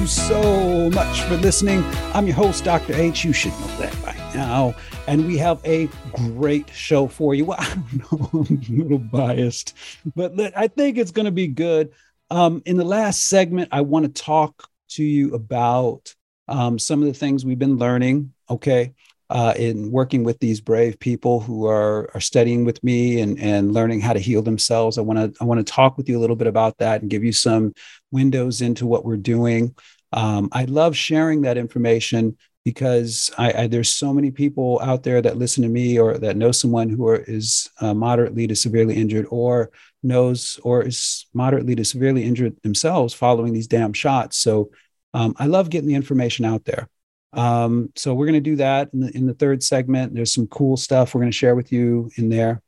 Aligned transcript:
You 0.00 0.06
so 0.06 0.88
much 0.90 1.20
for 1.22 1.36
listening. 1.36 1.84
I'm 2.14 2.26
your 2.26 2.34
host, 2.34 2.64
Dr. 2.64 2.94
H. 2.94 3.22
You 3.22 3.34
should 3.34 3.52
know 3.52 3.66
that 3.78 4.02
by 4.02 4.14
now. 4.34 4.74
And 5.06 5.26
we 5.26 5.36
have 5.36 5.60
a 5.62 5.90
great 6.14 6.70
show 6.70 7.06
for 7.06 7.34
you. 7.34 7.44
Well, 7.50 7.58
I 7.60 7.74
don't 7.74 8.12
know, 8.12 8.46
I'm 8.48 8.62
a 8.78 8.82
little 8.82 8.98
biased, 8.98 9.76
but 10.16 10.32
I 10.56 10.68
think 10.68 10.96
it's 10.96 11.10
going 11.10 11.26
to 11.26 11.30
be 11.30 11.48
good. 11.48 11.92
Um, 12.30 12.62
in 12.64 12.78
the 12.78 12.84
last 12.84 13.28
segment, 13.28 13.68
I 13.72 13.82
want 13.82 14.06
to 14.06 14.22
talk 14.22 14.70
to 14.90 15.04
you 15.04 15.34
about 15.34 16.14
um, 16.48 16.78
some 16.78 17.02
of 17.02 17.06
the 17.06 17.14
things 17.14 17.44
we've 17.44 17.58
been 17.58 17.76
learning. 17.76 18.32
Okay 18.48 18.94
uh, 19.30 19.54
in 19.56 19.92
working 19.92 20.24
with 20.24 20.40
these 20.40 20.60
brave 20.60 20.98
people 20.98 21.40
who 21.40 21.66
are 21.66 22.10
are 22.14 22.20
studying 22.20 22.64
with 22.64 22.82
me 22.82 23.20
and 23.20 23.38
and 23.38 23.72
learning 23.72 24.00
how 24.00 24.12
to 24.12 24.18
heal 24.18 24.42
themselves. 24.42 24.98
I 24.98 25.02
want 25.02 25.34
to 25.34 25.40
I 25.40 25.44
want 25.44 25.64
to 25.64 25.72
talk 25.72 25.96
with 25.96 26.08
you 26.08 26.18
a 26.18 26.20
little 26.20 26.36
bit 26.36 26.48
about 26.48 26.78
that 26.78 27.00
and 27.00 27.10
give 27.10 27.22
you 27.22 27.32
some 27.32 27.72
windows 28.10 28.60
into 28.60 28.86
what 28.86 29.04
we're 29.04 29.16
doing. 29.16 29.74
Um, 30.12 30.48
I 30.52 30.64
love 30.64 30.96
sharing 30.96 31.42
that 31.42 31.56
information 31.56 32.36
because 32.64 33.30
I, 33.38 33.62
I, 33.62 33.66
there's 33.66 33.90
so 33.90 34.12
many 34.12 34.30
people 34.30 34.80
out 34.82 35.02
there 35.02 35.22
that 35.22 35.38
listen 35.38 35.62
to 35.62 35.68
me 35.68 35.98
or 35.98 36.18
that 36.18 36.36
know 36.36 36.52
someone 36.52 36.90
who 36.90 37.06
are, 37.08 37.16
is 37.16 37.70
uh, 37.80 37.94
moderately 37.94 38.46
to 38.46 38.54
severely 38.54 38.96
injured 38.96 39.26
or 39.30 39.70
knows 40.02 40.60
or 40.62 40.82
is 40.82 41.26
moderately 41.32 41.74
to 41.76 41.84
severely 41.84 42.24
injured 42.24 42.60
themselves 42.62 43.14
following 43.14 43.52
these 43.52 43.66
damn 43.66 43.92
shots. 43.92 44.36
So 44.36 44.70
um, 45.14 45.34
I 45.38 45.46
love 45.46 45.70
getting 45.70 45.88
the 45.88 45.94
information 45.94 46.44
out 46.44 46.64
there. 46.64 46.88
Um, 47.32 47.92
so 47.96 48.12
we're 48.12 48.26
going 48.26 48.34
to 48.34 48.40
do 48.40 48.56
that 48.56 48.90
in 48.92 49.00
the, 49.00 49.16
in 49.16 49.26
the 49.26 49.34
third 49.34 49.62
segment. 49.62 50.14
There's 50.14 50.34
some 50.34 50.48
cool 50.48 50.76
stuff 50.76 51.14
we're 51.14 51.20
going 51.20 51.32
to 51.32 51.36
share 51.36 51.54
with 51.54 51.72
you 51.72 52.10
in 52.16 52.28
there. 52.28 52.60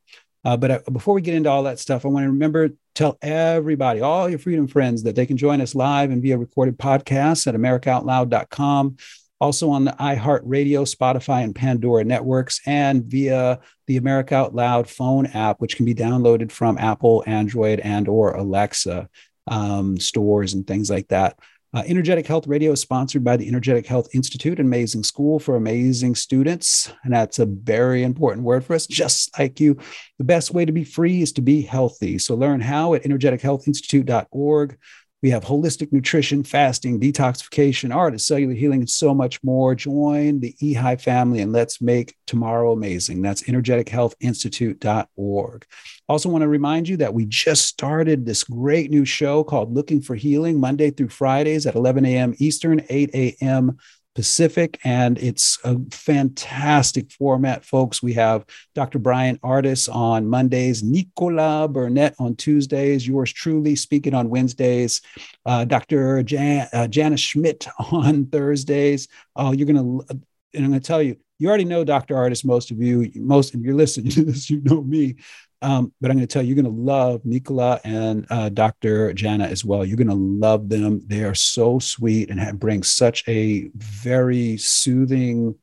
Uh, 0.45 0.57
but 0.57 0.71
uh, 0.71 0.81
before 0.91 1.15
we 1.15 1.23
get 1.23 1.35
into 1.35 1.51
all 1.51 1.62
that 1.65 1.79
stuff, 1.79 2.05
I 2.05 2.09
want 2.09 2.25
to 2.25 2.31
remember 2.31 2.71
tell 2.95 3.17
everybody, 3.23 4.01
all 4.01 4.29
your 4.29 4.39
freedom 4.39 4.67
friends, 4.67 5.03
that 5.05 5.15
they 5.15 5.27
can 5.27 5.37
join 5.37 5.61
us 5.61 5.75
live 5.75 6.11
and 6.11 6.23
via 6.23 6.37
recorded 6.37 6.79
podcasts 6.79 7.47
at 7.47 7.55
americaoutloud.com. 7.55 8.97
Also 9.41 9.70
on 9.70 9.85
the 9.85 9.93
iHeartRadio, 9.93 10.87
Spotify, 10.87 11.43
and 11.43 11.55
Pandora 11.55 12.05
networks, 12.05 12.61
and 12.65 13.05
via 13.05 13.59
the 13.89 13.97
America 13.97 14.37
Out 14.37 14.55
Loud 14.55 14.89
phone 14.89 15.27
app, 15.27 15.61
which 15.61 15.77
can 15.77 15.85
be 15.85 15.95
downloaded 15.95 16.53
from 16.53 16.79
Apple, 16.79 17.25
Android, 17.27 17.81
and 17.81 18.07
or 18.07 18.35
Alexa 18.35 19.09
um, 19.48 19.98
stores 19.98 20.55
and 20.55 20.65
things 20.67 20.91
like 20.91 21.09
that. 21.09 21.39
Uh, 21.75 21.83
Energetic 21.87 22.27
Health 22.27 22.47
Radio 22.47 22.73
is 22.73 22.83
sponsored 22.83 23.25
by 23.25 23.39
the 23.39 23.48
Energetic 23.48 23.87
Health 23.87 24.09
Institute, 24.12 24.59
an 24.59 24.67
amazing 24.67 25.05
school 25.05 25.39
for 25.39 25.56
amazing 25.56 26.14
students. 26.14 26.92
And 27.03 27.14
that's 27.14 27.39
a 27.39 27.47
very 27.47 28.03
important 28.03 28.45
word 28.45 28.62
for 28.62 28.75
us, 28.75 28.87
just 28.87 29.39
like 29.39 29.59
you. 29.59 29.79
The 30.19 30.25
best 30.25 30.53
way 30.53 30.67
to 30.67 30.73
be 30.73 30.84
free 30.84 31.23
is 31.23 31.33
to 31.33 31.41
be 31.41 31.62
healthy. 31.62 32.19
So 32.19 32.34
learn 32.34 32.61
how 32.61 32.92
at 32.92 33.05
energetichealthinstitute.org. 33.05 34.79
We 35.22 35.30
have 35.30 35.44
holistic 35.44 35.92
nutrition, 35.92 36.42
fasting, 36.42 36.98
detoxification, 36.98 37.94
art, 37.94 38.20
cellular 38.20 38.55
healing, 38.55 38.80
and 38.80 38.90
so 38.90 39.14
much 39.14 39.40
more. 39.44 39.77
Join 39.77 40.40
the 40.40 40.56
EHI 40.60 41.00
family 41.00 41.40
and 41.40 41.52
let's 41.52 41.80
make 41.80 42.16
tomorrow 42.27 42.72
amazing. 42.72 43.22
That's 43.22 43.44
energetichealthinstitute.org. 43.44 45.66
Also, 46.08 46.28
want 46.28 46.42
to 46.42 46.48
remind 46.48 46.88
you 46.88 46.96
that 46.96 47.14
we 47.14 47.27
just 47.27 47.66
started 47.66 48.27
this 48.27 48.42
great 48.42 48.90
new 48.90 49.05
show 49.05 49.44
called 49.44 49.72
Looking 49.72 50.02
for 50.02 50.16
Healing, 50.16 50.58
Monday 50.58 50.90
through 50.90 51.10
Fridays 51.10 51.66
at 51.66 51.77
11 51.77 52.04
a.m. 52.04 52.34
Eastern, 52.39 52.84
8 52.89 53.10
a.m. 53.14 53.78
Pacific. 54.14 54.78
And 54.84 55.18
it's 55.18 55.58
a 55.64 55.78
fantastic 55.90 57.11
format, 57.12 57.64
folks. 57.64 58.02
We 58.02 58.12
have 58.14 58.45
Dr. 58.74 58.98
Bryan 58.98 59.39
Ardis 59.39 59.92
on 59.92 60.27
Mondays, 60.27 60.83
Nicola 60.83 61.68
Burnett 61.68 62.14
on 62.18 62.36
Tuesdays, 62.36 63.06
yours 63.06 63.33
truly 63.33 63.77
speaking 63.77 64.14
on 64.14 64.28
Wednesdays, 64.28 65.01
uh, 65.46 65.64
Dr. 65.64 66.22
Jan- 66.22 66.68
uh, 66.72 66.89
Janice 66.89 67.20
Schmidt 67.20 67.67
on 67.92 68.27
Thursdays. 68.27 69.08
Oh, 69.36 69.52
you're 69.52 69.67
going 69.67 69.77
to, 69.77 70.06
and 70.55 70.64
I'm 70.64 70.70
going 70.70 70.80
to 70.80 70.86
tell 70.86 71.02
you, 71.02 71.17
you 71.39 71.48
already 71.48 71.64
know 71.64 71.83
Dr. 71.83 72.14
Ardis, 72.14 72.45
most 72.45 72.70
of 72.70 72.80
you, 72.80 73.11
most 73.17 73.55
of 73.55 73.64
you 73.64 73.74
listening 73.77 74.11
to 74.11 74.24
this, 74.24 74.51
you 74.51 74.61
know 74.62 74.83
me. 74.83 75.17
Um, 75.62 75.92
but 76.00 76.11
I'm 76.11 76.17
going 76.17 76.27
to 76.27 76.33
tell 76.33 76.42
you, 76.42 76.55
you're 76.55 76.62
going 76.62 76.74
to 76.74 76.83
love 76.83 77.24
Nicola 77.24 77.80
and 77.84 78.27
uh, 78.30 78.48
Dr. 78.48 79.12
Jana 79.12 79.45
as 79.45 79.64
well. 79.64 79.84
You're 79.84 79.96
going 79.96 80.08
to 80.08 80.14
love 80.14 80.68
them. 80.68 81.02
They 81.06 81.23
are 81.23 81.34
so 81.34 81.78
sweet 81.78 82.30
and 82.30 82.40
have, 82.40 82.58
bring 82.58 82.83
such 82.83 83.27
a 83.28 83.70
very 83.77 84.56
soothing 84.56 85.55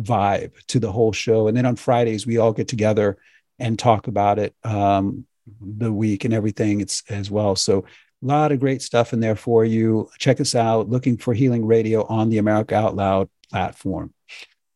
vibe 0.00 0.52
to 0.66 0.78
the 0.78 0.92
whole 0.92 1.12
show. 1.12 1.48
And 1.48 1.56
then 1.56 1.64
on 1.64 1.76
Fridays, 1.76 2.26
we 2.26 2.36
all 2.36 2.52
get 2.52 2.68
together 2.68 3.16
and 3.58 3.78
talk 3.78 4.08
about 4.08 4.38
it, 4.38 4.54
um, 4.62 5.26
the 5.60 5.92
week 5.92 6.24
and 6.24 6.34
everything 6.34 6.80
it's 6.80 7.02
as 7.08 7.30
well. 7.30 7.56
So 7.56 7.86
a 8.22 8.26
lot 8.26 8.52
of 8.52 8.60
great 8.60 8.82
stuff 8.82 9.12
in 9.12 9.20
there 9.20 9.36
for 9.36 9.64
you. 9.64 10.10
Check 10.18 10.40
us 10.40 10.54
out, 10.54 10.90
looking 10.90 11.16
for 11.16 11.32
Healing 11.32 11.64
Radio 11.64 12.04
on 12.04 12.28
the 12.28 12.38
America 12.38 12.74
Out 12.74 12.94
Loud 12.94 13.30
platform. 13.50 14.12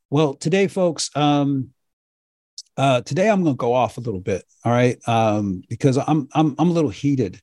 Well, 0.08 0.34
today, 0.34 0.69
folks, 0.69 1.10
um, 1.14 1.70
uh, 2.80 3.02
today 3.02 3.28
I'm 3.28 3.42
going 3.42 3.56
to 3.56 3.58
go 3.58 3.74
off 3.74 3.98
a 3.98 4.00
little 4.00 4.20
bit, 4.20 4.42
all 4.64 4.72
right, 4.72 4.96
um, 5.06 5.62
because 5.68 5.98
I'm 5.98 6.30
I'm 6.32 6.56
I'm 6.58 6.70
a 6.70 6.72
little 6.72 6.88
heated 6.88 7.38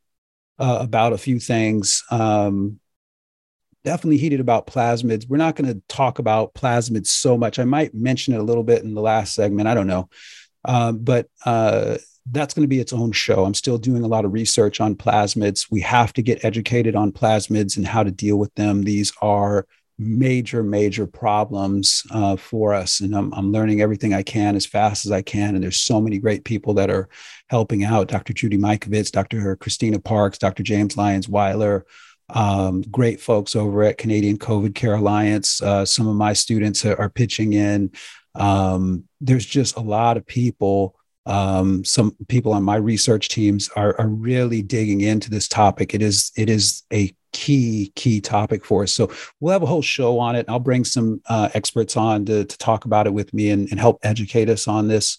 uh, 0.57 0.79
about 0.81 1.13
a 1.13 1.17
few 1.17 1.39
things. 1.39 2.03
Um, 2.09 2.79
definitely 3.85 4.17
heated 4.17 4.39
about 4.39 4.65
plasmids. 4.65 5.29
We're 5.29 5.37
not 5.37 5.55
going 5.55 5.71
to 5.71 5.79
talk 5.87 6.17
about 6.17 6.55
plasmids 6.55 7.07
so 7.07 7.37
much. 7.37 7.59
I 7.59 7.65
might 7.65 7.93
mention 7.93 8.33
it 8.33 8.39
a 8.39 8.43
little 8.43 8.63
bit 8.63 8.83
in 8.83 8.95
the 8.95 9.01
last 9.01 9.35
segment. 9.35 9.67
I 9.67 9.75
don't 9.75 9.85
know, 9.85 10.09
um, 10.65 10.97
but 11.03 11.27
uh, 11.45 11.99
that's 12.31 12.55
going 12.55 12.63
to 12.63 12.67
be 12.67 12.79
its 12.79 12.91
own 12.91 13.11
show. 13.11 13.45
I'm 13.45 13.53
still 13.53 13.77
doing 13.77 14.03
a 14.03 14.07
lot 14.07 14.25
of 14.25 14.33
research 14.33 14.81
on 14.81 14.95
plasmids. 14.95 15.69
We 15.69 15.81
have 15.81 16.13
to 16.13 16.23
get 16.23 16.43
educated 16.45 16.95
on 16.95 17.11
plasmids 17.11 17.77
and 17.77 17.85
how 17.85 18.01
to 18.01 18.09
deal 18.09 18.37
with 18.37 18.55
them. 18.55 18.85
These 18.85 19.13
are 19.21 19.67
major, 19.99 20.61
major 20.61 21.07
problems 21.07 22.03
uh, 22.11 22.35
for 22.35 22.73
us. 22.73 22.99
And 22.99 23.15
I'm, 23.15 23.33
I'm 23.33 23.51
learning 23.51 23.81
everything 23.81 24.13
I 24.13 24.23
can 24.23 24.55
as 24.55 24.65
fast 24.65 25.05
as 25.05 25.11
I 25.11 25.21
can. 25.21 25.55
And 25.55 25.63
there's 25.63 25.79
so 25.79 25.99
many 25.99 26.19
great 26.19 26.43
people 26.43 26.75
that 26.75 26.89
are 26.89 27.09
helping 27.49 27.83
out 27.83 28.07
Dr. 28.07 28.33
Judy 28.33 28.57
Mikovits, 28.57 29.11
Dr. 29.11 29.55
Christina 29.55 29.99
Parks, 29.99 30.37
Dr. 30.37 30.63
James 30.63 30.97
Lyons 30.97 31.27
Weiler. 31.27 31.85
Um, 32.29 32.81
great 32.81 33.21
folks 33.21 33.55
over 33.55 33.83
at 33.83 33.97
Canadian 33.97 34.37
COVID 34.37 34.75
Care 34.75 34.95
Alliance. 34.95 35.61
Uh, 35.61 35.85
some 35.85 36.07
of 36.07 36.15
my 36.15 36.33
students 36.33 36.85
are, 36.85 36.99
are 36.99 37.09
pitching 37.09 37.53
in. 37.53 37.91
Um, 38.35 39.05
there's 39.21 39.45
just 39.45 39.77
a 39.77 39.81
lot 39.81 40.17
of 40.17 40.25
people 40.25 40.95
um, 41.27 41.83
some 41.83 42.15
people 42.29 42.53
on 42.53 42.63
my 42.63 42.77
research 42.77 43.27
teams 43.27 43.69
are, 43.75 43.99
are 43.99 44.07
really 44.07 44.61
digging 44.61 45.01
into 45.01 45.29
this 45.29 45.47
topic. 45.47 45.93
It 45.93 46.01
is 46.01 46.31
it 46.37 46.49
is 46.49 46.83
a 46.91 47.13
key 47.33 47.91
key 47.95 48.21
topic 48.21 48.65
for 48.65 48.83
us. 48.83 48.93
So 48.93 49.11
we'll 49.39 49.51
have 49.51 49.61
a 49.61 49.67
whole 49.67 49.81
show 49.81 50.19
on 50.19 50.37
it. 50.37 50.45
I'll 50.47 50.59
bring 50.59 50.85
some 50.85 51.21
uh, 51.27 51.49
experts 51.53 51.97
on 51.97 52.25
to, 52.25 52.45
to 52.45 52.57
talk 52.57 52.85
about 52.85 53.07
it 53.07 53.13
with 53.13 53.33
me 53.33 53.51
and, 53.51 53.69
and 53.69 53.79
help 53.79 53.99
educate 54.03 54.49
us 54.49 54.67
on 54.67 54.87
this. 54.87 55.17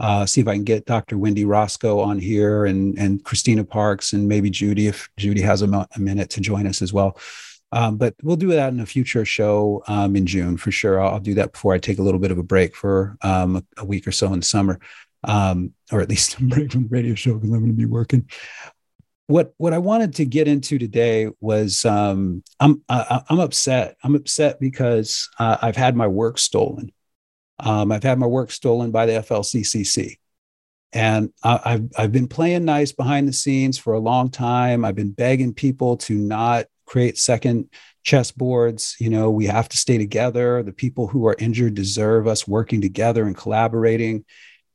Uh, 0.00 0.24
see 0.24 0.40
if 0.40 0.48
I 0.48 0.54
can 0.54 0.64
get 0.64 0.86
Dr. 0.86 1.18
Wendy 1.18 1.44
Roscoe 1.44 2.00
on 2.00 2.18
here 2.18 2.64
and 2.64 2.98
and 2.98 3.22
Christina 3.22 3.62
Parks 3.62 4.14
and 4.14 4.26
maybe 4.26 4.48
Judy 4.48 4.86
if 4.86 5.10
Judy 5.18 5.42
has 5.42 5.60
a, 5.60 5.66
mo- 5.66 5.86
a 5.94 6.00
minute 6.00 6.30
to 6.30 6.40
join 6.40 6.66
us 6.66 6.80
as 6.80 6.90
well. 6.90 7.18
Um, 7.72 7.98
but 7.98 8.14
we'll 8.22 8.34
do 8.34 8.48
that 8.48 8.72
in 8.72 8.80
a 8.80 8.86
future 8.86 9.24
show 9.24 9.84
um, 9.86 10.16
in 10.16 10.26
June 10.26 10.56
for 10.56 10.72
sure. 10.72 11.00
I'll, 11.00 11.14
I'll, 11.14 11.20
do 11.20 11.34
that 11.34 11.52
before 11.52 11.72
I 11.72 11.78
take 11.78 12.00
a 12.00 12.02
little 12.02 12.18
bit 12.18 12.32
of 12.32 12.38
a 12.38 12.42
break 12.42 12.74
for 12.74 13.16
um, 13.22 13.56
a, 13.56 13.62
a, 13.76 13.84
week 13.84 14.08
or 14.08 14.12
so 14.12 14.32
in 14.32 14.40
the 14.40 14.44
summer 14.44 14.80
um, 15.24 15.72
or 15.92 16.00
at 16.00 16.08
least 16.08 16.38
a 16.38 16.42
break 16.44 16.72
from 16.72 16.84
the 16.84 16.88
radio 16.88 17.14
show 17.14 17.34
because 17.34 17.50
I'm 17.50 17.60
going 17.60 17.70
to 17.70 17.76
be 17.76 17.86
working. 17.86 18.28
What 19.26 19.54
what 19.58 19.72
I 19.72 19.78
wanted 19.78 20.14
to 20.16 20.24
get 20.24 20.48
into 20.48 20.78
today 20.78 21.28
was 21.40 21.84
um, 21.84 22.42
I'm 22.58 22.82
I, 22.88 23.22
I'm 23.28 23.38
upset. 23.38 23.96
I'm 24.02 24.16
upset 24.16 24.58
because 24.58 25.28
uh, 25.38 25.56
I've 25.62 25.76
had 25.76 25.94
my 25.94 26.08
work 26.08 26.38
stolen. 26.38 26.90
Um, 27.60 27.92
I've 27.92 28.02
had 28.02 28.18
my 28.18 28.26
work 28.26 28.50
stolen 28.50 28.90
by 28.90 29.06
the 29.06 29.12
FLCCC, 29.12 30.16
and 30.92 31.32
I, 31.44 31.60
I've 31.64 31.88
I've 31.96 32.12
been 32.12 32.26
playing 32.26 32.64
nice 32.64 32.90
behind 32.90 33.28
the 33.28 33.32
scenes 33.32 33.78
for 33.78 33.92
a 33.92 34.00
long 34.00 34.30
time. 34.30 34.84
I've 34.84 34.96
been 34.96 35.12
begging 35.12 35.54
people 35.54 35.96
to 35.98 36.14
not 36.14 36.66
create 36.86 37.16
second 37.16 37.68
chessboards. 38.04 38.98
You 38.98 39.10
know, 39.10 39.30
we 39.30 39.46
have 39.46 39.68
to 39.68 39.76
stay 39.78 39.96
together. 39.96 40.64
The 40.64 40.72
people 40.72 41.06
who 41.06 41.26
are 41.26 41.36
injured 41.38 41.74
deserve 41.74 42.26
us 42.26 42.48
working 42.48 42.80
together 42.80 43.24
and 43.26 43.36
collaborating. 43.36 44.24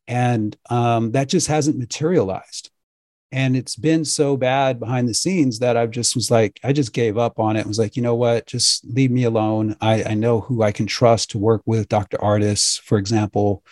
And 0.08 0.56
um, 0.70 1.12
that 1.12 1.30
just 1.30 1.48
hasn't 1.48 1.78
materialized. 1.78 2.70
And 3.32 3.58
it's 3.58 3.76
been 3.76 4.06
so 4.06 4.38
bad 4.38 4.80
behind 4.80 5.10
the 5.10 5.14
scenes 5.14 5.60
that 5.60 5.76
I've 5.76 5.92
just 5.92 6.16
was 6.16 6.32
like, 6.32 6.60
I 6.64 6.72
just 6.72 6.94
gave 6.94 7.18
up 7.18 7.40
on 7.40 7.58
it. 7.58 7.66
I 7.66 7.68
was 7.68 7.80
like, 7.80 7.96
you 7.98 8.02
know 8.02 8.16
what? 8.16 8.46
Just 8.46 8.86
leave 8.86 9.12
me 9.12 9.24
alone. 9.24 9.76
I, 9.82 10.04
I 10.04 10.14
know 10.14 10.40
who 10.40 10.64
I 10.64 10.72
can 10.72 10.86
trust 10.86 11.32
to 11.32 11.38
work 11.38 11.62
with 11.66 11.90
Dr. 11.90 12.18
Ardis, 12.18 12.80
for 12.82 12.98
example. 12.98 13.64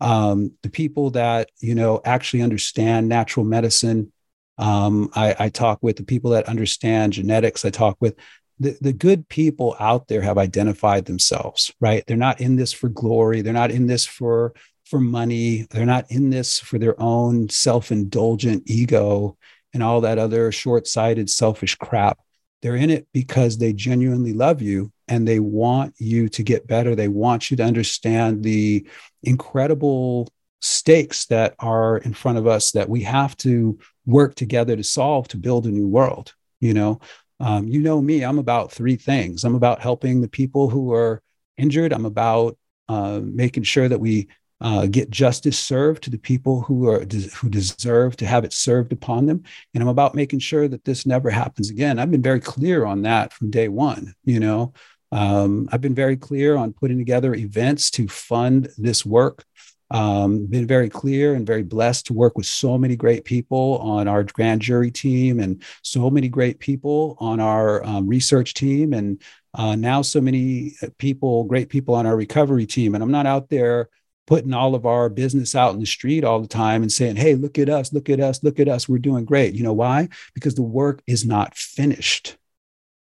Um, 0.00 0.52
the 0.62 0.70
people 0.70 1.10
that, 1.10 1.50
you 1.58 1.74
know, 1.74 2.00
actually 2.04 2.42
understand 2.42 3.08
natural 3.08 3.44
medicine. 3.44 4.12
Um, 4.56 5.10
I, 5.14 5.36
I 5.38 5.48
talk 5.50 5.80
with 5.82 5.96
the 5.96 6.04
people 6.04 6.30
that 6.30 6.48
understand 6.48 7.12
genetics. 7.12 7.64
I 7.64 7.70
talk 7.70 7.98
with 8.00 8.16
the, 8.58 8.76
the 8.80 8.92
good 8.92 9.28
people 9.28 9.76
out 9.80 10.08
there 10.08 10.22
have 10.22 10.38
identified 10.38 11.06
themselves, 11.06 11.72
right? 11.80 12.04
They're 12.06 12.16
not 12.16 12.40
in 12.40 12.56
this 12.56 12.72
for 12.72 12.88
glory. 12.88 13.42
They're 13.42 13.52
not 13.52 13.70
in 13.70 13.86
this 13.86 14.06
for 14.06 14.54
for 14.84 15.00
money. 15.00 15.66
They're 15.70 15.86
not 15.86 16.10
in 16.10 16.30
this 16.30 16.58
for 16.58 16.78
their 16.78 17.00
own 17.00 17.48
self 17.48 17.92
indulgent 17.92 18.64
ego 18.66 19.36
and 19.72 19.82
all 19.82 20.00
that 20.02 20.18
other 20.18 20.50
short 20.52 20.86
sighted, 20.86 21.30
selfish 21.30 21.76
crap. 21.76 22.18
They're 22.62 22.76
in 22.76 22.90
it 22.90 23.06
because 23.12 23.56
they 23.56 23.72
genuinely 23.72 24.32
love 24.32 24.60
you 24.60 24.92
and 25.08 25.26
they 25.26 25.40
want 25.40 25.94
you 25.98 26.28
to 26.28 26.42
get 26.42 26.66
better. 26.66 26.94
They 26.94 27.08
want 27.08 27.50
you 27.50 27.56
to 27.58 27.64
understand 27.64 28.42
the 28.42 28.86
incredible 29.22 30.28
stakes 30.60 31.26
that 31.26 31.54
are 31.58 31.98
in 31.98 32.12
front 32.12 32.38
of 32.38 32.46
us 32.46 32.72
that 32.72 32.88
we 32.88 33.02
have 33.02 33.36
to 33.38 33.78
work 34.04 34.34
together 34.34 34.76
to 34.76 34.84
solve 34.84 35.28
to 35.28 35.38
build 35.38 35.66
a 35.66 35.70
new 35.70 35.88
world. 35.88 36.34
You 36.60 36.74
know, 36.74 37.00
um, 37.38 37.66
you 37.68 37.80
know 37.80 38.00
me, 38.02 38.22
I'm 38.22 38.38
about 38.38 38.70
three 38.70 38.96
things. 38.96 39.44
I'm 39.44 39.54
about 39.54 39.80
helping 39.80 40.20
the 40.20 40.28
people 40.28 40.68
who 40.68 40.92
are 40.92 41.22
injured. 41.56 41.92
I'm 41.92 42.04
about 42.04 42.58
uh, 42.88 43.20
making 43.22 43.62
sure 43.62 43.88
that 43.88 44.00
we 44.00 44.28
uh, 44.60 44.86
get 44.86 45.10
justice 45.10 45.58
served 45.58 46.02
to 46.02 46.10
the 46.10 46.18
people 46.18 46.60
who 46.62 46.88
are 46.88 47.00
who 47.00 47.48
deserve 47.48 48.16
to 48.16 48.26
have 48.26 48.44
it 48.44 48.52
served 48.52 48.92
upon 48.92 49.26
them. 49.26 49.42
And 49.74 49.82
i'm 49.82 49.88
about 49.88 50.14
making 50.14 50.40
sure 50.40 50.68
that 50.68 50.84
this 50.84 51.06
never 51.06 51.30
happens 51.30 51.70
again. 51.70 51.98
I've 51.98 52.10
been 52.10 52.22
very 52.22 52.40
clear 52.40 52.84
on 52.84 53.02
that 53.02 53.32
from 53.32 53.50
day 53.50 53.68
one 53.68 54.14
you 54.24 54.40
know? 54.40 54.72
Um, 55.12 55.68
i've 55.72 55.80
been 55.80 55.94
very 55.94 56.16
clear 56.16 56.56
on 56.56 56.72
putting 56.72 56.98
together 56.98 57.34
events 57.34 57.90
to 57.92 58.06
fund 58.08 58.68
this 58.76 59.04
work. 59.04 59.44
Um, 59.92 60.46
been 60.46 60.68
very 60.68 60.88
clear 60.88 61.34
and 61.34 61.44
very 61.44 61.64
blessed 61.64 62.06
to 62.06 62.12
work 62.12 62.38
with 62.38 62.46
so 62.46 62.78
many 62.78 62.94
great 62.94 63.24
people 63.24 63.78
on 63.78 64.06
our 64.06 64.22
grand 64.22 64.62
jury 64.62 64.92
team 64.92 65.40
and 65.40 65.64
so 65.82 66.08
many 66.08 66.28
great 66.28 66.60
people 66.60 67.16
on 67.18 67.40
our 67.40 67.84
um, 67.84 68.06
research 68.06 68.54
team 68.54 68.92
and 68.92 69.20
uh, 69.54 69.74
now 69.74 70.00
so 70.00 70.20
many 70.20 70.76
people 70.98 71.42
great 71.42 71.70
people 71.70 71.96
on 71.96 72.06
our 72.06 72.16
recovery 72.16 72.66
team. 72.66 72.94
And 72.94 73.02
i'm 73.02 73.10
not 73.10 73.26
out 73.26 73.48
there 73.48 73.88
putting 74.30 74.54
all 74.54 74.76
of 74.76 74.86
our 74.86 75.08
business 75.08 75.56
out 75.56 75.74
in 75.74 75.80
the 75.80 75.84
street 75.86 76.22
all 76.22 76.40
the 76.40 76.46
time 76.46 76.82
and 76.82 76.92
saying, 76.92 77.16
hey, 77.16 77.34
look 77.34 77.58
at 77.58 77.68
us, 77.68 77.92
look 77.92 78.08
at 78.08 78.20
us, 78.20 78.44
look 78.44 78.60
at 78.60 78.68
us. 78.68 78.88
We're 78.88 78.98
doing 78.98 79.24
great. 79.24 79.54
You 79.54 79.64
know 79.64 79.72
why? 79.72 80.08
Because 80.34 80.54
the 80.54 80.62
work 80.62 81.02
is 81.04 81.26
not 81.26 81.56
finished. 81.56 82.36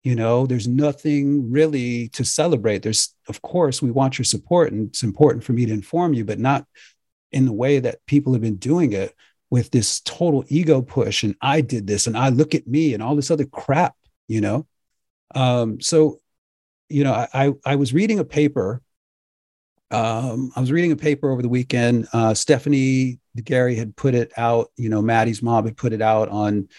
You 0.04 0.16
know, 0.16 0.48
there's 0.48 0.68
nothing 0.68 1.52
really 1.52 2.08
to 2.14 2.26
celebrate. 2.26 2.82
There's, 2.82 3.14
of 3.28 3.40
course, 3.44 3.84
we 3.84 3.92
want 3.92 4.18
your 4.18 4.26
support, 4.26 4.72
and 4.72 4.90
it's 4.90 5.04
important 5.04 5.44
for 5.44 5.54
me 5.54 5.68
to 5.68 5.72
inform 5.72 6.16
you, 6.16 6.26
but 6.26 6.40
not 6.40 6.66
in 7.32 7.46
the 7.46 7.54
way 7.54 7.78
that 7.78 8.04
people 8.08 8.34
have 8.34 8.42
been 8.42 8.56
doing 8.56 8.92
it 8.92 9.14
with 9.52 9.70
this 9.70 10.02
total 10.02 10.44
ego 10.48 10.82
push. 10.82 11.22
And 11.22 11.36
I 11.40 11.62
did 11.62 11.86
this, 11.86 12.08
and 12.08 12.18
I 12.18 12.30
look 12.30 12.56
at 12.56 12.66
me, 12.66 12.96
and 12.96 13.04
all 13.04 13.16
this 13.16 13.30
other 13.30 13.46
crap, 13.46 13.96
you 14.28 14.42
know? 14.42 14.66
Um, 15.36 15.82
so, 15.82 16.20
you 16.90 17.04
know, 17.04 17.14
I, 17.14 17.54
I 17.64 17.76
was 17.76 17.94
reading 17.94 18.18
a 18.18 18.26
paper 18.26 18.82
um, 19.92 20.52
I 20.56 20.60
was 20.60 20.72
reading 20.72 20.92
a 20.92 20.96
paper 20.96 21.32
over 21.32 21.42
the 21.42 21.50
weekend. 21.50 22.08
Uh, 22.14 22.34
Stephanie 22.34 23.20
Gary 23.44 23.76
had 23.76 23.96
put 23.96 24.16
it 24.16 24.32
out. 24.38 24.72
You 24.78 24.90
know, 24.90 25.02
Maddie's 25.02 25.42
mom 25.42 25.66
had 25.66 25.78
put 25.78 25.94
it 25.94 26.02
out 26.02 26.30
on 26.30 26.70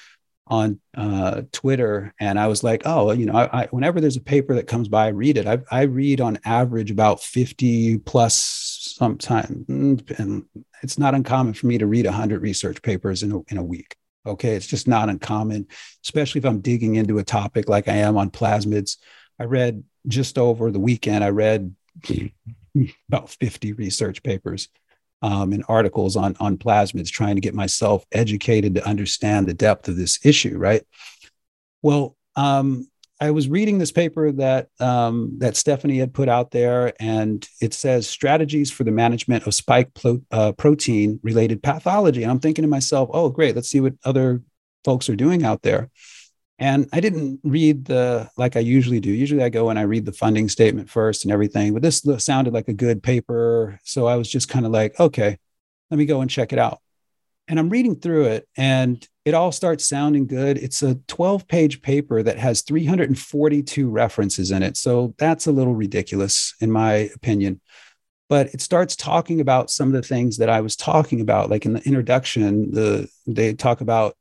on 0.47 0.81
uh, 0.97 1.43
Twitter, 1.53 2.12
and 2.20 2.38
I 2.38 2.47
was 2.49 2.62
like, 2.62 2.82
oh, 2.85 3.12
you 3.12 3.25
know, 3.26 3.35
I, 3.35 3.62
I, 3.62 3.67
whenever 3.67 4.00
there's 4.00 4.17
a 4.17 4.20
paper 4.20 4.55
that 4.56 4.67
comes 4.67 4.88
by, 4.88 5.06
I 5.06 5.11
read 5.11 5.38
it. 5.38 5.47
I, 5.47 5.59
I 5.70 5.82
read 5.82 6.20
on 6.20 6.38
average 6.44 6.91
about 6.91 7.23
fifty 7.23 7.99
plus 7.99 8.94
sometimes, 8.99 9.67
and 9.69 10.44
it's 10.82 10.99
not 10.99 11.15
uncommon 11.15 11.55
for 11.55 11.67
me 11.67 11.79
to 11.79 11.87
read 11.87 12.06
hundred 12.06 12.43
research 12.43 12.82
papers 12.82 13.23
in 13.23 13.32
a, 13.32 13.41
in 13.49 13.56
a 13.56 13.65
week. 13.65 13.97
Okay, 14.26 14.55
it's 14.55 14.67
just 14.67 14.87
not 14.87 15.08
uncommon, 15.08 15.67
especially 16.05 16.41
if 16.41 16.44
I'm 16.44 16.61
digging 16.61 16.97
into 16.97 17.19
a 17.19 17.25
topic 17.25 17.69
like 17.69 17.88
I 17.88 17.97
am 17.97 18.17
on 18.17 18.31
plasmids. 18.31 18.99
I 19.38 19.44
read 19.44 19.82
just 20.06 20.38
over 20.38 20.70
the 20.70 20.79
weekend. 20.79 21.25
I 21.25 21.31
read 21.31 21.75
about 23.08 23.30
50 23.30 23.72
research 23.74 24.22
papers 24.22 24.69
um, 25.22 25.52
and 25.52 25.64
articles 25.69 26.16
on, 26.16 26.36
on 26.40 26.58
plasmids, 26.58 27.08
trying 27.08 27.36
to 27.36 27.40
get 27.40 27.54
myself 27.54 28.04
educated 28.12 28.74
to 28.74 28.86
understand 28.86 29.46
the 29.46 29.54
depth 29.54 29.88
of 29.88 29.96
this 29.96 30.19
issue, 30.24 30.58
right? 30.58 30.82
Well, 31.82 32.16
um, 32.36 32.88
I 33.20 33.30
was 33.30 33.48
reading 33.48 33.78
this 33.78 33.92
paper 33.92 34.32
that 34.32 34.69
um, 34.80 35.38
that 35.38 35.56
Stephanie 35.56 35.98
had 35.98 36.12
put 36.12 36.28
out 36.28 36.50
there, 36.50 36.92
and 36.98 37.46
it 37.60 37.72
says 37.72 38.08
strategies 38.08 38.69
for 38.69 38.82
the 38.82 38.90
management 38.90 39.46
of 39.46 39.54
spike 39.54 39.90
uh, 40.32 40.50
protein 40.52 41.20
related 41.22 41.62
pathology. 41.62 42.24
And 42.24 42.32
I'm 42.32 42.40
thinking 42.40 42.62
to 42.62 42.69
myself, 42.69 43.10
oh, 43.12 43.28
great, 43.28 43.54
let's 43.54 43.69
see 43.69 43.80
what 43.80 43.94
other 44.04 44.42
folks 44.84 45.08
are 45.08 45.14
doing 45.14 45.44
out 45.44 45.62
there. 45.62 45.88
And 46.58 46.88
I 46.93 47.00
didn't 47.00 47.40
read 47.43 47.87
the 47.87 48.31
like 48.37 48.56
I 48.56 48.60
usually 48.60 49.00
do. 49.00 49.10
Usually 49.10 49.43
I 49.43 49.49
go 49.49 49.70
and 49.70 49.78
I 49.78 49.82
read 49.82 50.04
the 50.04 50.12
funding 50.12 50.49
statement 50.49 50.88
first 50.88 51.25
and 51.25 51.32
everything, 51.32 51.72
but 51.72 51.82
this 51.82 52.06
sounded 52.19 52.52
like 52.52 52.69
a 52.69 52.72
good 52.72 53.02
paper. 53.02 53.81
So 53.84 54.06
I 54.06 54.16
was 54.16 54.31
just 54.31 54.49
kind 54.49 54.64
of 54.64 54.72
like, 54.72 54.99
okay, 55.00 55.38
let 55.90 55.96
me 55.96 56.04
go 56.06 56.20
and 56.20 56.31
check 56.31 56.52
it 56.52 56.58
out. 56.58 56.81
And 57.49 57.58
I'm 57.58 57.69
reading 57.69 57.96
through 57.96 58.26
it 58.26 58.49
and 58.56 59.06
it 59.25 59.34
all 59.34 59.52
starts 59.52 59.88
sounding 59.88 60.26
good. 60.26 60.58
It's 60.58 60.82
a 60.82 60.96
12 61.06 61.49
page 61.49 61.82
paper 61.82 62.22
that 62.22 62.38
has 62.38 62.62
342 62.62 63.90
references 63.90 64.50
in 64.50 64.62
it. 64.62 64.76
So 64.76 65.14
that's 65.19 65.46
a 65.46 65.52
little 65.52 65.75
ridiculous, 65.75 66.55
in 66.60 66.70
my 66.70 67.10
opinion. 67.14 67.60
But 68.28 68.55
it 68.55 68.60
starts 68.60 68.96
talking 68.96 69.40
about 69.40 69.70
some 69.70 69.88
of 69.88 69.94
the 69.94 70.06
things 70.08 70.38
that 70.38 70.48
I 70.48 70.60
was 70.60 70.76
talking 70.76 71.20
about, 71.20 71.50
like 71.50 71.66
in 71.66 71.75
the 71.75 71.82
introduction, 71.82 72.70
the 72.70 73.08
they 73.26 73.52
talk 73.52 73.81
about 73.81 74.16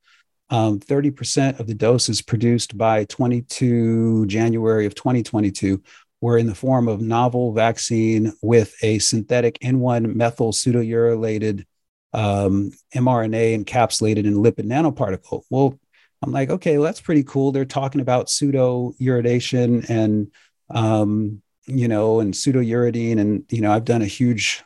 um, 0.52 0.80
30% 0.80 1.60
of 1.60 1.68
the 1.68 1.74
doses 1.74 2.22
produced 2.22 2.78
by 2.78 3.06
22 3.06 4.26
January 4.28 4.86
of 4.86 4.94
2022 4.94 5.82
were 6.20 6.38
in 6.38 6.46
the 6.46 6.54
form 6.54 6.88
of 6.88 7.02
novel 7.02 7.54
vaccine 7.54 8.34
with 8.42 8.76
a 8.84 9.00
synthetic 9.00 9.58
N1 9.60 10.14
methyl 10.14 10.52
pseudouracil 10.52 11.66
um, 12.14 12.72
mRNA 12.94 13.64
encapsulated 13.64 14.26
in 14.26 14.36
lipid 14.36 14.66
nanoparticle. 14.66 15.44
Well, 15.50 15.80
I'm 16.22 16.34
like, 16.34 16.50
okay, 16.50 16.78
well, 16.78 16.86
that's 16.86 17.02
pretty 17.02 17.24
cool. 17.24 17.52
They're 17.52 17.66
talking 17.66 18.02
about 18.02 18.30
pseudo 18.30 18.94
pseudouridation 19.00 19.90
and, 19.90 20.32
um, 20.70 21.42
you 21.66 21.88
know, 21.88 22.20
and 22.20 22.34
pseudouridine. 22.34 23.20
And, 23.20 23.46
you 23.50 23.62
know, 23.62 23.72
I've 23.72 23.86
done 23.86 24.02
a 24.02 24.08
huge 24.08 24.64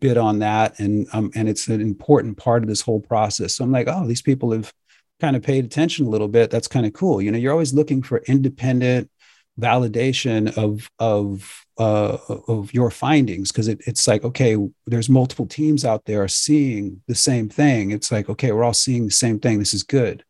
bit 0.00 0.16
on 0.16 0.38
that. 0.38 0.78
And, 0.78 1.06
um, 1.12 1.30
and 1.34 1.48
it's 1.48 1.66
an 1.66 1.80
important 1.80 2.38
part 2.38 2.62
of 2.62 2.68
this 2.68 2.80
whole 2.80 3.00
process. 3.00 3.56
So 3.56 3.64
I'm 3.64 3.72
like, 3.72 3.88
oh, 3.88 4.06
these 4.06 4.22
people 4.22 4.52
have 4.52 4.72
kind 5.20 5.36
of 5.36 5.42
paid 5.42 5.64
attention 5.64 6.06
a 6.06 6.10
little 6.10 6.28
bit, 6.28 6.50
that's 6.50 6.68
kind 6.68 6.86
of 6.86 6.92
cool. 6.92 7.20
You 7.20 7.30
know, 7.30 7.38
you're 7.38 7.52
always 7.52 7.74
looking 7.74 8.02
for 8.02 8.18
independent 8.26 9.10
validation 9.58 10.56
of 10.56 10.88
of 10.98 11.64
uh, 11.78 12.18
of 12.48 12.72
your 12.72 12.90
findings 12.90 13.52
because 13.52 13.68
it, 13.68 13.80
it's 13.86 14.06
like 14.06 14.24
okay 14.24 14.56
there's 14.86 15.08
multiple 15.08 15.46
teams 15.46 15.84
out 15.84 16.04
there 16.04 16.26
seeing 16.28 17.02
the 17.06 17.14
same 17.14 17.48
thing. 17.48 17.90
It's 17.90 18.12
like 18.12 18.28
okay 18.28 18.52
we're 18.52 18.64
all 18.64 18.74
seeing 18.74 19.06
the 19.06 19.10
same 19.10 19.38
thing. 19.40 19.58
This 19.58 19.74
is 19.74 19.82
good. 19.82 20.24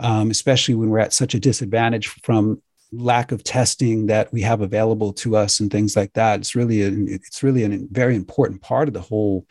Um, 0.00 0.30
especially 0.30 0.74
when 0.74 0.90
we're 0.90 1.00
at 1.00 1.12
such 1.12 1.34
a 1.34 1.40
disadvantage 1.40 2.08
from 2.22 2.62
lack 2.92 3.32
of 3.32 3.42
testing 3.44 4.06
that 4.06 4.32
we 4.32 4.42
have 4.42 4.60
available 4.60 5.12
to 5.12 5.36
us 5.36 5.60
and 5.60 5.70
things 5.70 5.96
like 5.96 6.12
that. 6.12 6.40
It's 6.40 6.54
really 6.54 6.82
a, 6.82 6.90
it's 6.92 7.42
really 7.42 7.64
a 7.64 7.78
very 7.90 8.14
important 8.14 8.62
part 8.62 8.88
of 8.88 8.94
the 8.94 9.00
whole 9.00 9.46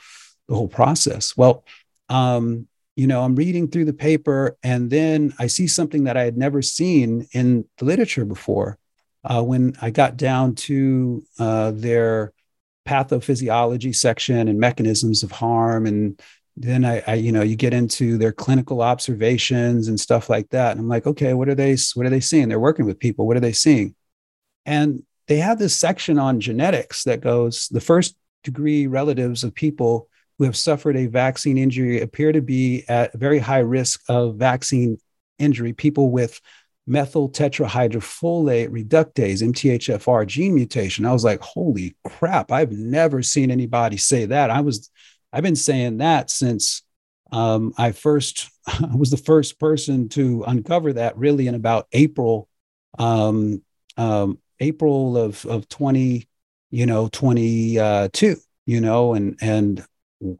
the 0.47 0.55
whole 0.55 0.69
process. 0.69 1.35
Well 1.35 1.65
um, 2.09 2.67
you 2.97 3.05
know, 3.05 3.21
I'm 3.21 3.35
reading 3.35 3.67
through 3.67 3.85
the 3.85 3.93
paper 3.93 4.57
and 4.63 4.89
then 4.89 5.31
I 5.37 5.45
see 5.47 5.67
something 5.67 6.05
that 6.05 6.17
I 6.17 6.23
had 6.23 6.35
never 6.35 6.63
seen 6.63 7.27
in 7.31 7.63
the 7.77 7.85
literature 7.85 8.25
before. 8.25 8.79
Uh, 9.23 9.43
when 9.43 9.75
I 9.81 9.91
got 9.91 10.17
down 10.17 10.55
to 10.55 11.23
uh, 11.37 11.71
their 11.75 12.33
pathophysiology 12.87 13.95
section 13.95 14.47
and 14.47 14.59
mechanisms 14.59 15.21
of 15.21 15.31
harm, 15.31 15.85
and 15.85 16.19
then 16.55 16.85
I, 16.85 17.03
I, 17.05 17.13
you 17.15 17.31
know, 17.31 17.43
you 17.43 17.55
get 17.55 17.73
into 17.73 18.17
their 18.17 18.31
clinical 18.31 18.81
observations 18.81 19.89
and 19.89 19.99
stuff 19.99 20.27
like 20.27 20.49
that. 20.49 20.71
And 20.71 20.79
I'm 20.79 20.87
like, 20.87 21.05
okay, 21.05 21.35
what 21.35 21.49
are 21.49 21.55
they? 21.55 21.77
What 21.93 22.05
are 22.05 22.09
they 22.09 22.19
seeing? 22.19 22.49
They're 22.49 22.59
working 22.59 22.85
with 22.85 22.99
people. 22.99 23.27
What 23.27 23.37
are 23.37 23.41
they 23.41 23.51
seeing? 23.51 23.95
And 24.65 25.03
they 25.27 25.37
have 25.37 25.59
this 25.59 25.75
section 25.75 26.17
on 26.17 26.39
genetics 26.39 27.03
that 27.03 27.21
goes 27.21 27.67
the 27.67 27.81
first 27.81 28.15
degree 28.43 28.87
relatives 28.87 29.43
of 29.43 29.53
people 29.53 30.09
who 30.37 30.45
have 30.45 30.55
suffered 30.55 30.95
a 30.95 31.07
vaccine 31.07 31.57
injury 31.57 32.01
appear 32.01 32.31
to 32.31 32.41
be 32.41 32.83
at 32.87 33.13
very 33.13 33.39
high 33.39 33.59
risk 33.59 34.01
of 34.07 34.35
vaccine 34.35 34.97
injury. 35.39 35.73
People 35.73 36.11
with 36.11 36.39
methyl 36.85 37.29
tetrahydrofolate 37.29 38.69
reductase, 38.69 39.41
MTHFR 39.41 40.25
gene 40.25 40.55
mutation. 40.55 41.05
I 41.05 41.11
was 41.13 41.23
like, 41.23 41.41
holy 41.41 41.95
crap, 42.05 42.51
I've 42.51 42.71
never 42.71 43.21
seen 43.21 43.51
anybody 43.51 43.97
say 43.97 44.25
that. 44.25 44.49
I 44.49 44.61
was, 44.61 44.89
I've 45.33 45.43
been 45.43 45.55
saying 45.55 45.97
that 45.97 46.29
since 46.29 46.83
um, 47.31 47.73
I 47.77 47.91
first 47.91 48.49
I 48.67 48.95
was 48.95 49.11
the 49.11 49.17
first 49.17 49.59
person 49.59 50.09
to 50.09 50.43
uncover 50.47 50.93
that 50.93 51.17
really 51.17 51.47
in 51.47 51.55
about 51.55 51.87
April, 51.91 52.47
um, 52.99 53.61
um, 53.97 54.39
April 54.59 55.17
of, 55.17 55.45
of 55.45 55.67
20, 55.69 56.27
you 56.71 56.85
know, 56.85 57.07
22, 57.09 58.35
you 58.65 58.81
know, 58.81 59.13
and, 59.13 59.37
and 59.41 59.85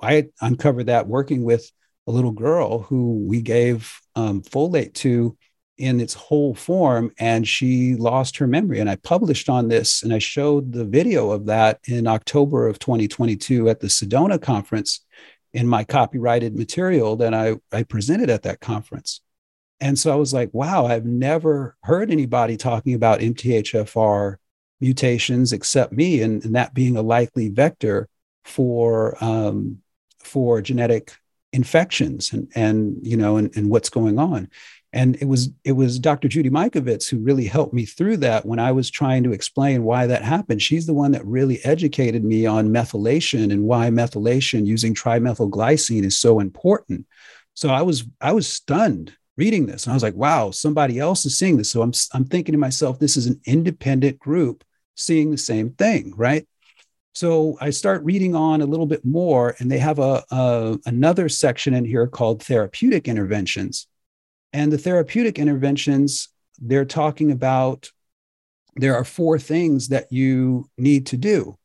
I 0.01 0.27
uncovered 0.41 0.87
that 0.87 1.07
working 1.07 1.43
with 1.43 1.71
a 2.07 2.11
little 2.11 2.31
girl 2.31 2.79
who 2.79 3.25
we 3.27 3.41
gave 3.41 3.99
um, 4.15 4.41
folate 4.41 4.93
to 4.95 5.37
in 5.77 5.99
its 5.99 6.13
whole 6.13 6.55
form 6.55 7.11
and 7.19 7.47
she 7.47 7.95
lost 7.95 8.37
her 8.37 8.47
memory. 8.47 8.79
And 8.79 8.89
i 8.89 8.95
published 8.95 9.49
on 9.49 9.67
this 9.67 10.01
and 10.03 10.13
i 10.13 10.17
showed 10.19 10.71
the 10.71 10.85
video 10.85 11.31
of 11.31 11.45
that 11.45 11.79
in 11.87 12.07
october 12.07 12.67
of 12.67 12.79
2022 12.79 13.69
at 13.69 13.79
the 13.79 13.87
sedona 13.87 14.41
conference 14.41 15.05
in 15.53 15.67
my 15.67 15.83
copyrighted 15.83 16.55
material 16.55 17.15
that 17.17 17.33
i, 17.33 17.55
I 17.71 17.83
presented 17.83 18.29
at 18.29 18.43
that 18.43 18.59
conference. 18.59 19.21
And 19.79 19.99
so 19.99 20.11
i 20.11 20.15
was 20.15 20.33
like 20.33 20.49
wow 20.51 20.87
i've 20.87 21.05
never 21.05 21.77
heard 21.83 22.09
anybody 22.09 22.57
talking 22.57 22.95
about 22.95 23.19
mthfr 23.19 24.37
mutations 24.79 25.53
except 25.53 25.93
me 25.93 26.21
and, 26.21 26.43
and 26.43 26.55
that 26.55 26.73
being 26.73 26.97
a 26.97 27.01
likely 27.01 27.49
vector 27.49 28.09
for 28.47 29.21
um, 29.23 29.79
for 30.23 30.61
genetic 30.61 31.13
infections 31.53 32.33
and 32.33 32.51
and 32.55 32.97
you 33.01 33.17
know 33.17 33.37
and, 33.37 33.55
and 33.55 33.69
what's 33.69 33.89
going 33.89 34.19
on. 34.19 34.49
And 34.93 35.15
it 35.17 35.25
was 35.25 35.49
it 35.63 35.73
was 35.73 35.99
dr 35.99 36.27
judy 36.27 36.49
mikovits 36.49 37.09
who 37.09 37.19
really 37.19 37.45
helped 37.45 37.73
me 37.73 37.85
through 37.85 38.17
that 38.17 38.45
when 38.45 38.59
i 38.59 38.71
was 38.71 38.89
trying 38.89 39.23
to 39.23 39.33
explain 39.33 39.83
why 39.83 40.07
that 40.07 40.23
happened. 40.23 40.61
She's 40.61 40.85
the 40.85 40.93
one 40.93 41.11
that 41.11 41.25
really 41.25 41.63
educated 41.63 42.23
me 42.23 42.45
on 42.45 42.69
methylation 42.69 43.51
and 43.51 43.63
why 43.63 43.89
methylation 43.89 44.65
using 44.65 44.93
trimethylglycine 44.93 46.03
is 46.03 46.17
so 46.17 46.39
important. 46.39 47.05
So 47.53 47.69
i 47.69 47.81
was 47.81 48.05
i 48.21 48.31
was 48.31 48.47
stunned 48.47 49.15
reading 49.35 49.65
this. 49.65 49.85
And 49.85 49.91
i 49.91 49.95
was 49.95 50.03
like 50.03 50.15
wow 50.15 50.51
somebody 50.51 50.99
else 50.99 51.25
is 51.25 51.37
seeing 51.37 51.57
this. 51.57 51.71
So 51.71 51.81
i'm 51.81 51.93
i'm 52.13 52.25
thinking 52.25 52.53
to 52.53 52.59
myself 52.59 52.99
this 52.99 53.17
is 53.17 53.27
an 53.27 53.39
independent 53.45 54.19
group 54.19 54.63
seeing 54.95 55.31
the 55.31 55.37
same 55.37 55.71
thing 55.71 56.13
right 56.15 56.47
so 57.17 57.57
I 57.59 57.71
start 57.71 58.03
reading 58.03 58.35
on 58.35 58.61
a 58.61 58.67
little 58.67 58.85
bit 58.85 59.03
more, 59.03 59.55
and 59.57 59.71
they 59.71 59.79
have 59.79 59.97
a, 59.97 60.23
a, 60.29 60.77
another 60.85 61.29
section 61.29 61.73
in 61.73 61.83
here 61.83 62.05
called 62.05 62.43
therapeutic 62.43 63.07
interventions. 63.07 63.87
And 64.53 64.71
the 64.71 64.77
therapeutic 64.77 65.39
interventions, 65.39 66.29
they're 66.59 66.85
talking 66.85 67.31
about 67.31 67.91
there 68.75 68.93
are 68.95 69.03
four 69.03 69.39
things 69.39 69.87
that 69.87 70.11
you 70.11 70.69
need 70.77 71.07
to 71.07 71.17
do. 71.17 71.57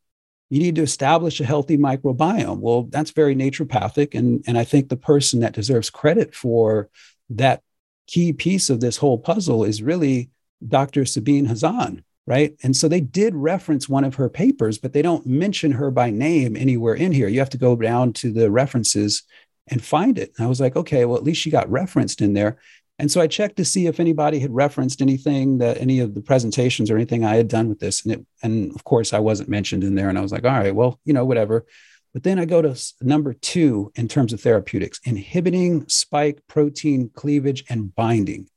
You 0.48 0.60
need 0.60 0.76
to 0.76 0.82
establish 0.82 1.38
a 1.38 1.44
healthy 1.44 1.76
microbiome. 1.76 2.60
Well, 2.60 2.84
that's 2.84 3.10
very 3.10 3.36
naturopathic. 3.36 4.14
And, 4.14 4.42
and 4.46 4.56
I 4.56 4.64
think 4.64 4.88
the 4.88 4.96
person 4.96 5.40
that 5.40 5.52
deserves 5.52 5.90
credit 5.90 6.34
for 6.34 6.88
that 7.28 7.60
key 8.06 8.32
piece 8.32 8.70
of 8.70 8.80
this 8.80 8.96
whole 8.96 9.18
puzzle 9.18 9.64
is 9.64 9.82
really 9.82 10.30
Dr. 10.66 11.04
Sabine 11.04 11.46
Hazan, 11.46 12.04
right? 12.26 12.54
And 12.62 12.76
so 12.76 12.88
they 12.88 13.00
did 13.00 13.34
reference 13.34 13.88
one 13.88 14.04
of 14.04 14.14
her 14.14 14.28
papers, 14.28 14.78
but 14.78 14.92
they 14.92 15.02
don't 15.02 15.26
mention 15.26 15.72
her 15.72 15.90
by 15.90 16.10
name 16.10 16.56
anywhere 16.56 16.94
in 16.94 17.12
here. 17.12 17.28
You 17.28 17.40
have 17.40 17.50
to 17.50 17.58
go 17.58 17.74
down 17.76 18.12
to 18.14 18.32
the 18.32 18.50
references 18.50 19.24
and 19.68 19.82
find 19.82 20.18
it. 20.18 20.32
And 20.36 20.46
I 20.46 20.48
was 20.48 20.60
like, 20.60 20.76
okay, 20.76 21.04
well, 21.04 21.16
at 21.16 21.24
least 21.24 21.40
she 21.40 21.50
got 21.50 21.70
referenced 21.70 22.20
in 22.20 22.34
there. 22.34 22.58
And 22.98 23.10
so 23.10 23.20
I 23.20 23.26
checked 23.26 23.56
to 23.56 23.64
see 23.64 23.86
if 23.86 23.98
anybody 23.98 24.38
had 24.38 24.54
referenced 24.54 25.02
anything 25.02 25.58
that 25.58 25.78
any 25.78 25.98
of 25.98 26.14
the 26.14 26.20
presentations 26.20 26.90
or 26.90 26.96
anything 26.96 27.24
I 27.24 27.36
had 27.36 27.48
done 27.48 27.68
with 27.68 27.80
this. 27.80 28.04
And 28.04 28.14
it, 28.14 28.26
and 28.42 28.72
of 28.74 28.84
course 28.84 29.12
I 29.12 29.18
wasn't 29.18 29.48
mentioned 29.48 29.82
in 29.82 29.94
there. 29.94 30.08
And 30.08 30.18
I 30.18 30.22
was 30.22 30.30
like, 30.30 30.44
all 30.44 30.50
right, 30.50 30.74
well, 30.74 31.00
you 31.04 31.12
know, 31.12 31.24
whatever. 31.24 31.66
But 32.12 32.22
then 32.22 32.38
I 32.38 32.44
go 32.44 32.60
to 32.60 32.78
number 33.00 33.32
two 33.32 33.90
in 33.94 34.06
terms 34.06 34.32
of 34.32 34.40
therapeutics, 34.40 35.00
inhibiting 35.04 35.88
spike 35.88 36.42
protein 36.46 37.10
cleavage 37.12 37.64
and 37.68 37.94
binding. 37.94 38.48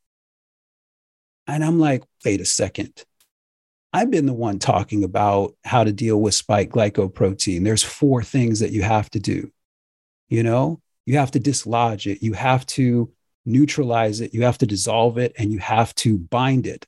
And 1.48 1.64
I'm 1.64 1.80
like, 1.80 2.04
wait 2.24 2.42
a 2.42 2.46
second. 2.46 3.06
I've 3.96 4.12
been 4.12 4.26
the 4.26 4.34
one 4.34 4.60
talking 4.60 5.06
about 5.06 5.56
how 5.64 5.86
to 5.86 5.94
deal 5.94 6.20
with 6.20 6.34
spike 6.34 6.70
glycoprotein. 6.70 7.64
There's 7.64 7.82
four 7.82 8.22
things 8.24 8.60
that 8.60 8.72
you 8.74 8.82
have 8.82 9.10
to 9.12 9.20
do. 9.20 9.50
You 10.28 10.44
know, 10.44 10.82
you 11.06 11.18
have 11.18 11.32
to 11.32 11.40
dislodge 11.40 12.06
it, 12.06 12.22
you 12.22 12.34
have 12.34 12.66
to 12.66 13.10
neutralize 13.46 14.20
it, 14.20 14.34
you 14.34 14.44
have 14.44 14.58
to 14.58 14.66
dissolve 14.66 15.18
it, 15.18 15.34
and 15.38 15.54
you 15.54 15.60
have 15.60 15.96
to 15.96 16.18
bind 16.18 16.68
it. 16.68 16.86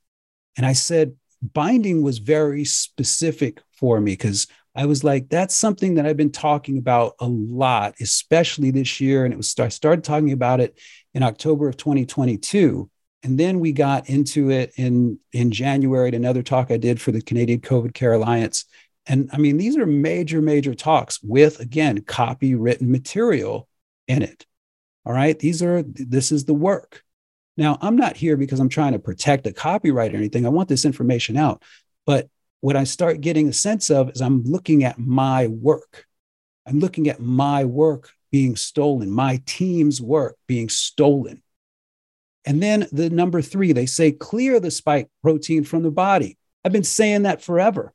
And 0.58 0.66
I 0.66 0.74
said, 0.74 1.16
binding 1.40 2.02
was 2.02 2.18
very 2.18 2.66
specific 2.66 3.62
for 3.72 4.02
me 4.02 4.12
because 4.12 4.46
I 4.74 4.84
was 4.84 5.02
like, 5.02 5.30
that's 5.30 5.54
something 5.54 5.94
that 5.94 6.04
I've 6.04 6.18
been 6.18 6.30
talking 6.30 6.76
about 6.76 7.14
a 7.20 7.26
lot, 7.26 7.94
especially 8.02 8.70
this 8.70 9.00
year. 9.00 9.24
And 9.24 9.32
it 9.32 9.38
was 9.38 9.58
I 9.58 9.68
started 9.68 10.04
talking 10.04 10.32
about 10.32 10.60
it 10.60 10.78
in 11.14 11.22
October 11.22 11.70
of 11.70 11.78
2022. 11.78 12.90
And 13.22 13.38
then 13.38 13.60
we 13.60 13.72
got 13.72 14.08
into 14.08 14.50
it 14.50 14.72
in, 14.76 15.18
in 15.32 15.50
January 15.50 16.08
at 16.08 16.14
another 16.14 16.42
talk 16.42 16.70
I 16.70 16.76
did 16.76 17.00
for 17.00 17.10
the 17.10 17.20
Canadian 17.20 17.60
COVID 17.60 17.92
Care 17.92 18.12
Alliance. 18.12 18.64
And 19.06 19.28
I 19.32 19.38
mean, 19.38 19.56
these 19.56 19.76
are 19.76 19.86
major, 19.86 20.40
major 20.40 20.74
talks 20.74 21.20
with, 21.22 21.60
again, 21.60 22.00
copywritten 22.02 22.88
material 22.88 23.68
in 24.06 24.22
it. 24.22 24.46
All 25.04 25.12
right. 25.12 25.38
These 25.38 25.62
are, 25.62 25.82
this 25.82 26.30
is 26.30 26.44
the 26.44 26.54
work. 26.54 27.02
Now, 27.56 27.76
I'm 27.80 27.96
not 27.96 28.16
here 28.16 28.36
because 28.36 28.60
I'm 28.60 28.68
trying 28.68 28.92
to 28.92 28.98
protect 28.98 29.46
a 29.46 29.52
copyright 29.52 30.14
or 30.14 30.16
anything. 30.16 30.46
I 30.46 30.50
want 30.50 30.68
this 30.68 30.84
information 30.84 31.36
out. 31.36 31.62
But 32.06 32.28
what 32.60 32.76
I 32.76 32.84
start 32.84 33.20
getting 33.20 33.48
a 33.48 33.52
sense 33.52 33.90
of 33.90 34.10
is 34.10 34.20
I'm 34.20 34.44
looking 34.44 34.84
at 34.84 34.98
my 34.98 35.48
work. 35.48 36.06
I'm 36.66 36.78
looking 36.78 37.08
at 37.08 37.20
my 37.20 37.64
work 37.64 38.10
being 38.30 38.56
stolen, 38.56 39.10
my 39.10 39.40
team's 39.46 40.02
work 40.02 40.36
being 40.46 40.68
stolen. 40.68 41.42
And 42.48 42.62
then 42.62 42.86
the 42.90 43.10
number 43.10 43.42
three, 43.42 43.74
they 43.74 43.84
say 43.84 44.10
clear 44.10 44.58
the 44.58 44.70
spike 44.70 45.10
protein 45.22 45.64
from 45.64 45.82
the 45.82 45.90
body. 45.90 46.38
I've 46.64 46.72
been 46.72 46.82
saying 46.82 47.24
that 47.24 47.42
forever. 47.42 47.92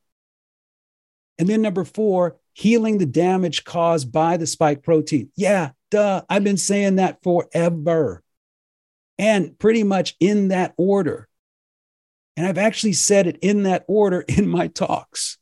And 1.39 1.49
then 1.49 1.63
number 1.63 1.83
four, 1.83 2.37
healing 2.53 2.99
the 2.99 3.07
damage 3.07 3.63
caused 3.63 4.11
by 4.11 4.37
the 4.37 4.45
spike 4.45 4.83
protein. 4.83 5.31
Yeah, 5.35 5.71
duh. 5.89 6.21
I've 6.29 6.43
been 6.43 6.57
saying 6.57 6.97
that 6.97 7.23
forever. 7.23 8.21
And 9.17 9.57
pretty 9.57 9.81
much 9.81 10.15
in 10.19 10.49
that 10.49 10.75
order. 10.77 11.27
And 12.37 12.45
I've 12.45 12.59
actually 12.59 12.93
said 12.93 13.25
it 13.25 13.39
in 13.41 13.63
that 13.63 13.85
order 13.87 14.21
in 14.27 14.47
my 14.47 14.67
talks. 14.67 15.39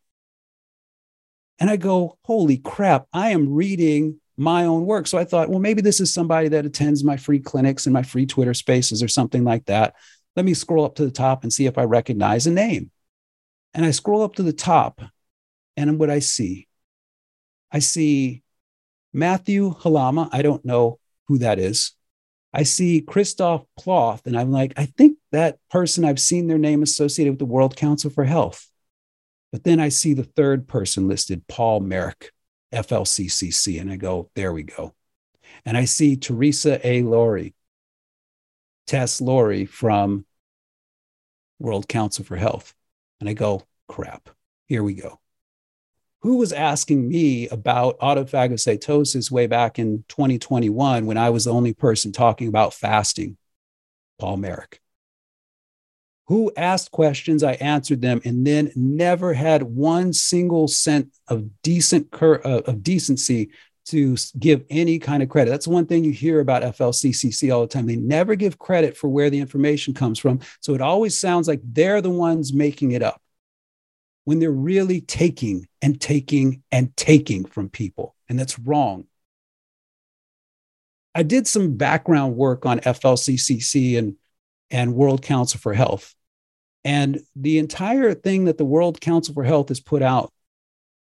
And 1.59 1.69
I 1.69 1.75
go, 1.75 2.17
holy 2.23 2.59
crap, 2.59 3.07
I 3.11 3.31
am 3.31 3.53
reading 3.53 4.20
my 4.41 4.65
own 4.65 4.87
work. 4.87 5.05
So 5.05 5.19
I 5.19 5.23
thought, 5.23 5.49
well, 5.49 5.59
maybe 5.59 5.83
this 5.83 5.99
is 5.99 6.11
somebody 6.11 6.47
that 6.47 6.65
attends 6.65 7.03
my 7.03 7.15
free 7.15 7.39
clinics 7.39 7.85
and 7.85 7.93
my 7.93 8.01
free 8.01 8.25
Twitter 8.25 8.55
spaces 8.55 9.03
or 9.03 9.07
something 9.07 9.43
like 9.43 9.65
that. 9.65 9.93
Let 10.35 10.45
me 10.45 10.55
scroll 10.55 10.83
up 10.83 10.95
to 10.95 11.05
the 11.05 11.11
top 11.11 11.43
and 11.43 11.53
see 11.53 11.67
if 11.67 11.77
I 11.77 11.83
recognize 11.83 12.47
a 12.47 12.51
name. 12.51 12.89
And 13.75 13.85
I 13.85 13.91
scroll 13.91 14.23
up 14.23 14.35
to 14.35 14.43
the 14.43 14.51
top, 14.51 14.99
and 15.77 15.99
what 15.99 16.09
I 16.09 16.19
see, 16.19 16.67
I 17.71 17.79
see 17.79 18.41
Matthew 19.13 19.75
Halama. 19.75 20.27
I 20.31 20.41
don't 20.41 20.65
know 20.65 20.99
who 21.27 21.37
that 21.37 21.59
is. 21.59 21.93
I 22.51 22.63
see 22.63 23.01
Christof 23.01 23.65
Plothe, 23.79 24.25
and 24.25 24.37
I'm 24.37 24.51
like, 24.51 24.73
I 24.75 24.87
think 24.87 25.19
that 25.31 25.59
person, 25.69 26.03
I've 26.03 26.19
seen 26.19 26.47
their 26.47 26.57
name 26.57 26.81
associated 26.83 27.31
with 27.31 27.39
the 27.39 27.45
World 27.45 27.77
Council 27.77 28.09
for 28.09 28.25
Health. 28.25 28.69
But 29.51 29.63
then 29.63 29.79
I 29.79 29.89
see 29.89 30.13
the 30.13 30.23
third 30.23 30.67
person 30.67 31.07
listed, 31.07 31.47
Paul 31.47 31.81
Marik. 31.81 32.31
FLCCC. 32.73 33.79
And 33.79 33.91
I 33.91 33.97
go, 33.97 34.29
there 34.35 34.53
we 34.53 34.63
go. 34.63 34.93
And 35.65 35.77
I 35.77 35.85
see 35.85 36.15
Theresa 36.15 36.85
A. 36.87 37.03
Lawrie, 37.03 37.53
Tess 38.87 39.21
Lawrie 39.21 39.65
from 39.65 40.25
World 41.59 41.87
Council 41.87 42.25
for 42.25 42.35
Health. 42.35 42.73
And 43.19 43.29
I 43.29 43.33
go, 43.33 43.63
crap, 43.87 44.29
here 44.67 44.83
we 44.83 44.93
go. 44.93 45.19
Who 46.21 46.37
was 46.37 46.53
asking 46.53 47.07
me 47.07 47.47
about 47.49 47.99
autophagocytosis 47.99 49.31
way 49.31 49.47
back 49.47 49.79
in 49.79 50.03
2021 50.07 51.05
when 51.05 51.17
I 51.17 51.31
was 51.31 51.45
the 51.45 51.53
only 51.53 51.73
person 51.73 52.11
talking 52.11 52.47
about 52.47 52.73
fasting? 52.73 53.37
Paul 54.19 54.37
Marik 54.37 54.81
who 56.31 56.49
asked 56.55 56.91
questions, 56.91 57.43
I 57.43 57.55
answered 57.55 58.01
them, 58.01 58.21
and 58.23 58.47
then 58.47 58.71
never 58.73 59.33
had 59.33 59.63
one 59.63 60.13
single 60.13 60.69
cent 60.69 61.13
of 61.27 61.61
decent 61.61 62.09
cur- 62.09 62.39
uh, 62.45 62.61
of 62.67 62.83
decency 62.83 63.51
to 63.87 64.15
give 64.39 64.63
any 64.69 64.97
kind 64.97 65.21
of 65.21 65.27
credit. 65.27 65.51
That's 65.51 65.67
one 65.67 65.87
thing 65.87 66.05
you 66.05 66.13
hear 66.13 66.39
about 66.39 66.63
FLCCC 66.63 67.53
all 67.53 67.59
the 67.59 67.67
time. 67.67 67.85
They 67.85 67.97
never 67.97 68.35
give 68.35 68.57
credit 68.57 68.95
for 68.95 69.09
where 69.09 69.29
the 69.29 69.39
information 69.39 69.93
comes 69.93 70.19
from. 70.19 70.39
So 70.61 70.73
it 70.73 70.79
always 70.79 71.19
sounds 71.19 71.49
like 71.49 71.59
they're 71.65 71.99
the 71.99 72.09
ones 72.09 72.53
making 72.53 72.93
it 72.93 73.03
up 73.03 73.21
when 74.23 74.39
they're 74.39 74.51
really 74.51 75.01
taking 75.01 75.67
and 75.81 75.99
taking 75.99 76.63
and 76.71 76.95
taking 76.95 77.43
from 77.43 77.67
people. 77.67 78.15
And 78.29 78.39
that's 78.39 78.57
wrong. 78.57 79.03
I 81.13 81.23
did 81.23 81.45
some 81.45 81.75
background 81.75 82.37
work 82.37 82.65
on 82.65 82.79
FLCCC 82.79 83.97
and 83.97 84.15
and 84.69 84.95
World 84.95 85.23
Council 85.23 85.59
for 85.59 85.73
Health. 85.73 86.15
And 86.83 87.21
the 87.35 87.59
entire 87.59 88.13
thing 88.13 88.45
that 88.45 88.57
the 88.57 88.65
World 88.65 88.99
Council 89.01 89.33
for 89.33 89.43
Health 89.43 89.69
has 89.69 89.79
put 89.79 90.01
out 90.01 90.33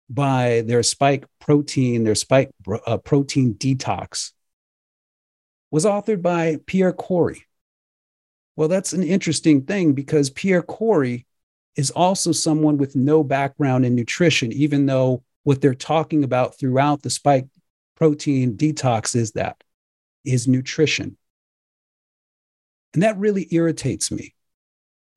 by 0.08 0.62
their 0.66 0.82
spike 0.82 1.24
protein, 1.38 2.02
their 2.02 2.16
spike 2.16 2.50
uh, 2.86 2.98
protein 2.98 3.54
detox, 3.54 4.32
was 5.70 5.84
authored 5.84 6.22
by 6.22 6.58
Pierre 6.66 6.92
Kory. 6.92 7.44
Well, 8.56 8.68
that's 8.68 8.92
an 8.92 9.04
interesting 9.04 9.62
thing 9.62 9.92
because 9.92 10.28
Pierre 10.28 10.62
Kory 10.62 11.26
is 11.76 11.92
also 11.92 12.32
someone 12.32 12.76
with 12.76 12.96
no 12.96 13.22
background 13.22 13.86
in 13.86 13.94
nutrition, 13.94 14.52
even 14.52 14.86
though 14.86 15.22
what 15.44 15.60
they're 15.60 15.74
talking 15.74 16.24
about 16.24 16.58
throughout 16.58 17.02
the 17.02 17.10
spike 17.10 17.46
protein 17.94 18.56
detox 18.56 19.14
is 19.14 19.32
that 19.32 19.62
is 20.24 20.48
nutrition. 20.48 21.16
And 22.92 23.02
that 23.04 23.16
really 23.18 23.46
irritates 23.52 24.10
me 24.10 24.34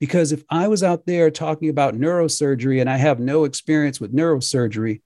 because 0.04 0.34
if 0.34 0.44
I 0.50 0.68
was 0.68 0.84
out 0.84 1.06
there 1.06 1.32
talking 1.32 1.70
about 1.70 1.96
neurosurgery 1.96 2.82
and 2.82 2.90
I 2.90 2.98
have 2.98 3.22
no 3.22 3.46
experience 3.46 4.02
with 4.02 4.14
neurosurgery, 4.14 5.02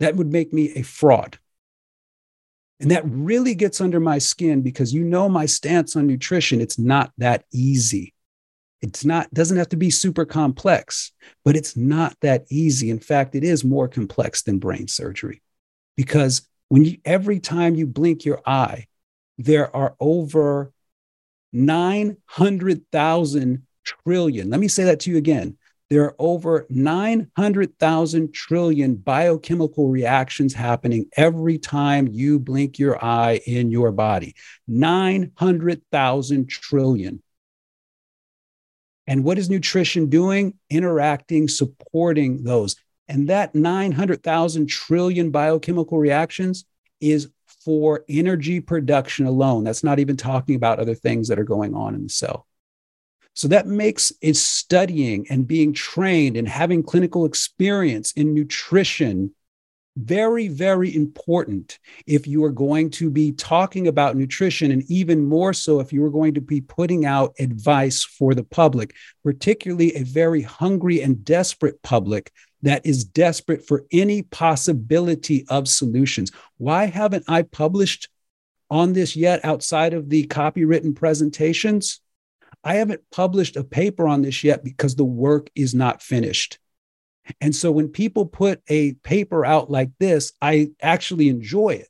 that 0.00 0.16
would 0.16 0.32
make 0.32 0.52
me 0.52 0.72
a 0.74 0.82
fraud. 0.82 1.38
And 2.80 2.90
that 2.90 3.04
really 3.06 3.54
gets 3.54 3.80
under 3.80 4.00
my 4.00 4.18
skin 4.18 4.62
because 4.62 4.92
you 4.92 5.04
know 5.04 5.28
my 5.28 5.46
stance 5.46 5.94
on 5.94 6.08
nutrition. 6.08 6.60
It's 6.60 6.76
not 6.76 7.12
that 7.18 7.44
easy. 7.52 8.14
It's 8.82 9.04
not, 9.04 9.32
doesn't 9.32 9.58
have 9.58 9.68
to 9.68 9.76
be 9.76 9.90
super 9.90 10.24
complex, 10.24 11.12
but 11.44 11.54
it's 11.54 11.76
not 11.76 12.16
that 12.20 12.46
easy. 12.50 12.90
In 12.90 12.98
fact, 12.98 13.36
it 13.36 13.44
is 13.44 13.62
more 13.62 13.86
complex 13.86 14.42
than 14.42 14.58
brain 14.58 14.88
surgery 14.88 15.40
because 15.96 16.48
when 16.68 16.84
you, 16.84 16.98
every 17.04 17.38
time 17.38 17.76
you 17.76 17.86
blink 17.86 18.24
your 18.24 18.40
eye, 18.44 18.88
there 19.38 19.76
are 19.76 19.94
over 20.00 20.72
900,000 21.52 23.65
trillion. 23.86 24.50
Let 24.50 24.60
me 24.60 24.68
say 24.68 24.84
that 24.84 25.00
to 25.00 25.10
you 25.10 25.16
again. 25.16 25.56
There 25.88 26.02
are 26.04 26.16
over 26.18 26.66
900,000 26.68 28.34
trillion 28.34 28.96
biochemical 28.96 29.88
reactions 29.88 30.52
happening 30.52 31.06
every 31.16 31.58
time 31.58 32.08
you 32.08 32.40
blink 32.40 32.78
your 32.78 33.02
eye 33.02 33.40
in 33.46 33.70
your 33.70 33.92
body. 33.92 34.34
900,000 34.66 36.48
trillion. 36.48 37.22
And 39.06 39.22
what 39.22 39.38
is 39.38 39.48
nutrition 39.48 40.08
doing? 40.08 40.54
Interacting, 40.68 41.46
supporting 41.46 42.42
those. 42.42 42.74
And 43.06 43.28
that 43.28 43.54
900,000 43.54 44.66
trillion 44.66 45.30
biochemical 45.30 45.98
reactions 45.98 46.64
is 47.00 47.28
for 47.64 48.04
energy 48.08 48.60
production 48.60 49.26
alone. 49.26 49.62
That's 49.62 49.84
not 49.84 50.00
even 50.00 50.16
talking 50.16 50.56
about 50.56 50.80
other 50.80 50.94
things 50.94 51.28
that 51.28 51.38
are 51.38 51.44
going 51.44 51.74
on 51.74 51.94
in 51.94 52.02
the 52.02 52.08
cell. 52.08 52.46
So 53.36 53.48
that 53.48 53.66
makes 53.66 54.12
is 54.22 54.42
studying 54.42 55.26
and 55.28 55.46
being 55.46 55.74
trained 55.74 56.38
and 56.38 56.48
having 56.48 56.82
clinical 56.82 57.26
experience 57.26 58.12
in 58.12 58.32
nutrition 58.32 59.34
very, 59.98 60.48
very 60.48 60.94
important 60.94 61.78
if 62.06 62.26
you 62.26 62.44
are 62.44 62.50
going 62.50 62.90
to 62.90 63.10
be 63.10 63.32
talking 63.32 63.88
about 63.88 64.16
nutrition, 64.16 64.70
and 64.70 64.82
even 64.90 65.24
more 65.24 65.52
so 65.52 65.80
if 65.80 65.92
you 65.92 66.02
are 66.04 66.10
going 66.10 66.34
to 66.34 66.40
be 66.40 66.60
putting 66.62 67.04
out 67.04 67.34
advice 67.38 68.04
for 68.04 68.34
the 68.34 68.44
public, 68.44 68.94
particularly 69.22 69.94
a 69.94 70.02
very 70.02 70.42
hungry 70.42 71.02
and 71.02 71.24
desperate 71.24 71.80
public 71.82 72.30
that 72.62 72.84
is 72.84 73.04
desperate 73.04 73.66
for 73.66 73.84
any 73.92 74.22
possibility 74.22 75.46
of 75.48 75.68
solutions. 75.68 76.30
Why 76.56 76.86
haven't 76.86 77.24
I 77.28 77.42
published 77.42 78.08
on 78.70 78.92
this 78.92 79.14
yet 79.14 79.44
outside 79.44 79.94
of 79.94 80.08
the 80.08 80.26
copywritten 80.26 80.94
presentations? 80.96 82.00
I 82.66 82.74
haven't 82.74 83.02
published 83.12 83.56
a 83.56 83.62
paper 83.62 84.08
on 84.08 84.22
this 84.22 84.42
yet 84.42 84.64
because 84.64 84.96
the 84.96 85.04
work 85.04 85.50
is 85.54 85.72
not 85.72 86.02
finished. 86.02 86.58
And 87.40 87.54
so 87.54 87.70
when 87.70 87.88
people 87.88 88.26
put 88.26 88.60
a 88.68 88.94
paper 88.94 89.46
out 89.46 89.70
like 89.70 89.90
this, 90.00 90.32
I 90.42 90.70
actually 90.82 91.28
enjoy 91.28 91.70
it 91.70 91.88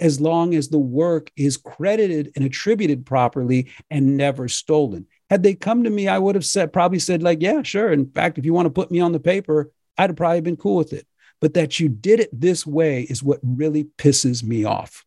as 0.00 0.20
long 0.20 0.54
as 0.56 0.68
the 0.68 0.78
work 0.78 1.30
is 1.36 1.56
credited 1.56 2.32
and 2.34 2.44
attributed 2.44 3.06
properly 3.06 3.70
and 3.92 4.16
never 4.16 4.48
stolen. 4.48 5.06
Had 5.30 5.44
they 5.44 5.54
come 5.54 5.84
to 5.84 5.90
me, 5.90 6.08
I 6.08 6.18
would 6.18 6.34
have 6.34 6.44
said, 6.44 6.72
probably 6.72 6.98
said, 6.98 7.22
like, 7.22 7.40
yeah, 7.40 7.62
sure. 7.62 7.92
In 7.92 8.10
fact, 8.10 8.38
if 8.38 8.44
you 8.44 8.52
want 8.52 8.66
to 8.66 8.70
put 8.70 8.90
me 8.90 8.98
on 8.98 9.12
the 9.12 9.20
paper, 9.20 9.70
I'd 9.96 10.10
have 10.10 10.16
probably 10.16 10.40
been 10.40 10.56
cool 10.56 10.76
with 10.78 10.92
it. 10.92 11.06
But 11.40 11.54
that 11.54 11.78
you 11.78 11.88
did 11.88 12.18
it 12.18 12.30
this 12.32 12.66
way 12.66 13.02
is 13.02 13.22
what 13.22 13.38
really 13.44 13.84
pisses 13.98 14.42
me 14.42 14.64
off. 14.64 15.04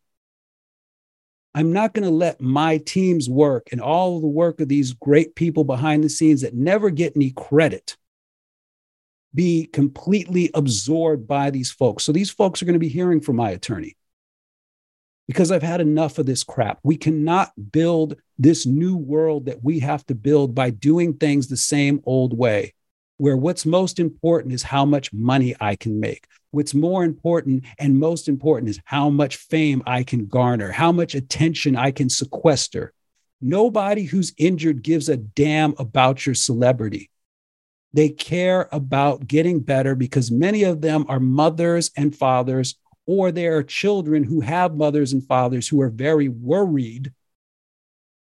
I'm 1.56 1.72
not 1.72 1.94
going 1.94 2.04
to 2.04 2.10
let 2.10 2.38
my 2.38 2.76
team's 2.76 3.30
work 3.30 3.68
and 3.72 3.80
all 3.80 4.20
the 4.20 4.26
work 4.26 4.60
of 4.60 4.68
these 4.68 4.92
great 4.92 5.34
people 5.34 5.64
behind 5.64 6.04
the 6.04 6.10
scenes 6.10 6.42
that 6.42 6.52
never 6.52 6.90
get 6.90 7.14
any 7.16 7.30
credit 7.30 7.96
be 9.34 9.64
completely 9.72 10.50
absorbed 10.52 11.26
by 11.26 11.48
these 11.48 11.72
folks. 11.72 12.04
So 12.04 12.12
these 12.12 12.30
folks 12.30 12.60
are 12.60 12.66
going 12.66 12.74
to 12.74 12.78
be 12.78 12.88
hearing 12.88 13.22
from 13.22 13.36
my 13.36 13.50
attorney 13.50 13.96
because 15.26 15.50
I've 15.50 15.62
had 15.62 15.80
enough 15.80 16.18
of 16.18 16.26
this 16.26 16.44
crap. 16.44 16.78
We 16.82 16.98
cannot 16.98 17.52
build 17.72 18.16
this 18.38 18.66
new 18.66 18.94
world 18.94 19.46
that 19.46 19.64
we 19.64 19.78
have 19.78 20.04
to 20.08 20.14
build 20.14 20.54
by 20.54 20.68
doing 20.68 21.14
things 21.14 21.48
the 21.48 21.56
same 21.56 22.02
old 22.04 22.36
way, 22.36 22.74
where 23.18 23.36
what's 23.36 23.64
most 23.64 23.98
important 23.98 24.52
is 24.52 24.62
how 24.62 24.84
much 24.84 25.12
money 25.12 25.54
I 25.60 25.76
can 25.76 26.00
make. 26.00 26.26
What's 26.50 26.74
more 26.74 27.04
important 27.04 27.64
and 27.78 27.98
most 27.98 28.28
important 28.28 28.70
is 28.70 28.80
how 28.84 29.10
much 29.10 29.36
fame 29.36 29.82
I 29.86 30.02
can 30.04 30.26
garner, 30.26 30.70
how 30.70 30.92
much 30.92 31.14
attention 31.14 31.76
I 31.76 31.90
can 31.90 32.08
sequester. 32.08 32.92
Nobody 33.40 34.04
who's 34.04 34.32
injured 34.38 34.82
gives 34.82 35.08
a 35.08 35.16
damn 35.16 35.74
about 35.78 36.24
your 36.24 36.34
celebrity. 36.34 37.10
They 37.92 38.08
care 38.10 38.68
about 38.72 39.26
getting 39.26 39.60
better 39.60 39.94
because 39.94 40.30
many 40.30 40.64
of 40.64 40.80
them 40.80 41.06
are 41.08 41.20
mothers 41.20 41.90
and 41.96 42.14
fathers, 42.14 42.76
or 43.06 43.32
they 43.32 43.46
are 43.46 43.62
children 43.62 44.24
who 44.24 44.40
have 44.40 44.76
mothers 44.76 45.12
and 45.12 45.24
fathers 45.24 45.68
who 45.68 45.80
are 45.80 45.88
very 45.88 46.28
worried 46.28 47.12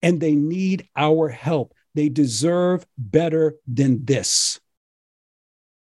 and 0.02 0.20
they 0.20 0.34
need 0.34 0.86
our 0.94 1.30
help. 1.30 1.72
They 1.94 2.10
deserve 2.10 2.84
better 2.98 3.54
than 3.66 4.04
this. 4.04 4.60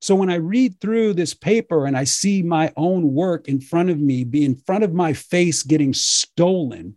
So 0.03 0.17
when 0.17 0.31
I 0.31 0.35
read 0.35 0.81
through 0.81 1.15
this 1.15 1.33
paper 1.33 1.87
and 1.87 1.97
I 1.97 2.03
see 2.03 2.43
my 2.43 2.73
own 2.77 3.15
work 3.15 3.47
in 3.47 3.61
front 3.61 3.89
of 3.89 4.01
me, 4.01 4.25
be 4.25 4.45
in 4.45 4.57
front 4.57 4.83
of 4.83 4.93
my 4.93 5.13
face 5.13 5.63
getting 5.63 5.95
stolen, 5.95 6.97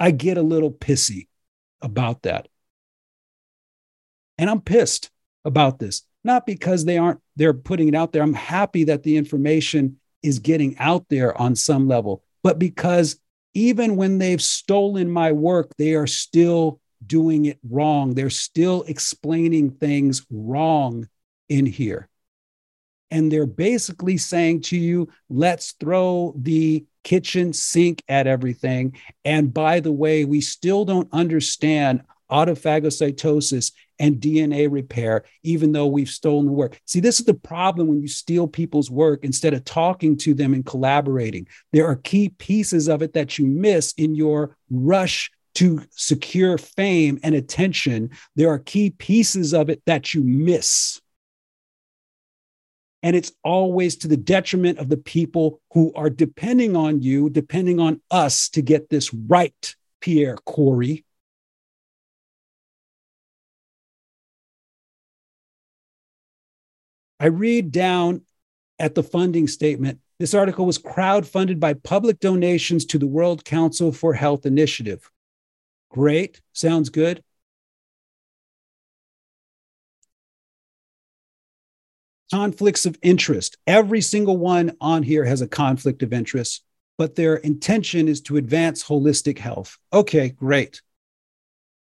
I 0.00 0.10
get 0.10 0.38
a 0.38 0.42
little 0.42 0.72
pissy 0.72 1.28
about 1.80 2.22
that. 2.22 2.48
And 4.38 4.50
I'm 4.50 4.60
pissed 4.60 5.08
about 5.44 5.78
this, 5.78 6.02
not 6.24 6.44
because 6.44 6.84
they 6.84 6.98
aren't 6.98 7.20
they're 7.36 7.54
putting 7.54 7.86
it 7.86 7.94
out 7.94 8.12
there. 8.12 8.24
I'm 8.24 8.34
happy 8.34 8.82
that 8.84 9.04
the 9.04 9.16
information 9.16 10.00
is 10.24 10.40
getting 10.40 10.76
out 10.78 11.08
there 11.08 11.40
on 11.40 11.54
some 11.54 11.86
level, 11.86 12.24
but 12.42 12.58
because 12.58 13.20
even 13.54 13.94
when 13.94 14.18
they've 14.18 14.42
stolen 14.42 15.08
my 15.08 15.30
work, 15.30 15.76
they 15.78 15.94
are 15.94 16.08
still 16.08 16.80
doing 17.06 17.44
it 17.44 17.60
wrong. 17.70 18.14
They're 18.14 18.30
still 18.30 18.82
explaining 18.88 19.70
things 19.70 20.26
wrong 20.28 21.08
in 21.48 21.66
here 21.66 22.08
and 23.12 23.30
they're 23.30 23.46
basically 23.46 24.16
saying 24.16 24.62
to 24.62 24.76
you, 24.76 25.06
let's 25.28 25.72
throw 25.72 26.34
the 26.36 26.84
kitchen 27.04 27.52
sink 27.52 28.02
at 28.08 28.26
everything. 28.26 28.96
And 29.24 29.52
by 29.52 29.80
the 29.80 29.92
way, 29.92 30.24
we 30.24 30.40
still 30.40 30.86
don't 30.86 31.08
understand 31.12 32.02
autophagocytosis 32.30 33.72
and 33.98 34.16
DNA 34.16 34.66
repair, 34.72 35.24
even 35.42 35.72
though 35.72 35.86
we've 35.86 36.08
stolen 36.08 36.46
the 36.46 36.52
work. 36.52 36.80
See, 36.86 37.00
this 37.00 37.20
is 37.20 37.26
the 37.26 37.34
problem 37.34 37.86
when 37.86 38.00
you 38.00 38.08
steal 38.08 38.48
people's 38.48 38.90
work 38.90 39.22
instead 39.24 39.52
of 39.52 39.66
talking 39.66 40.16
to 40.18 40.32
them 40.32 40.54
and 40.54 40.64
collaborating. 40.64 41.46
There 41.72 41.86
are 41.86 41.96
key 41.96 42.30
pieces 42.30 42.88
of 42.88 43.02
it 43.02 43.12
that 43.12 43.38
you 43.38 43.46
miss 43.46 43.92
in 43.98 44.14
your 44.14 44.56
rush 44.70 45.30
to 45.56 45.82
secure 45.90 46.56
fame 46.56 47.20
and 47.22 47.34
attention. 47.34 48.08
There 48.36 48.48
are 48.48 48.58
key 48.58 48.88
pieces 48.88 49.52
of 49.52 49.68
it 49.68 49.82
that 49.84 50.14
you 50.14 50.22
miss. 50.24 51.01
And 53.02 53.16
it's 53.16 53.32
always 53.42 53.96
to 53.96 54.08
the 54.08 54.16
detriment 54.16 54.78
of 54.78 54.88
the 54.88 54.96
people 54.96 55.60
who 55.72 55.92
are 55.94 56.10
depending 56.10 56.76
on 56.76 57.02
you, 57.02 57.28
depending 57.28 57.80
on 57.80 58.00
us 58.10 58.48
to 58.50 58.62
get 58.62 58.90
this 58.90 59.12
right, 59.12 59.74
Pierre 60.00 60.36
Kory. 60.36 61.04
I 67.18 67.26
read 67.26 67.70
down 67.70 68.22
at 68.78 68.94
the 68.94 69.02
funding 69.02 69.46
statement. 69.46 70.00
This 70.18 70.34
article 70.34 70.66
was 70.66 70.78
crowdfunded 70.78 71.60
by 71.60 71.74
public 71.74 72.20
donations 72.20 72.84
to 72.86 72.98
the 72.98 73.06
World 73.06 73.44
Council 73.44 73.92
for 73.92 74.14
Health 74.14 74.46
Initiative. 74.46 75.10
Great. 75.88 76.40
Sounds 76.52 76.88
good. 76.88 77.22
Conflicts 82.32 82.86
of 82.86 82.98
interest. 83.02 83.58
Every 83.66 84.00
single 84.00 84.38
one 84.38 84.74
on 84.80 85.02
here 85.02 85.24
has 85.24 85.42
a 85.42 85.46
conflict 85.46 86.02
of 86.02 86.14
interest, 86.14 86.64
but 86.96 87.14
their 87.14 87.36
intention 87.36 88.08
is 88.08 88.22
to 88.22 88.38
advance 88.38 88.82
holistic 88.82 89.38
health. 89.38 89.76
Okay, 89.92 90.30
great. 90.30 90.80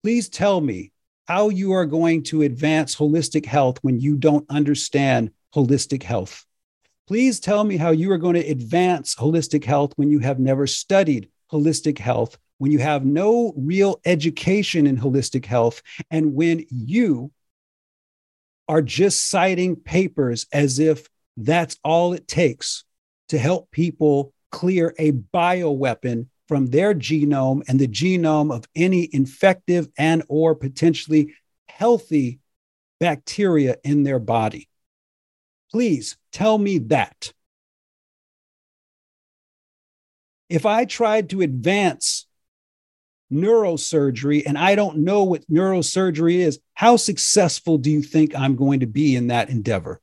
Please 0.04 0.28
tell 0.28 0.60
me 0.60 0.92
how 1.26 1.48
you 1.48 1.72
are 1.72 1.86
going 1.86 2.24
to 2.24 2.42
advance 2.42 2.98
holistic 2.98 3.46
health 3.46 3.78
when 3.82 4.02
you 4.02 4.18
don't 4.18 4.46
understand 4.50 5.32
holistic 5.56 6.04
health. 6.04 6.46
Please 7.08 7.40
tell 7.40 7.64
me 7.64 7.78
how 7.78 7.92
you 7.92 8.12
are 8.12 8.18
going 8.18 8.36
to 8.36 8.50
advance 8.50 9.16
holistic 9.16 9.64
health 9.64 9.94
when 9.96 10.10
you 10.10 10.20
have 10.20 10.40
never 10.40 10.68
studied 10.68 11.30
holistic 11.50 11.98
health, 11.98 12.38
when 12.58 12.72
you 12.72 12.80
have 12.80 13.06
no 13.06 13.54
real 13.56 14.02
education 14.04 14.86
in 14.86 14.98
holistic 14.98 15.46
health, 15.46 15.82
and 16.10 16.36
when 16.36 16.66
you 16.70 17.32
are 18.72 18.82
just 18.82 19.28
citing 19.28 19.76
papers 19.76 20.46
as 20.54 20.80
if 20.80 21.10
that's 21.36 21.78
all 21.84 22.14
it 22.14 22.26
takes 22.26 22.86
to 23.28 23.38
help 23.38 23.70
people 23.70 24.34
clear 24.50 24.96
a 24.98 25.12
bioweapon 25.12 26.28
from 26.48 26.68
their 26.68 26.94
genome 26.94 27.62
and 27.68 27.82
the 27.82 27.88
genome 27.88 28.50
of 28.56 28.64
any 28.74 29.10
infective 29.12 29.90
and 29.98 30.24
or 30.30 30.56
potentially 30.56 31.34
healthy 31.68 32.40
bacteria 33.02 33.76
in 33.84 34.04
their 34.04 34.20
body. 34.20 34.70
Please 35.70 36.16
tell 36.32 36.58
me 36.58 36.78
that. 36.78 37.34
If 40.48 40.66
I 40.66 40.86
tried 40.86 41.32
to 41.32 41.42
advance 41.42 42.26
neurosurgery 43.32 44.44
and 44.46 44.58
I 44.58 44.76
don't 44.76 45.00
know 45.00 45.24
what 45.24 45.48
neurosurgery 45.50 46.36
is, 46.36 46.60
how 46.74 46.98
successful 46.98 47.78
do 47.78 47.90
you 47.90 48.02
think 48.02 48.36
I'm 48.36 48.56
going 48.56 48.82
to 48.82 48.88
be 48.88 49.16
in 49.16 49.28
that 49.28 49.50
endeavor? 49.50 50.02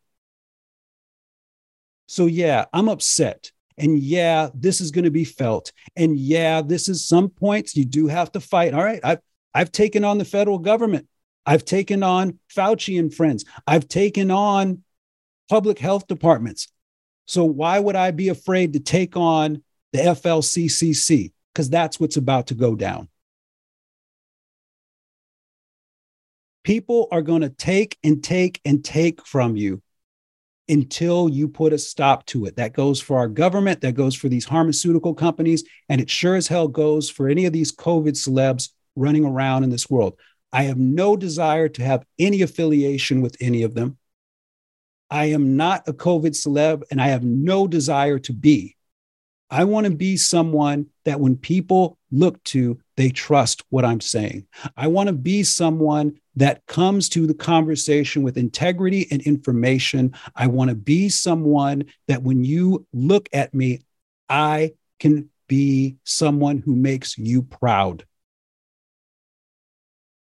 So, 2.07 2.27
yeah, 2.27 2.65
I'm 2.73 2.89
upset. 2.89 3.53
And 3.77 3.99
yeah, 3.99 4.49
this 4.55 4.81
is 4.81 4.91
going 4.91 5.05
to 5.05 5.11
be 5.11 5.25
felt. 5.25 5.73
And 5.95 6.17
yeah, 6.17 6.63
this 6.63 6.89
is 6.89 7.07
some 7.07 7.29
points 7.29 7.77
you 7.77 7.85
do 7.85 8.09
have 8.09 8.33
to 8.33 8.41
fight. 8.41 8.75
All 8.75 8.83
right. 8.83 9.01
I've, 9.05 9.21
I've 9.55 9.71
taken 9.71 10.05
on 10.05 10.19
the 10.19 10.25
federal 10.25 10.59
government. 10.59 11.07
I've 11.47 11.65
taken 11.65 12.03
on 12.03 12.39
Fauci 12.55 12.99
and 12.99 13.15
friends. 13.15 13.45
I've 13.67 13.89
taken 13.89 14.31
on 14.31 14.83
public 15.49 15.79
health 15.79 16.07
departments. 16.07 16.69
So 17.27 17.45
why 17.45 17.79
would 17.79 17.97
I 17.97 18.11
be 18.11 18.29
afraid 18.29 18.73
to 18.73 18.81
take 18.81 19.17
on 19.17 19.63
the 19.93 19.99
FLCCC? 19.99 21.33
Because 21.53 21.71
that's 21.71 22.01
what's 22.01 22.17
about 22.17 22.49
to 22.49 22.55
go 22.55 22.75
down. 22.75 23.09
People 26.69 27.09
are 27.11 27.23
going 27.23 27.41
to 27.41 27.49
take 27.49 27.97
and 28.05 28.23
take 28.23 28.61
and 28.63 28.85
take 28.85 29.25
from 29.25 29.57
you 29.57 29.81
until 30.69 31.27
you 31.27 31.49
put 31.49 31.73
a 31.73 31.79
stop 31.79 32.27
to 32.27 32.45
it. 32.45 32.57
That 32.57 32.75
goes 32.75 33.01
for 33.01 33.17
our 33.17 33.27
government, 33.27 33.81
that 33.81 33.95
goes 33.95 34.15
for 34.15 34.29
these 34.29 34.45
pharmaceutical 34.45 35.15
companies, 35.15 35.65
and 35.89 35.99
it 35.99 36.11
sure 36.11 36.37
as 36.37 36.47
hell 36.47 36.69
goes 36.69 37.09
for 37.09 37.27
any 37.27 37.47
of 37.47 37.55
these 37.55 37.75
COVID 37.75 38.13
celebs 38.13 38.69
running 38.97 39.25
around 39.25 39.65
in 39.65 39.71
this 39.71 39.89
world. 39.89 40.19
I 40.53 40.65
have 40.65 40.77
no 40.77 41.17
desire 41.17 41.71
to 41.71 41.83
have 41.83 42.05
any 42.19 42.43
affiliation 42.43 43.23
with 43.23 43.35
any 43.41 43.63
of 43.63 43.73
them. 43.73 43.97
I 45.09 45.31
am 45.31 45.57
not 45.57 45.89
a 45.89 45.95
COVID 45.95 46.33
celeb 46.33 46.83
and 46.91 47.01
I 47.01 47.07
have 47.07 47.25
no 47.25 47.67
desire 47.67 48.19
to 48.19 48.35
be. 48.35 48.77
I 49.49 49.65
want 49.65 49.87
to 49.87 49.97
be 49.97 50.19
someone 50.19 50.89
that 51.07 51.19
when 51.19 51.39
people 51.39 51.97
look 52.11 52.45
to, 52.45 52.79
they 52.99 53.11
trust 53.11 53.63
what 53.71 53.85
I'm 53.85 54.01
saying. 54.01 54.49
I 54.77 54.89
want 54.89 55.07
to 55.07 55.13
be 55.13 55.45
someone 55.45 56.19
that 56.35 56.67
comes 56.67 57.09
to 57.11 57.29
the 57.29 57.35
conversation 57.35 58.25
with 58.25 58.37
integrity 58.37 59.07
and 59.13 59.23
information. 59.23 60.17
I 60.35 60.49
want 60.49 60.71
to 60.71 60.75
be 60.75 61.09
someone 61.09 61.85
that 62.09 62.25
when 62.25 62.43
you 62.43 62.89
look 62.93 63.29
at 63.33 63.55
me, 63.55 63.83
I 64.29 64.73
can 64.99 65.31
be 65.47 65.99
someone 66.03 66.59
who 66.59 66.75
makes 66.75 67.17
you 67.17 67.43
proud. 67.43 68.05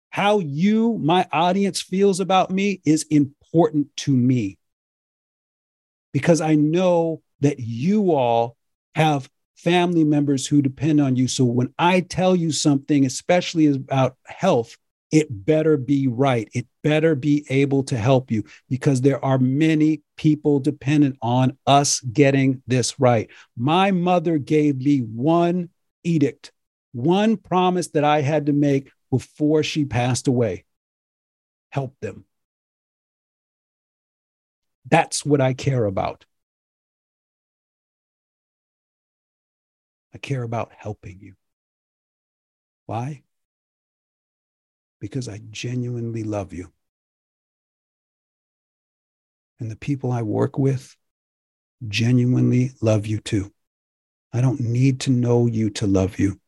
How 0.10 0.40
you, 0.40 0.98
my 1.02 1.30
audience, 1.32 1.80
feels 1.80 2.20
about 2.20 2.52
me 2.52 2.82
is 2.84 3.06
important 3.10 3.96
to 3.98 4.12
me 4.12 4.58
because 6.12 6.42
I 6.42 6.56
know 6.56 7.22
that 7.40 7.58
you 7.60 8.12
all 8.12 8.58
have 8.96 9.30
family 9.64 10.04
members 10.04 10.48
who 10.48 10.62
depend 10.62 11.02
on 11.02 11.16
you. 11.16 11.28
So 11.28 11.46
when 11.46 11.74
I 11.78 12.02
tell 12.02 12.36
you 12.36 12.52
something, 12.52 13.06
especially 13.06 13.68
about 13.68 14.16
health, 14.26 14.78
it 15.12 15.28
better 15.30 15.76
be 15.76 16.08
right. 16.08 16.48
It 16.54 16.68
better 16.84 17.16
be 17.16 17.46
able 17.50 17.84
to 17.86 17.98
help 17.98 18.32
you 18.32 18.44
because 18.70 19.02
there 19.02 19.24
are 19.26 19.40
many 19.40 20.02
people 20.18 20.60
dependent 20.60 21.18
on 21.22 21.58
us 21.66 22.00
getting 22.02 22.62
this 22.68 23.00
right. 23.00 23.30
My 23.58 23.92
mother 23.92 24.38
gave 24.38 24.78
me 24.78 25.00
one 25.00 25.70
edict, 26.04 26.52
one 26.92 27.38
promise 27.38 27.88
that 27.90 28.04
I 28.04 28.22
had 28.22 28.46
to 28.46 28.54
make 28.54 28.92
before 29.10 29.64
she 29.64 29.86
passed 29.86 30.28
away 30.28 30.66
help 31.72 31.96
them. 32.02 32.26
That's 34.90 35.26
what 35.26 35.42
I 35.42 35.54
care 35.54 35.86
about. 35.86 36.26
I 40.14 40.18
care 40.18 40.44
about 40.44 40.72
helping 40.76 41.20
you. 41.20 41.36
Why? 42.86 43.24
Because 45.00 45.30
I 45.30 45.40
genuinely 45.50 46.24
love 46.24 46.54
you. 46.54 46.72
And 49.60 49.70
the 49.70 49.76
people 49.76 50.12
I 50.12 50.22
work 50.24 50.58
with 50.58 50.96
genuinely 51.88 52.72
love 52.82 53.06
you 53.06 53.20
too. 53.20 53.54
I 54.34 54.42
don't 54.42 54.60
need 54.60 55.02
to 55.02 55.12
know 55.12 55.48
you 55.48 55.70
to 55.72 55.88
love 55.88 56.20
you. 56.20 56.40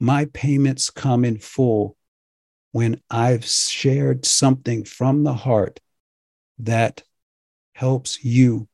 My 0.00 0.26
payments 0.26 0.90
come 0.90 1.24
in 1.24 1.38
full 1.38 1.96
when 2.72 3.00
I've 3.10 3.44
shared 3.44 4.24
something 4.24 4.84
from 4.84 5.24
the 5.24 5.34
heart 5.34 5.80
that 6.58 7.02
helps 7.72 8.24
you 8.24 8.68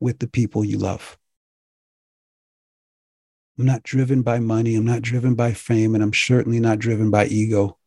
with 0.00 0.18
the 0.18 0.26
people 0.26 0.64
you 0.64 0.78
love. 0.78 1.18
I'm 3.58 3.66
not 3.66 3.82
driven 3.82 4.22
by 4.22 4.38
money. 4.38 4.74
I'm 4.74 4.86
not 4.86 5.02
driven 5.02 5.34
by 5.34 5.52
fame. 5.52 5.94
And 5.94 6.02
I'm 6.02 6.14
certainly 6.14 6.60
not 6.60 6.78
driven 6.78 7.10
by 7.10 7.26
ego. 7.26 7.78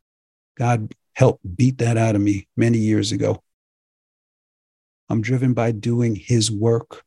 God 0.55 0.93
helped 1.13 1.55
beat 1.55 1.79
that 1.79 1.97
out 1.97 2.15
of 2.15 2.21
me 2.21 2.47
many 2.55 2.77
years 2.77 3.11
ago. 3.11 3.43
I'm 5.09 5.21
driven 5.21 5.53
by 5.53 5.71
doing 5.71 6.15
his 6.15 6.51
work 6.51 7.03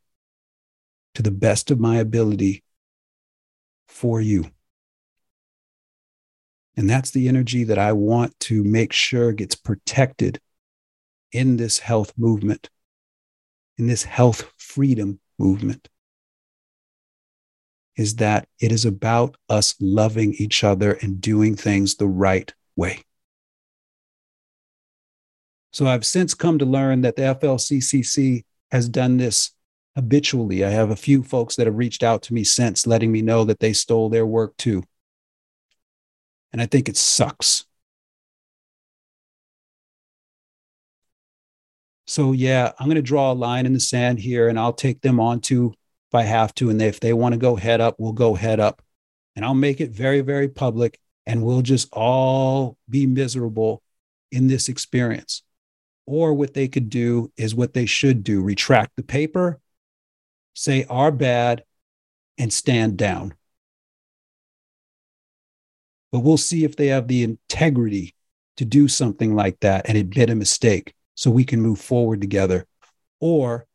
to 1.15 1.23
the 1.23 1.31
best 1.31 1.71
of 1.71 1.79
my 1.79 1.97
ability 1.97 2.63
for 3.87 4.21
you. 4.21 4.51
And 6.75 6.89
that's 6.89 7.09
the 7.11 7.27
energy 7.27 7.63
that 7.63 7.79
I 7.79 7.93
want 7.93 8.39
to 8.41 8.63
make 8.63 8.93
sure 8.93 9.31
gets 9.31 9.55
protected 9.55 10.39
in 11.31 11.57
this 11.57 11.79
health 11.79 12.13
movement 12.17 12.69
in 13.77 13.87
this 13.87 14.03
health 14.03 14.51
freedom 14.57 15.19
movement 15.37 15.89
is 17.95 18.15
that 18.17 18.47
it 18.59 18.71
is 18.71 18.85
about 18.85 19.35
us 19.49 19.75
loving 19.79 20.33
each 20.35 20.63
other 20.63 20.93
and 21.01 21.19
doing 21.19 21.55
things 21.55 21.95
the 21.95 22.07
right 22.07 22.53
way. 22.75 23.01
So 25.71 25.87
I've 25.87 26.05
since 26.05 26.33
come 26.33 26.59
to 26.59 26.65
learn 26.65 27.01
that 27.01 27.15
the 27.15 27.23
FLCCC 27.23 28.45
has 28.71 28.87
done 28.87 29.17
this 29.17 29.51
habitually. 29.95 30.63
I 30.63 30.69
have 30.69 30.91
a 30.91 30.95
few 30.95 31.23
folks 31.23 31.55
that 31.55 31.65
have 31.65 31.77
reached 31.77 32.03
out 32.03 32.21
to 32.23 32.33
me 32.33 32.43
since 32.43 32.87
letting 32.87 33.11
me 33.11 33.21
know 33.21 33.43
that 33.45 33.59
they 33.59 33.73
stole 33.73 34.09
their 34.09 34.25
work 34.25 34.55
too. 34.57 34.83
And 36.51 36.61
I 36.61 36.67
think 36.67 36.87
it 36.87 36.97
sucks. 36.97 37.65
So 42.07 42.31
yeah, 42.31 42.71
I'm 42.79 42.87
going 42.87 42.95
to 42.95 43.01
draw 43.01 43.31
a 43.31 43.33
line 43.33 43.65
in 43.65 43.73
the 43.73 43.79
sand 43.81 44.19
here, 44.19 44.47
and 44.47 44.57
I'll 44.57 44.73
take 44.73 45.01
them 45.01 45.19
on 45.19 45.41
to 45.41 45.73
if 46.09 46.15
I 46.15 46.23
have 46.23 46.55
to. 46.55 46.69
And 46.69 46.81
if 46.81 47.01
they 47.01 47.11
want 47.13 47.33
to 47.33 47.39
go 47.39 47.57
head 47.57 47.81
up, 47.81 47.95
we'll 47.99 48.13
go 48.13 48.33
head 48.33 48.59
up, 48.59 48.81
and 49.35 49.43
I'll 49.43 49.53
make 49.53 49.81
it 49.81 49.91
very, 49.91 50.21
very 50.21 50.47
public, 50.47 50.99
and 51.25 51.43
we'll 51.43 51.61
just 51.61 51.89
all 51.91 52.77
be 52.89 53.05
miserable 53.05 53.83
in 54.31 54.47
this 54.47 54.69
experience. 54.69 55.43
Or 56.05 56.33
what 56.33 56.53
they 56.53 56.69
could 56.69 56.89
do 56.89 57.31
is 57.35 57.53
what 57.53 57.73
they 57.73 57.85
should 57.85 58.23
do: 58.23 58.41
retract 58.41 58.95
the 58.95 59.03
paper, 59.03 59.59
say 60.53 60.85
our 60.89 61.11
bad, 61.11 61.63
and 62.37 62.53
stand 62.53 62.97
down. 62.97 63.33
But 66.13 66.19
we'll 66.19 66.37
see 66.37 66.63
if 66.63 66.77
they 66.77 66.87
have 66.87 67.09
the 67.09 67.23
integrity 67.23 68.15
to 68.55 68.63
do 68.63 68.87
something 68.87 69.35
like 69.35 69.59
that 69.59 69.89
and 69.89 69.97
admit 69.97 70.29
a 70.29 70.35
mistake 70.35 70.93
so 71.17 71.31
we 71.31 71.43
can 71.43 71.59
move 71.59 71.81
forward 71.81 72.21
together. 72.21 72.67
Or 73.19 73.65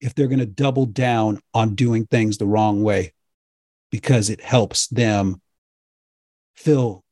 if 0.00 0.14
they're 0.14 0.26
going 0.26 0.40
to 0.40 0.46
double 0.46 0.84
down 0.84 1.40
on 1.54 1.76
doing 1.76 2.06
things 2.06 2.38
the 2.38 2.46
wrong 2.46 2.82
way 2.82 3.12
because 3.90 4.30
it 4.30 4.40
helps 4.40 4.88
them 4.88 5.40
fill 6.56 7.04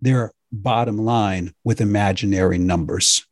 their 0.00 0.32
bottom 0.52 0.96
line 0.96 1.52
with 1.64 1.80
imaginary 1.80 2.58
numbers. 2.58 3.26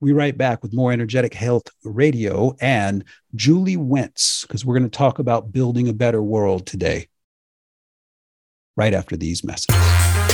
We 0.00 0.12
write 0.12 0.36
back 0.36 0.62
with 0.62 0.74
more 0.74 0.90
energetic 0.90 1.32
health 1.32 1.68
radio 1.84 2.56
and 2.60 3.04
Julie 3.36 3.76
Wentz, 3.76 4.42
because 4.42 4.64
we're 4.64 4.78
going 4.78 4.90
to 4.90 4.98
talk 4.98 5.20
about 5.20 5.52
building 5.52 5.88
a 5.88 5.92
better 5.92 6.22
world 6.22 6.66
today. 6.66 7.06
right 8.76 8.94
after 8.94 9.16
these 9.16 9.44
messages. 9.44 10.33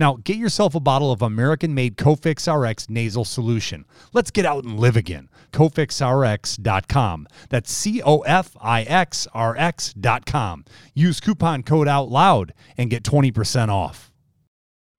Now, 0.00 0.16
get 0.24 0.38
yourself 0.38 0.74
a 0.74 0.80
bottle 0.80 1.12
of 1.12 1.20
American 1.20 1.74
made 1.74 1.98
Cofix 1.98 2.48
RX 2.50 2.88
nasal 2.88 3.26
solution. 3.26 3.84
Let's 4.14 4.30
get 4.30 4.46
out 4.46 4.64
and 4.64 4.80
live 4.80 4.96
again. 4.96 5.28
CofixRx.com. 5.52 7.26
That's 7.50 7.70
C 7.70 8.00
O 8.02 8.20
F 8.20 8.56
I 8.62 8.80
X 8.84 9.28
R 9.34 9.54
X.com. 9.58 10.64
Use 10.94 11.20
coupon 11.20 11.62
code 11.64 11.86
OUTLOUD 11.86 12.52
and 12.78 12.88
get 12.88 13.02
20% 13.02 13.68
off. 13.68 14.10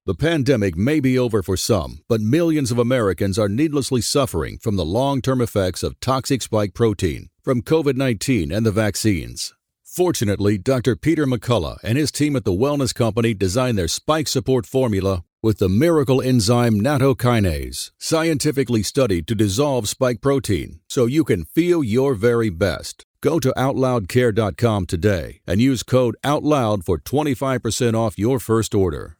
The 0.05 0.13
pandemic 0.13 0.77
may 0.77 0.99
be 0.99 1.17
over 1.17 1.41
for 1.41 1.57
some, 1.57 2.03
but 2.07 2.21
millions 2.21 2.69
of 2.69 2.77
Americans 2.77 3.39
are 3.39 3.49
needlessly 3.49 4.01
suffering 4.01 4.59
from 4.59 4.75
the 4.75 4.85
long 4.85 5.19
term 5.19 5.41
effects 5.41 5.81
of 5.81 5.99
toxic 5.99 6.43
spike 6.43 6.75
protein 6.75 7.29
from 7.43 7.63
COVID 7.63 7.95
19 7.95 8.51
and 8.51 8.63
the 8.63 8.71
vaccines. 8.71 9.51
Fortunately, 9.93 10.57
Dr. 10.57 10.95
Peter 10.95 11.25
McCullough 11.25 11.77
and 11.83 11.97
his 11.97 12.13
team 12.13 12.37
at 12.37 12.45
the 12.45 12.53
Wellness 12.53 12.95
Company 12.95 13.33
designed 13.33 13.77
their 13.77 13.89
spike 13.89 14.29
support 14.29 14.65
formula 14.65 15.25
with 15.43 15.57
the 15.57 15.67
miracle 15.67 16.21
enzyme 16.21 16.79
nattokinase, 16.79 17.91
scientifically 17.97 18.83
studied 18.83 19.27
to 19.27 19.35
dissolve 19.35 19.89
spike 19.89 20.21
protein 20.21 20.79
so 20.87 21.07
you 21.07 21.25
can 21.25 21.43
feel 21.43 21.83
your 21.83 22.15
very 22.15 22.49
best. 22.49 23.05
Go 23.19 23.37
to 23.41 23.53
OutLoudCare.com 23.57 24.85
today 24.85 25.41
and 25.45 25.59
use 25.59 25.83
code 25.83 26.15
OUTLOUD 26.23 26.85
for 26.85 26.97
25% 26.97 27.93
off 27.93 28.17
your 28.17 28.39
first 28.39 28.73
order. 28.73 29.17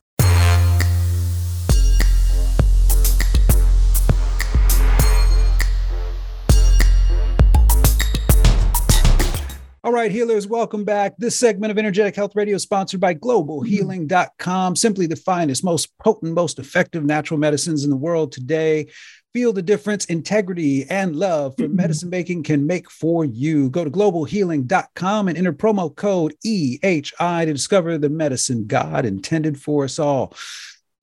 All 9.91 9.97
right, 9.97 10.10
healers, 10.10 10.47
welcome 10.47 10.86
back. 10.86 11.17
This 11.17 11.38
segment 11.38 11.69
of 11.69 11.77
Energetic 11.77 12.15
Health 12.15 12.34
Radio 12.34 12.56
is 12.56 12.63
sponsored 12.63 13.01
by 13.01 13.13
globalhealing.com, 13.13 14.77
simply 14.77 15.06
the 15.06 15.17
finest, 15.17 15.65
most 15.65 15.97
potent, 15.97 16.34
most 16.34 16.60
effective 16.60 17.04
natural 17.04 17.38
medicines 17.38 17.84
in 17.84 17.89
the 17.89 17.97
world 17.97 18.32
today. 18.32 18.88
Feel 19.34 19.51
the 19.51 19.62
difference 19.62 20.06
integrity 20.06 20.89
and 20.89 21.17
love 21.17 21.56
for 21.58 21.63
mm-hmm. 21.63 21.75
medicine 21.75 22.10
making 22.10 22.43
can 22.43 22.65
make 22.65 22.89
for 22.89 23.25
you. 23.25 23.69
Go 23.69 23.84
to 23.84 23.91
globalhealing.com 23.91 25.27
and 25.27 25.38
enter 25.38 25.51
promo 25.51 25.93
code 25.93 26.36
EHI 26.45 27.45
to 27.45 27.51
discover 27.51 27.97
the 27.97 28.10
medicine 28.10 28.67
God 28.67 29.06
intended 29.06 29.60
for 29.60 29.84
us 29.84 29.99
all. 29.99 30.34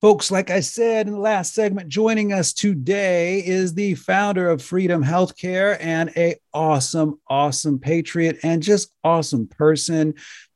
Folks, 0.01 0.31
like 0.31 0.49
I 0.49 0.61
said 0.61 1.07
in 1.07 1.13
the 1.13 1.19
last 1.19 1.53
segment, 1.53 1.89
joining 1.89 2.31
us 2.31 2.53
today 2.53 3.45
is 3.45 3.73
the 3.73 3.95
founder 3.95 4.49
of 4.49 4.61
Freedom 4.61 5.03
Healthcare 5.03 5.75
and 5.77 6.09
a 6.15 6.37
awesome, 6.53 7.19
awesome 7.27 7.79
patriot 7.79 8.39
and 8.41 8.63
just 8.63 8.93
awesome 9.03 9.47
person, 9.47 10.13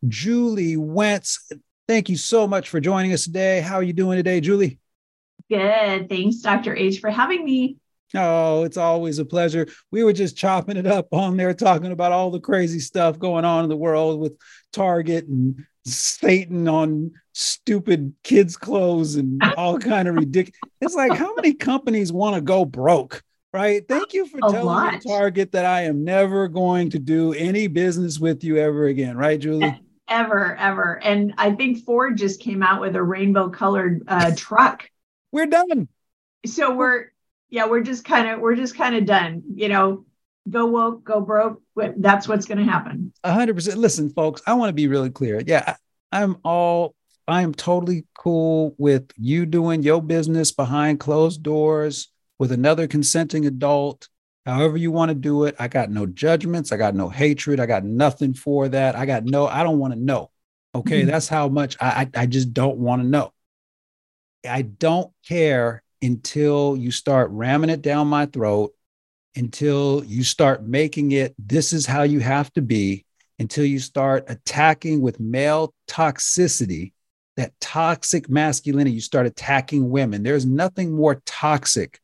Julie 0.07 0.77
Wentz. 0.77 1.51
Thank 1.89 2.07
you 2.07 2.15
so 2.15 2.47
much 2.47 2.69
for 2.69 2.79
joining 2.79 3.11
us 3.11 3.25
today. 3.25 3.59
How 3.59 3.75
are 3.75 3.83
you 3.83 3.91
doing 3.91 4.15
today, 4.15 4.39
Julie? 4.39 4.79
Good. 5.49 6.07
Thanks, 6.07 6.37
Dr. 6.37 6.73
H, 6.73 7.01
for 7.01 7.09
having 7.09 7.43
me. 7.43 7.75
Oh, 8.15 8.63
it's 8.63 8.77
always 8.77 9.19
a 9.19 9.25
pleasure. 9.25 9.67
We 9.91 10.05
were 10.05 10.13
just 10.13 10.37
chopping 10.37 10.77
it 10.77 10.87
up 10.87 11.09
on 11.11 11.35
there, 11.35 11.53
talking 11.53 11.91
about 11.91 12.13
all 12.13 12.31
the 12.31 12.39
crazy 12.39 12.79
stuff 12.79 13.19
going 13.19 13.43
on 13.43 13.65
in 13.65 13.69
the 13.69 13.75
world 13.75 14.21
with 14.21 14.37
Target 14.71 15.27
and 15.27 15.65
Satan 15.85 16.67
on 16.67 17.11
stupid 17.33 18.13
kids' 18.23 18.57
clothes 18.57 19.15
and 19.15 19.41
all 19.57 19.79
kind 19.79 20.07
of 20.07 20.15
ridiculous. 20.15 20.59
It's 20.81 20.95
like 20.95 21.13
how 21.13 21.33
many 21.35 21.53
companies 21.53 22.11
want 22.11 22.35
to 22.35 22.41
go 22.41 22.65
broke, 22.65 23.21
right? 23.51 23.85
Thank 23.87 24.13
you 24.13 24.25
for 24.25 24.37
A 24.37 24.51
telling 24.51 24.65
lot. 24.65 25.01
Target 25.05 25.51
that 25.51 25.65
I 25.65 25.81
am 25.81 26.03
never 26.03 26.47
going 26.47 26.89
to 26.91 26.99
do 26.99 27.33
any 27.33 27.67
business 27.67 28.19
with 28.19 28.43
you 28.43 28.57
ever 28.57 28.85
again, 28.85 29.17
right, 29.17 29.39
Julie? 29.39 29.81
Ever, 30.07 30.55
ever. 30.55 30.99
And 31.03 31.33
I 31.37 31.51
think 31.51 31.85
Ford 31.85 32.17
just 32.17 32.39
came 32.39 32.61
out 32.61 32.81
with 32.81 32.95
a 32.95 33.03
rainbow 33.03 33.49
colored 33.49 34.03
uh, 34.07 34.31
truck. 34.35 34.89
We're 35.31 35.47
done. 35.47 35.87
So 36.45 36.75
we're, 36.75 37.07
yeah, 37.49 37.67
we're 37.67 37.81
just 37.81 38.05
kind 38.05 38.29
of, 38.29 38.39
we're 38.39 38.55
just 38.55 38.75
kind 38.75 38.95
of 38.95 39.05
done. 39.05 39.43
You 39.55 39.69
know, 39.69 40.05
go 40.49 40.65
woke, 40.65 41.03
go 41.03 41.21
broke. 41.21 41.61
That's 41.75 42.27
what's 42.27 42.45
going 42.45 42.57
to 42.59 42.63
happen. 42.63 43.13
A 43.23 43.31
hundred 43.31 43.55
percent. 43.55 43.77
Listen, 43.77 44.09
folks, 44.09 44.41
I 44.45 44.53
want 44.53 44.69
to 44.69 44.73
be 44.73 44.87
really 44.87 45.09
clear. 45.09 45.41
Yeah, 45.45 45.75
I, 46.11 46.23
I'm 46.23 46.37
all 46.43 46.95
I 47.27 47.41
am 47.41 47.53
totally 47.53 48.05
cool 48.17 48.75
with 48.77 49.11
you 49.17 49.45
doing 49.45 49.83
your 49.83 50.01
business 50.01 50.51
behind 50.51 50.99
closed 50.99 51.41
doors 51.43 52.09
with 52.39 52.51
another 52.51 52.87
consenting 52.87 53.45
adult. 53.45 54.09
However 54.45 54.75
you 54.75 54.91
want 54.91 55.09
to 55.09 55.15
do 55.15 55.45
it. 55.45 55.55
I 55.57 55.69
got 55.69 55.89
no 55.89 56.05
judgments. 56.05 56.73
I 56.73 56.77
got 56.77 56.95
no 56.95 57.07
hatred. 57.07 57.61
I 57.61 57.65
got 57.65 57.85
nothing 57.85 58.33
for 58.33 58.67
that. 58.67 58.95
I 58.95 59.05
got 59.05 59.23
no, 59.23 59.47
I 59.47 59.63
don't 59.63 59.79
want 59.79 59.93
to 59.93 59.99
know. 59.99 60.31
Okay. 60.75 61.03
Mhm. 61.03 61.05
That's 61.05 61.29
how 61.29 61.47
much 61.47 61.77
I, 61.79 62.09
I, 62.15 62.23
I 62.23 62.25
just 62.25 62.53
don't 62.53 62.77
want 62.77 63.01
to 63.01 63.07
know. 63.07 63.31
I 64.45 64.63
don't 64.63 65.11
care 65.25 65.81
until 66.01 66.75
you 66.75 66.91
start 66.91 67.29
ramming 67.31 67.69
it 67.69 67.81
down 67.81 68.07
my 68.07 68.25
throat, 68.25 68.73
until 69.35 70.03
you 70.05 70.23
start 70.23 70.63
making 70.63 71.11
it, 71.11 71.33
this 71.37 71.73
is 71.73 71.85
how 71.85 72.03
you 72.03 72.19
have 72.19 72.51
to 72.53 72.61
be, 72.61 73.05
until 73.39 73.65
you 73.65 73.79
start 73.79 74.25
attacking 74.27 75.01
with 75.01 75.19
male 75.19 75.73
toxicity, 75.87 76.93
that 77.35 77.53
toxic 77.59 78.29
masculinity, 78.29 78.91
you 78.91 79.01
start 79.01 79.25
attacking 79.25 79.89
women. 79.89 80.23
There's 80.23 80.45
nothing 80.45 80.91
more 80.91 81.21
toxic 81.25 81.99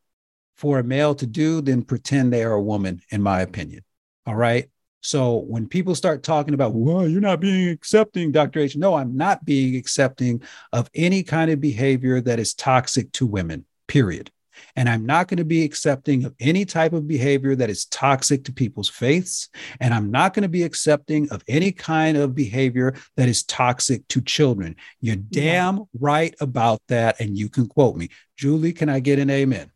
for 0.56 0.78
a 0.78 0.84
male 0.84 1.14
to 1.14 1.26
do 1.26 1.60
than 1.60 1.82
pretend 1.82 2.32
they 2.32 2.42
are 2.42 2.52
a 2.52 2.60
woman, 2.60 3.00
in 3.10 3.22
my 3.22 3.40
opinion. 3.40 3.84
All 4.26 4.34
right. 4.34 4.68
So 5.02 5.36
when 5.36 5.66
people 5.66 5.94
start 5.94 6.22
talking 6.22 6.52
about, 6.52 6.74
well, 6.74 7.08
you're 7.08 7.22
not 7.22 7.40
being 7.40 7.70
accepting, 7.70 8.32
Dr. 8.32 8.60
H, 8.60 8.76
no, 8.76 8.94
I'm 8.94 9.16
not 9.16 9.44
being 9.44 9.76
accepting 9.76 10.42
of 10.72 10.90
any 10.94 11.22
kind 11.22 11.50
of 11.50 11.60
behavior 11.60 12.20
that 12.20 12.38
is 12.38 12.52
toxic 12.52 13.10
to 13.12 13.26
women, 13.26 13.64
period. 13.86 14.30
And 14.76 14.88
I'm 14.88 15.06
not 15.06 15.28
going 15.28 15.38
to 15.38 15.44
be 15.44 15.64
accepting 15.64 16.24
of 16.24 16.34
any 16.40 16.64
type 16.64 16.92
of 16.92 17.08
behavior 17.08 17.54
that 17.56 17.70
is 17.70 17.86
toxic 17.86 18.44
to 18.44 18.52
people's 18.52 18.88
faiths. 18.88 19.48
And 19.80 19.92
I'm 19.92 20.10
not 20.10 20.34
going 20.34 20.42
to 20.42 20.48
be 20.48 20.62
accepting 20.62 21.30
of 21.30 21.42
any 21.48 21.72
kind 21.72 22.16
of 22.16 22.34
behavior 22.34 22.94
that 23.16 23.28
is 23.28 23.42
toxic 23.42 24.06
to 24.08 24.20
children. 24.20 24.76
You're 25.00 25.16
damn 25.16 25.84
right 25.98 26.34
about 26.40 26.80
that. 26.88 27.20
And 27.20 27.38
you 27.38 27.48
can 27.48 27.66
quote 27.66 27.96
me. 27.96 28.08
Julie, 28.36 28.72
can 28.72 28.88
I 28.88 29.00
get 29.00 29.18
an 29.18 29.30
amen? 29.30 29.70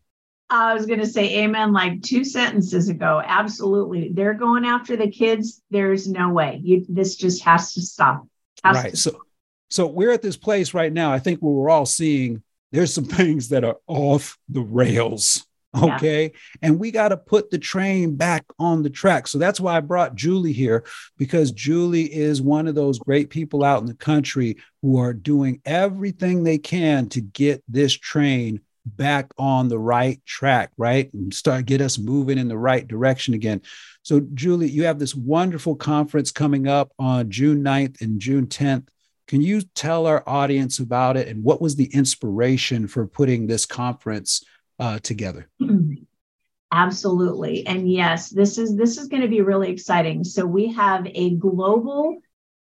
I 0.49 0.73
was 0.73 0.85
going 0.85 0.99
to 0.99 1.07
say 1.07 1.43
amen 1.43 1.73
like 1.73 2.03
two 2.03 2.23
sentences 2.23 2.87
ago. 2.87 3.21
Absolutely. 3.23 4.09
They're 4.13 4.35
going 4.35 4.65
after 4.65 4.95
the 4.95 5.09
kids. 5.09 5.61
There's 5.71 6.07
no 6.07 6.29
way. 6.29 6.61
You, 6.63 6.85
this 6.87 7.15
just 7.15 7.43
has 7.43 7.73
to 7.73 7.81
stop. 7.81 8.27
Has 8.63 8.77
right. 8.77 8.91
to 8.91 8.97
So, 8.97 9.21
so 9.69 9.87
we're 9.87 10.11
at 10.11 10.21
this 10.21 10.37
place 10.37 10.73
right 10.73 10.93
now. 10.93 11.11
I 11.11 11.19
think 11.19 11.39
where 11.39 11.51
we're 11.51 11.69
all 11.69 11.87
seeing 11.87 12.43
there's 12.75 12.93
some 12.93 13.05
things 13.05 13.49
that 13.49 13.63
are 13.63 13.77
off 13.87 14.37
the 14.49 14.61
rails. 14.61 15.45
Yeah. 15.73 15.95
Okay. 15.95 16.31
And 16.61 16.79
we 16.79 16.91
got 16.91 17.09
to 17.09 17.17
put 17.17 17.49
the 17.49 17.57
train 17.57 18.15
back 18.15 18.45
on 18.59 18.83
the 18.83 18.89
track. 18.89 19.27
So 19.27 19.37
that's 19.37 19.59
why 19.59 19.75
I 19.75 19.81
brought 19.81 20.15
Julie 20.15 20.53
here 20.53 20.85
because 21.17 21.51
Julie 21.51 22.13
is 22.13 22.41
one 22.41 22.67
of 22.67 22.75
those 22.75 22.99
great 22.99 23.29
people 23.29 23.63
out 23.63 23.81
in 23.81 23.87
the 23.87 23.93
country 23.93 24.57
who 24.81 24.97
are 24.99 25.13
doing 25.13 25.61
everything 25.65 26.43
they 26.43 26.57
can 26.57 27.09
to 27.09 27.21
get 27.21 27.63
this 27.67 27.93
train 27.93 28.61
back 28.85 29.31
on 29.37 29.67
the 29.67 29.79
right 29.79 30.21
track, 30.25 30.71
right? 30.77 31.11
And 31.13 31.33
start 31.33 31.65
get 31.65 31.81
us 31.81 31.97
moving 31.97 32.37
in 32.37 32.47
the 32.47 32.57
right 32.57 32.87
direction 32.87 33.33
again. 33.33 33.61
So, 34.03 34.21
Julie, 34.33 34.69
you 34.69 34.83
have 34.83 34.99
this 34.99 35.15
wonderful 35.15 35.75
conference 35.75 36.31
coming 36.31 36.67
up 36.67 36.91
on 36.99 37.31
June 37.31 37.63
9th 37.63 38.01
and 38.01 38.19
June 38.19 38.47
10th. 38.47 38.87
Can 39.27 39.41
you 39.41 39.61
tell 39.61 40.05
our 40.05 40.23
audience 40.27 40.79
about 40.79 41.17
it 41.17 41.27
and 41.27 41.43
what 41.43 41.61
was 41.61 41.75
the 41.75 41.93
inspiration 41.93 42.87
for 42.87 43.07
putting 43.07 43.47
this 43.47 43.65
conference 43.65 44.43
uh, 44.79 44.99
together? 44.99 45.49
Absolutely. 46.71 47.65
And 47.65 47.89
yes, 47.89 48.29
this 48.29 48.57
is 48.57 48.75
this 48.75 48.97
is 48.97 49.07
going 49.07 49.21
to 49.21 49.27
be 49.27 49.41
really 49.41 49.71
exciting. 49.71 50.23
So 50.23 50.45
we 50.45 50.73
have 50.73 51.07
a 51.07 51.35
global 51.35 52.19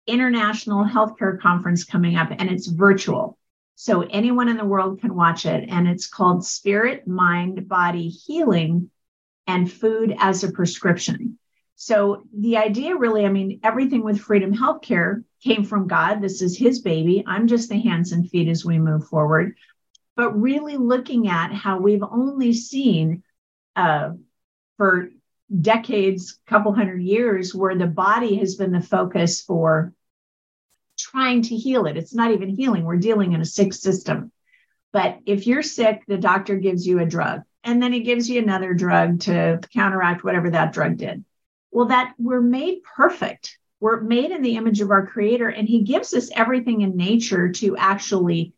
international 0.07 0.85
healthcare 0.85 1.38
conference 1.40 1.85
coming 1.85 2.16
up 2.16 2.31
and 2.31 2.51
it's 2.51 2.66
virtual. 2.66 3.38
So 3.77 4.03
anyone 4.03 4.49
in 4.49 4.57
the 4.57 4.64
world 4.64 5.01
can 5.01 5.14
watch 5.14 5.46
it 5.46 5.68
and 5.70 5.88
it's 5.88 6.07
called 6.07 6.44
Spirit 6.44 7.07
Mind 7.07 7.68
Body 7.68 8.09
Healing 8.09 8.90
and 9.46 9.70
food 9.70 10.14
as 10.18 10.44
a 10.44 10.53
prescription. 10.53 11.38
So 11.77 12.25
the 12.37 12.59
idea 12.59 12.96
really, 12.96 13.25
I 13.25 13.31
mean, 13.31 13.61
everything 13.62 14.03
with 14.03 14.20
Freedom 14.20 14.55
Healthcare 14.55 15.25
came 15.42 15.64
from 15.64 15.88
God. 15.88 16.20
This 16.20 16.42
is 16.42 16.57
his 16.57 16.81
baby. 16.81 17.24
I'm 17.26 17.46
just 17.46 17.68
the 17.68 17.81
hands 17.81 18.12
and 18.12 18.29
feet 18.29 18.48
as 18.48 18.64
we 18.64 18.79
move 18.79 19.07
forward. 19.09 19.57
But 20.16 20.40
really 20.40 20.76
looking 20.76 21.29
at 21.29 21.53
how 21.53 21.79
we've 21.79 22.03
only 22.03 22.53
seen 22.53 23.22
uh, 23.76 24.11
for 24.76 25.11
decades, 25.61 26.38
couple 26.46 26.72
hundred 26.72 27.03
years, 27.03 27.55
where 27.55 27.76
the 27.76 27.87
body 27.87 28.37
has 28.37 28.57
been 28.57 28.72
the 28.72 28.81
focus 28.81 29.40
for 29.40 29.92
trying 30.98 31.42
to 31.42 31.57
heal 31.57 31.87
it. 31.87 31.96
It's 31.96 32.14
not 32.14 32.33
even 32.33 32.48
healing, 32.48 32.85
we're 32.85 32.96
dealing 32.96 33.33
in 33.33 33.40
a 33.40 33.46
sick 33.46 33.72
system. 33.72 34.33
But 34.92 35.18
if 35.24 35.46
you're 35.46 35.62
sick, 35.62 36.03
the 36.07 36.18
doctor 36.18 36.57
gives 36.57 36.87
you 36.87 36.98
a 36.98 37.07
drug 37.07 37.42
and 37.62 37.83
then 37.83 37.92
he 37.92 38.00
gives 38.00 38.29
you 38.29 38.40
another 38.40 38.74
drug 38.74 39.20
to 39.20 39.61
counteract 39.72 40.24
whatever 40.24 40.50
that 40.50 40.72
drug 40.72 40.96
did. 40.96 41.24
Well, 41.70 41.87
that 41.87 42.14
we're 42.18 42.40
made 42.40 42.83
perfect. 42.83 43.59
We're 43.81 44.01
made 44.01 44.31
in 44.31 44.43
the 44.43 44.57
image 44.57 44.81
of 44.81 44.90
our 44.90 45.07
creator, 45.07 45.49
and 45.49 45.66
he 45.66 45.83
gives 45.83 46.14
us 46.14 46.31
everything 46.35 46.83
in 46.83 46.97
nature 46.97 47.51
to 47.53 47.77
actually 47.77 48.55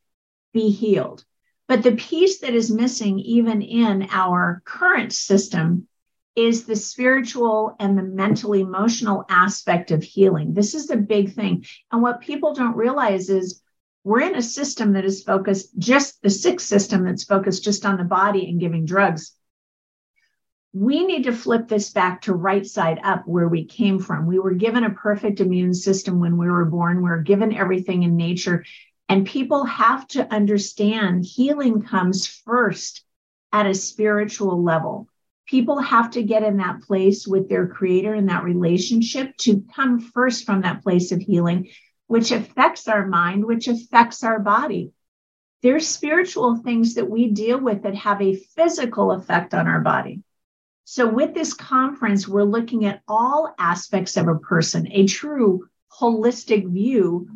be 0.52 0.70
healed. 0.70 1.24
But 1.68 1.82
the 1.82 1.92
piece 1.92 2.40
that 2.40 2.54
is 2.54 2.70
missing, 2.70 3.20
even 3.20 3.62
in 3.62 4.08
our 4.11 4.62
current 4.64 5.12
system, 5.12 5.87
is 6.35 6.64
the 6.64 6.76
spiritual 6.76 7.76
and 7.78 7.96
the 7.96 8.02
mental 8.02 8.54
emotional 8.54 9.24
aspect 9.28 9.90
of 9.90 10.02
healing. 10.02 10.54
This 10.54 10.74
is 10.74 10.87
the 10.87 10.96
big 10.96 11.35
thing. 11.35 11.64
And 11.90 12.02
what 12.02 12.20
people 12.20 12.54
don't 12.54 12.76
realize 12.76 13.28
is 13.28 13.62
we're 14.04 14.22
in 14.22 14.35
a 14.35 14.42
system 14.42 14.94
that 14.94 15.04
is 15.04 15.22
focused 15.22 15.78
just 15.78 16.20
the 16.22 16.30
sick 16.30 16.58
system 16.58 17.04
that's 17.04 17.24
focused 17.24 17.62
just 17.62 17.87
on 17.87 17.96
the 17.96 18.04
body 18.04 18.48
and 18.48 18.58
giving 18.58 18.85
drugs 18.85 19.32
we 20.74 21.04
need 21.04 21.24
to 21.24 21.32
flip 21.32 21.68
this 21.68 21.90
back 21.90 22.22
to 22.22 22.35
right 22.35 22.64
side 22.64 22.98
up 23.04 23.26
where 23.26 23.48
we 23.48 23.64
came 23.66 23.98
from. 23.98 24.26
We 24.26 24.38
were 24.38 24.54
given 24.54 24.85
a 24.85 24.90
perfect 24.90 25.40
immune 25.40 25.74
system 25.74 26.18
when 26.18 26.38
we 26.38 26.48
were 26.48 26.64
born. 26.64 26.98
We 26.98 27.02
we're 27.02 27.20
given 27.20 27.54
everything 27.54 28.04
in 28.04 28.16
nature. 28.16 28.64
And 29.08 29.26
people 29.26 29.64
have 29.64 30.08
to 30.08 30.32
understand 30.32 31.26
healing 31.26 31.82
comes 31.82 32.26
first 32.26 33.04
at 33.52 33.66
a 33.66 33.74
spiritual 33.74 34.62
level. 34.62 35.08
People 35.46 35.78
have 35.78 36.12
to 36.12 36.22
get 36.22 36.42
in 36.42 36.56
that 36.56 36.80
place 36.82 37.26
with 37.26 37.50
their 37.50 37.66
creator 37.66 38.14
and 38.14 38.30
that 38.30 38.44
relationship 38.44 39.37
to 39.38 39.64
come 39.74 40.00
first 40.00 40.46
from 40.46 40.62
that 40.62 40.82
place 40.82 41.12
of 41.12 41.20
healing, 41.20 41.68
which 42.06 42.30
affects 42.30 42.88
our 42.88 43.06
mind, 43.06 43.44
which 43.44 43.68
affects 43.68 44.24
our 44.24 44.38
body. 44.38 44.92
There's 45.62 45.87
spiritual 45.87 46.56
things 46.56 46.94
that 46.94 47.11
we 47.11 47.28
deal 47.28 47.61
with 47.61 47.82
that 47.82 47.94
have 47.96 48.22
a 48.22 48.37
physical 48.37 49.12
effect 49.12 49.52
on 49.52 49.68
our 49.68 49.80
body. 49.80 50.22
So, 50.84 51.08
with 51.08 51.32
this 51.34 51.54
conference, 51.54 52.26
we're 52.26 52.42
looking 52.42 52.84
at 52.86 53.02
all 53.06 53.54
aspects 53.58 54.16
of 54.16 54.28
a 54.28 54.38
person, 54.38 54.88
a 54.90 55.06
true 55.06 55.68
holistic 56.00 56.68
view 56.70 57.28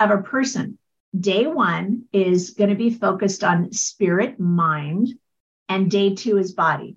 of 0.00 0.10
a 0.10 0.22
person. 0.22 0.78
Day 1.18 1.46
one 1.46 2.04
is 2.12 2.50
going 2.50 2.70
to 2.70 2.76
be 2.76 2.90
focused 2.90 3.44
on 3.44 3.72
spirit, 3.72 4.38
mind, 4.38 5.08
and 5.68 5.90
day 5.90 6.14
two 6.14 6.38
is 6.38 6.52
body. 6.52 6.96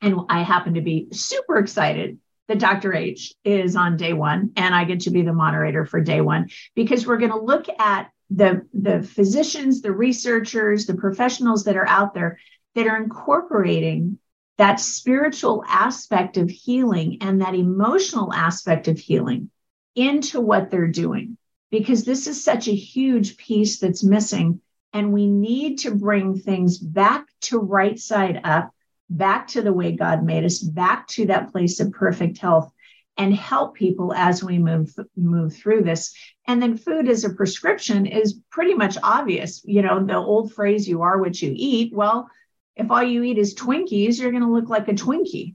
And 0.00 0.20
I 0.28 0.42
happen 0.42 0.74
to 0.74 0.80
be 0.80 1.08
super 1.12 1.58
excited 1.58 2.18
that 2.48 2.58
Dr. 2.58 2.92
H 2.92 3.34
is 3.44 3.76
on 3.76 3.96
day 3.96 4.12
one, 4.12 4.50
and 4.56 4.74
I 4.74 4.84
get 4.84 5.00
to 5.00 5.10
be 5.10 5.22
the 5.22 5.32
moderator 5.32 5.86
for 5.86 6.00
day 6.00 6.20
one 6.20 6.50
because 6.74 7.06
we're 7.06 7.18
going 7.18 7.30
to 7.30 7.40
look 7.40 7.66
at 7.78 8.10
the, 8.30 8.66
the 8.74 9.02
physicians, 9.02 9.82
the 9.82 9.92
researchers, 9.92 10.86
the 10.86 10.96
professionals 10.96 11.64
that 11.64 11.76
are 11.76 11.86
out 11.86 12.14
there 12.14 12.38
that 12.74 12.86
are 12.86 12.96
incorporating 12.96 14.18
that 14.62 14.78
spiritual 14.78 15.64
aspect 15.66 16.36
of 16.36 16.48
healing 16.48 17.18
and 17.20 17.40
that 17.40 17.52
emotional 17.52 18.32
aspect 18.32 18.86
of 18.86 18.96
healing 18.96 19.50
into 19.96 20.40
what 20.40 20.70
they're 20.70 20.86
doing. 20.86 21.36
Because 21.72 22.04
this 22.04 22.28
is 22.28 22.44
such 22.44 22.68
a 22.68 22.72
huge 22.72 23.36
piece 23.38 23.80
that's 23.80 24.04
missing 24.04 24.60
and 24.92 25.12
we 25.12 25.26
need 25.26 25.80
to 25.80 25.92
bring 25.92 26.38
things 26.38 26.78
back 26.78 27.26
to 27.40 27.58
right 27.58 27.98
side 27.98 28.40
up 28.44 28.70
back 29.10 29.48
to 29.48 29.62
the 29.62 29.72
way 29.72 29.96
god 29.96 30.22
made 30.22 30.44
us 30.44 30.60
back 30.60 31.08
to 31.08 31.26
that 31.26 31.50
place 31.50 31.80
of 31.80 31.90
perfect 31.90 32.38
health 32.38 32.72
and 33.16 33.34
help 33.34 33.74
people 33.74 34.14
as 34.14 34.44
we 34.44 34.58
move 34.60 34.94
move 35.16 35.56
through 35.56 35.82
this. 35.82 36.14
And 36.46 36.62
then 36.62 36.76
food 36.76 37.08
as 37.08 37.24
a 37.24 37.34
prescription 37.34 38.06
is 38.06 38.40
pretty 38.48 38.74
much 38.74 38.96
obvious. 39.02 39.60
You 39.64 39.82
know 39.82 40.06
the 40.06 40.14
old 40.14 40.52
phrase 40.52 40.86
you 40.86 41.02
are 41.02 41.18
what 41.18 41.42
you 41.42 41.52
eat. 41.52 41.92
Well 41.92 42.30
if 42.76 42.90
all 42.90 43.02
you 43.02 43.22
eat 43.22 43.38
is 43.38 43.54
Twinkies, 43.54 44.18
you're 44.18 44.30
going 44.30 44.42
to 44.42 44.52
look 44.52 44.68
like 44.68 44.88
a 44.88 44.92
Twinkie. 44.92 45.54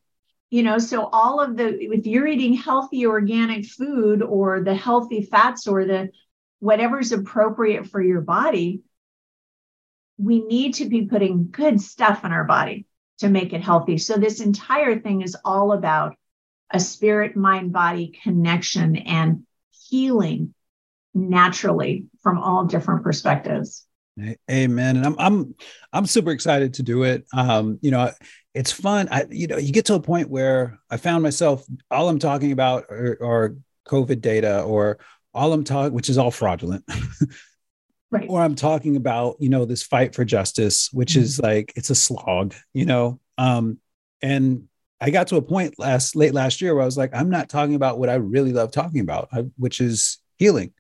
You 0.50 0.64
know, 0.64 0.78
so 0.78 1.06
all 1.06 1.42
of 1.42 1.58
the, 1.58 1.68
if 1.68 2.06
you're 2.06 2.28
eating 2.28 2.54
healthy 2.54 3.06
organic 3.06 3.66
food 3.66 4.22
or 4.22 4.62
the 4.62 4.76
healthy 4.76 5.22
fats 5.22 5.68
or 5.68 5.86
the 5.86 6.10
whatever's 6.60 7.12
appropriate 7.12 7.88
for 7.88 8.02
your 8.02 8.22
body, 8.22 8.82
we 10.18 10.42
need 10.44 10.76
to 10.76 10.86
be 10.86 11.06
putting 11.06 11.50
good 11.52 11.82
stuff 11.82 12.24
in 12.24 12.32
our 12.32 12.46
body 12.46 12.86
to 13.20 13.30
make 13.30 13.54
it 13.54 13.62
healthy. 13.62 13.98
So 13.98 14.18
this 14.18 14.40
entire 14.40 15.00
thing 15.00 15.22
is 15.22 15.36
all 15.44 15.74
about 15.74 16.16
a 16.72 16.80
spirit, 16.80 17.36
mind, 17.36 17.72
body 17.72 18.18
connection 18.24 18.96
and 18.96 19.46
healing 19.90 20.54
naturally 21.14 22.06
from 22.22 22.38
all 22.38 22.66
different 22.66 23.04
perspectives. 23.04 23.87
Amen. 24.50 24.98
And 24.98 25.06
I'm 25.06 25.16
I'm 25.20 25.56
I'm 25.94 26.06
super 26.06 26.32
excited 26.32 26.74
to 26.76 26.84
do 26.84 27.04
it. 27.04 27.26
Um, 27.34 27.78
you 27.82 27.92
know, 27.92 28.12
it's 28.54 28.72
fun. 28.72 29.08
I 29.12 29.26
you 29.30 29.48
know, 29.48 29.58
you 29.58 29.72
get 29.72 29.86
to 29.86 29.96
a 29.96 30.00
point 30.00 30.30
where 30.30 30.80
I 30.90 30.98
found 30.98 31.24
myself 31.24 31.66
all 31.92 32.10
I'm 32.10 32.20
talking 32.20 32.52
about 32.52 32.86
are, 32.90 33.18
are 33.22 33.56
COVID 33.88 34.22
data 34.22 34.64
or 34.64 34.98
all 35.34 35.54
I'm 35.54 35.64
talking, 35.64 35.94
which 35.94 36.10
is 36.10 36.18
all 36.18 36.32
fraudulent. 36.32 36.84
right. 38.12 38.28
Or 38.28 38.42
I'm 38.42 38.56
talking 38.56 38.96
about, 38.96 39.36
you 39.40 39.50
know, 39.50 39.66
this 39.66 39.84
fight 39.84 40.16
for 40.16 40.26
justice, 40.26 40.90
which 40.92 41.12
mm-hmm. 41.12 41.22
is 41.22 41.40
like 41.40 41.74
it's 41.76 41.92
a 41.92 41.96
slog, 41.96 42.56
you 42.74 42.86
know. 42.86 43.20
Um, 43.38 43.78
and 44.22 44.68
I 45.00 45.12
got 45.12 45.28
to 45.28 45.36
a 45.36 45.42
point 45.44 45.78
last 45.78 46.16
late 46.16 46.34
last 46.34 46.60
year 46.60 46.74
where 46.74 46.82
I 46.82 46.86
was 46.86 46.98
like, 46.98 47.12
I'm 47.14 47.30
not 47.30 47.50
talking 47.50 47.76
about 47.76 48.00
what 48.00 48.10
I 48.10 48.16
really 48.16 48.52
love 48.52 48.72
talking 48.72 49.02
about, 49.02 49.30
which 49.58 49.80
is 49.80 50.18
healing 50.38 50.74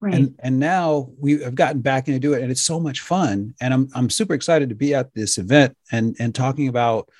Right. 0.00 0.14
And 0.14 0.34
and 0.38 0.58
now 0.58 1.10
we 1.18 1.42
have 1.42 1.54
gotten 1.54 1.82
back 1.82 2.08
into 2.08 2.20
do 2.20 2.32
it, 2.32 2.42
and 2.42 2.50
it's 2.50 2.62
so 2.62 2.80
much 2.80 3.00
fun. 3.00 3.54
And 3.60 3.74
I'm 3.74 3.88
I'm 3.94 4.08
super 4.08 4.32
excited 4.32 4.70
to 4.70 4.74
be 4.74 4.94
at 4.94 5.12
this 5.14 5.36
event 5.36 5.76
and 5.92 6.16
and 6.18 6.34
talking 6.34 6.68
about 6.68 7.10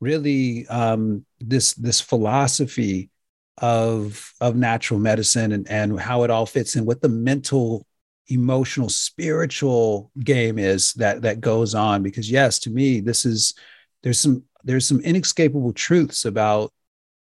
really 0.00 0.66
um, 0.68 1.24
this 1.40 1.74
this 1.74 2.00
philosophy 2.00 3.10
of 3.58 4.32
of 4.40 4.54
natural 4.54 5.00
medicine 5.00 5.50
and 5.50 5.68
and 5.68 5.98
how 5.98 6.22
it 6.22 6.30
all 6.30 6.46
fits 6.46 6.76
in, 6.76 6.86
what 6.86 7.02
the 7.02 7.08
mental, 7.08 7.84
emotional, 8.28 8.88
spiritual 8.88 10.12
game 10.20 10.60
is 10.60 10.92
that 10.94 11.22
that 11.22 11.40
goes 11.40 11.74
on. 11.74 12.04
Because 12.04 12.30
yes, 12.30 12.60
to 12.60 12.70
me, 12.70 13.00
this 13.00 13.24
is 13.24 13.54
there's 14.04 14.20
some 14.20 14.44
there's 14.62 14.86
some 14.86 15.00
inescapable 15.00 15.72
truths 15.72 16.24
about 16.24 16.72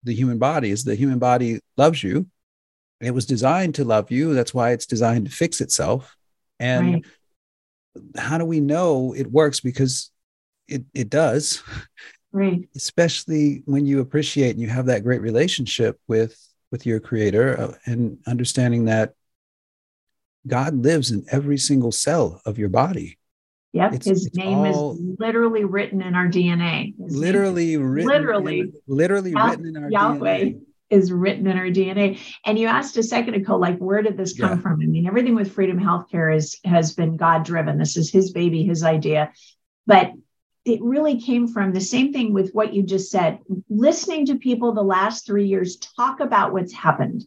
the 0.05 0.15
human 0.15 0.39
body. 0.39 0.71
Is 0.71 0.85
the 0.85 0.95
human 0.95 1.19
body 1.19 1.59
loves 1.77 2.05
you 2.05 2.29
it 3.07 3.13
was 3.13 3.27
designed 3.27 3.75
to 3.77 3.85
love 3.85 4.11
you. 4.11 4.35
That's 4.35 4.55
why 4.55 4.71
it's 4.73 4.87
designed 4.87 5.27
to 5.27 5.33
fix 5.33 5.61
itself. 5.61 6.17
And 6.59 6.95
right. 6.95 7.05
how 8.17 8.39
do 8.39 8.45
we 8.45 8.61
know 8.61 9.15
it 9.15 9.31
works? 9.31 9.61
Because 9.61 10.11
it, 10.69 10.85
it 10.95 11.11
does. 11.11 11.63
Right. 12.33 12.67
Especially 12.75 13.63
when 13.67 13.85
you 13.85 14.01
appreciate 14.01 14.53
and 14.53 14.61
you 14.61 14.69
have 14.69 14.87
that 14.87 15.05
great 15.05 15.21
relationship 15.21 16.01
with 16.09 16.35
with 16.71 16.87
your 16.87 16.99
creator 16.99 17.61
uh, 17.61 17.75
and 17.85 18.17
understanding 18.27 18.87
that 18.87 19.13
God 20.47 20.75
lives 20.75 21.11
in 21.11 21.27
every 21.31 21.59
single 21.59 21.93
cell 21.93 22.41
of 22.47 22.59
your 22.59 22.71
body. 22.71 23.19
Yep, 23.75 23.93
it's, 23.93 24.07
his 24.07 24.27
it's 24.27 24.37
name 24.37 24.65
is 24.65 24.77
literally 25.19 25.65
written 25.65 26.01
in 26.01 26.15
our 26.15 26.27
DNA. 26.27 26.95
His 26.99 27.15
literally 27.15 27.77
written, 27.77 28.09
literally, 28.09 28.73
literally 28.87 29.35
written 29.35 29.67
in 29.67 29.85
our 29.85 29.91
Yahweh. 29.91 30.39
DNA 30.39 30.61
is 30.93 31.11
written 31.11 31.47
in 31.47 31.59
our 31.59 31.67
DNA. 31.67 32.21
And 32.45 32.59
you 32.59 32.69
asked 32.69 32.97
a 32.97 33.03
second 33.03 33.35
ago, 33.35 33.57
like, 33.57 33.79
where 33.79 34.03
did 34.03 34.17
this 34.17 34.39
come 34.39 34.51
yeah. 34.51 34.63
from? 34.63 34.81
I 34.81 34.87
mean, 34.87 35.07
everything 35.07 35.35
with 35.35 35.53
Freedom 35.53 35.79
Healthcare 35.79 36.35
is 36.35 36.59
has 36.65 36.93
been 36.93 37.17
God 37.17 37.45
driven. 37.45 37.79
This 37.79 37.97
is 37.97 38.11
His 38.11 38.33
baby, 38.33 38.63
His 38.63 38.85
idea, 38.85 39.33
but 39.87 40.13
it 40.65 40.81
really 40.81 41.21
came 41.21 41.49
from 41.49 41.73
the 41.73 41.81
same 41.81 42.13
thing 42.13 42.33
with 42.33 42.53
what 42.53 42.73
you 42.73 42.85
just 42.85 43.11
said. 43.11 43.41
Listening 43.69 44.27
to 44.27 44.37
people 44.37 44.73
the 44.73 44.83
last 44.83 45.27
three 45.27 45.47
years 45.47 45.77
talk 45.77 46.21
about 46.21 46.53
what's 46.53 46.73
happened. 46.73 47.27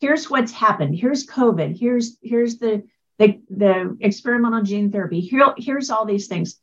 Here's 0.00 0.30
what's 0.30 0.52
happened. 0.52 0.94
Here's 0.94 1.26
COVID. 1.26 1.76
Here's 1.76 2.16
here's 2.22 2.58
the 2.58 2.84
the, 3.18 3.40
the 3.50 3.96
experimental 4.00 4.62
gene 4.62 4.92
therapy. 4.92 5.20
Here, 5.20 5.52
here's 5.56 5.90
all 5.90 6.04
these 6.04 6.28
things. 6.28 6.60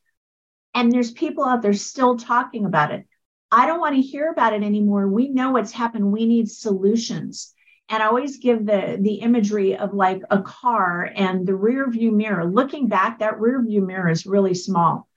And 0.73 0.91
there's 0.91 1.11
people 1.11 1.43
out 1.43 1.61
there 1.61 1.73
still 1.73 2.17
talking 2.17 2.65
about 2.65 2.91
it. 2.91 3.05
I 3.51 3.65
don't 3.67 3.79
want 3.79 3.95
to 3.95 4.01
hear 4.01 4.29
about 4.29 4.53
it 4.53 4.63
anymore. 4.63 5.07
We 5.07 5.29
know 5.29 5.51
what's 5.51 5.71
happened. 5.71 6.11
We 6.11 6.25
need 6.25 6.49
solutions. 6.49 7.53
And 7.89 8.01
I 8.01 8.07
always 8.07 8.37
give 8.37 8.65
the 8.65 8.97
the 8.99 9.15
imagery 9.15 9.77
of 9.77 9.93
like 9.93 10.21
a 10.31 10.41
car 10.41 11.11
and 11.15 11.45
the 11.45 11.55
rear 11.55 11.89
view 11.89 12.11
mirror. 12.11 12.45
Looking 12.45 12.87
back, 12.87 13.19
that 13.19 13.39
rear 13.39 13.61
view 13.63 13.81
mirror 13.81 14.09
is 14.09 14.25
really 14.25 14.55
small. 14.55 15.07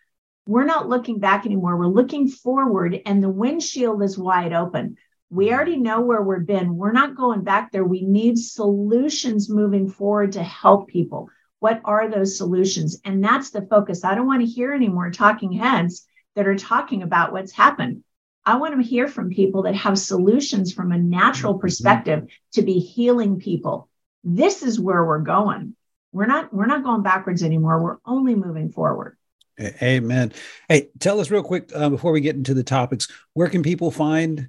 we're 0.47 0.65
not 0.65 0.89
looking 0.89 1.19
back 1.19 1.45
anymore. 1.45 1.77
We're 1.77 1.87
looking 1.87 2.27
forward, 2.27 3.01
and 3.05 3.23
the 3.23 3.29
windshield 3.29 4.03
is 4.03 4.17
wide 4.19 4.55
open. 4.55 4.97
We 5.31 5.49
mm. 5.49 5.53
already 5.53 5.77
know 5.77 6.01
where 6.01 6.23
we've 6.23 6.47
been. 6.47 6.77
We're 6.77 6.93
not 6.93 7.17
going 7.17 7.43
back 7.45 7.71
there. 7.71 7.85
We 7.85 8.03
need 8.03 8.39
solutions 8.39 9.51
moving 9.51 9.91
forward 9.91 10.33
to 10.33 10.43
help 10.43 10.89
people. 10.89 11.29
What 11.61 11.83
are 11.85 12.09
those 12.09 12.39
solutions? 12.39 13.01
And 13.05 13.23
that's 13.23 13.51
the 13.51 13.63
focus. 13.63 14.05
I 14.05 14.15
don't 14.15 14.27
want 14.27 14.41
to 14.41 14.47
hear 14.47 14.73
any 14.73 14.89
more 14.89 15.11
talking 15.11 15.53
heads 15.53 16.07
that 16.35 16.47
are 16.47 16.57
talking 16.57 17.03
about 17.03 17.33
what's 17.33 17.53
happened. 17.53 18.05
I 18.45 18.57
want 18.57 18.81
to 18.81 18.87
hear 18.87 19.09
from 19.09 19.31
people 19.31 19.63
that 19.63 19.75
have 19.75 19.99
solutions 19.99 20.73
from 20.73 20.93
a 20.93 20.99
natural 20.99 21.55
mm-hmm. 21.55 21.61
perspective 21.61 22.29
to 22.53 22.63
be 22.63 22.79
healing 22.79 23.39
people. 23.39 23.89
This 24.25 24.63
is 24.63 24.81
where 24.81 25.05
we're 25.05 25.21
going. 25.21 25.77
We're 26.13 26.27
not 26.27 26.53
we're 26.53 26.67
not 26.67 26.85
going 26.85 27.03
backwards 27.03 27.43
anymore. 27.43 27.83
We're 27.83 27.99
only 28.07 28.35
moving 28.35 28.71
forward. 28.73 29.17
Amen. 29.61 30.33
Hey, 30.69 30.89
tell 31.01 31.21
us 31.21 31.31
real 31.31 31.43
quick 31.43 31.71
uh, 31.75 31.91
before 31.91 32.13
we 32.13 32.21
get 32.21 32.37
into 32.37 32.55
the 32.55 32.63
topics. 32.63 33.09
Where 33.35 33.49
can 33.49 33.63
people 33.63 33.91
find 33.91 34.49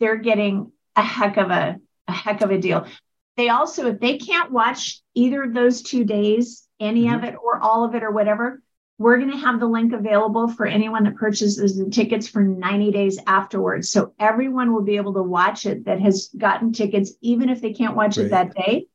They're 0.00 0.16
getting 0.16 0.72
a 0.96 1.02
heck 1.02 1.36
of 1.36 1.50
a, 1.50 1.78
a 2.08 2.12
heck 2.12 2.40
of 2.40 2.50
a 2.50 2.58
deal. 2.58 2.86
They 3.36 3.48
also, 3.48 3.88
if 3.88 4.00
they 4.00 4.18
can't 4.18 4.52
watch 4.52 5.00
either 5.14 5.42
of 5.42 5.54
those 5.54 5.82
two 5.82 6.04
days, 6.04 6.66
any 6.80 7.04
mm-hmm. 7.04 7.16
of 7.16 7.24
it 7.24 7.34
or 7.42 7.58
all 7.60 7.84
of 7.84 7.94
it 7.94 8.02
or 8.02 8.10
whatever, 8.10 8.62
we're 8.98 9.18
going 9.18 9.30
to 9.30 9.36
have 9.36 9.58
the 9.58 9.66
link 9.66 9.92
available 9.92 10.48
for 10.48 10.66
anyone 10.66 11.04
that 11.04 11.16
purchases 11.16 11.76
the 11.76 11.90
tickets 11.90 12.28
for 12.28 12.42
90 12.42 12.92
days 12.92 13.18
afterwards. 13.26 13.88
So 13.90 14.14
everyone 14.18 14.72
will 14.72 14.82
be 14.82 14.96
able 14.96 15.14
to 15.14 15.22
watch 15.22 15.66
it 15.66 15.86
that 15.86 16.00
has 16.00 16.30
gotten 16.36 16.72
tickets, 16.72 17.12
even 17.20 17.48
if 17.48 17.60
they 17.60 17.72
can't 17.72 17.96
watch 17.96 18.14
Great. 18.14 18.26
it 18.26 18.30
that 18.30 18.54
day, 18.54 18.86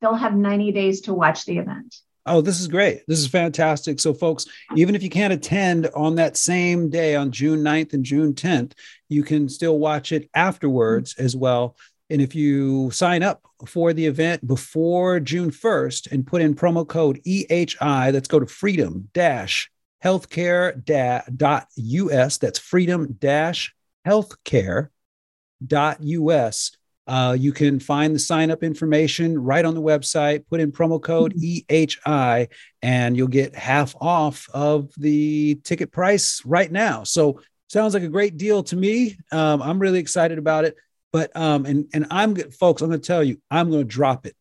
they'll 0.00 0.14
have 0.14 0.34
90 0.34 0.72
days 0.72 1.02
to 1.02 1.14
watch 1.14 1.44
the 1.44 1.58
event. 1.58 1.94
Oh, 2.26 2.40
this 2.40 2.60
is 2.60 2.68
great. 2.68 3.02
This 3.06 3.18
is 3.18 3.26
fantastic. 3.26 4.00
So, 4.00 4.14
folks, 4.14 4.46
even 4.76 4.94
if 4.94 5.02
you 5.02 5.10
can't 5.10 5.32
attend 5.32 5.90
on 5.94 6.14
that 6.14 6.38
same 6.38 6.88
day 6.88 7.16
on 7.16 7.30
June 7.30 7.60
9th 7.60 7.92
and 7.92 8.04
June 8.04 8.32
10th, 8.32 8.72
you 9.08 9.22
can 9.22 9.48
still 9.48 9.78
watch 9.78 10.10
it 10.10 10.30
afterwards 10.34 11.14
mm-hmm. 11.14 11.24
as 11.24 11.36
well. 11.36 11.76
And 12.10 12.22
if 12.22 12.34
you 12.34 12.90
sign 12.90 13.22
up 13.22 13.42
for 13.66 13.92
the 13.92 14.06
event 14.06 14.46
before 14.46 15.20
June 15.20 15.50
1st 15.50 16.12
and 16.12 16.26
put 16.26 16.42
in 16.42 16.54
promo 16.54 16.86
code 16.86 17.20
EHI, 17.26 18.12
let's 18.12 18.28
go 18.28 18.40
to 18.40 18.46
freedom 18.46 19.08
dash 19.12 19.70
healthcare.us. 20.02 22.38
That's 22.38 22.58
freedom 22.58 23.16
dash 23.18 23.74
healthcare.us 24.06 26.70
uh, 27.06 27.36
you 27.38 27.52
can 27.52 27.78
find 27.78 28.14
the 28.14 28.18
sign 28.18 28.50
up 28.50 28.62
information 28.62 29.38
right 29.38 29.64
on 29.64 29.74
the 29.74 29.82
website. 29.82 30.46
Put 30.46 30.60
in 30.60 30.72
promo 30.72 31.00
code 31.00 31.34
mm-hmm. 31.34 31.74
EHI 31.74 32.48
and 32.82 33.16
you'll 33.16 33.28
get 33.28 33.54
half 33.54 33.94
off 34.00 34.48
of 34.54 34.90
the 34.96 35.56
ticket 35.64 35.92
price 35.92 36.42
right 36.44 36.70
now. 36.70 37.04
So 37.04 37.40
sounds 37.68 37.94
like 37.94 38.02
a 38.02 38.08
great 38.08 38.36
deal 38.36 38.62
to 38.64 38.76
me. 38.76 39.18
Um, 39.32 39.60
I'm 39.60 39.78
really 39.78 39.98
excited 39.98 40.38
about 40.38 40.64
it. 40.64 40.76
But 41.12 41.36
um, 41.36 41.64
and 41.66 41.86
and 41.94 42.06
I'm 42.10 42.34
folks, 42.34 42.82
I'm 42.82 42.88
going 42.88 43.00
to 43.00 43.06
tell 43.06 43.22
you, 43.22 43.40
I'm 43.50 43.70
going 43.70 43.82
to 43.82 43.88
drop 43.88 44.26
it. 44.26 44.34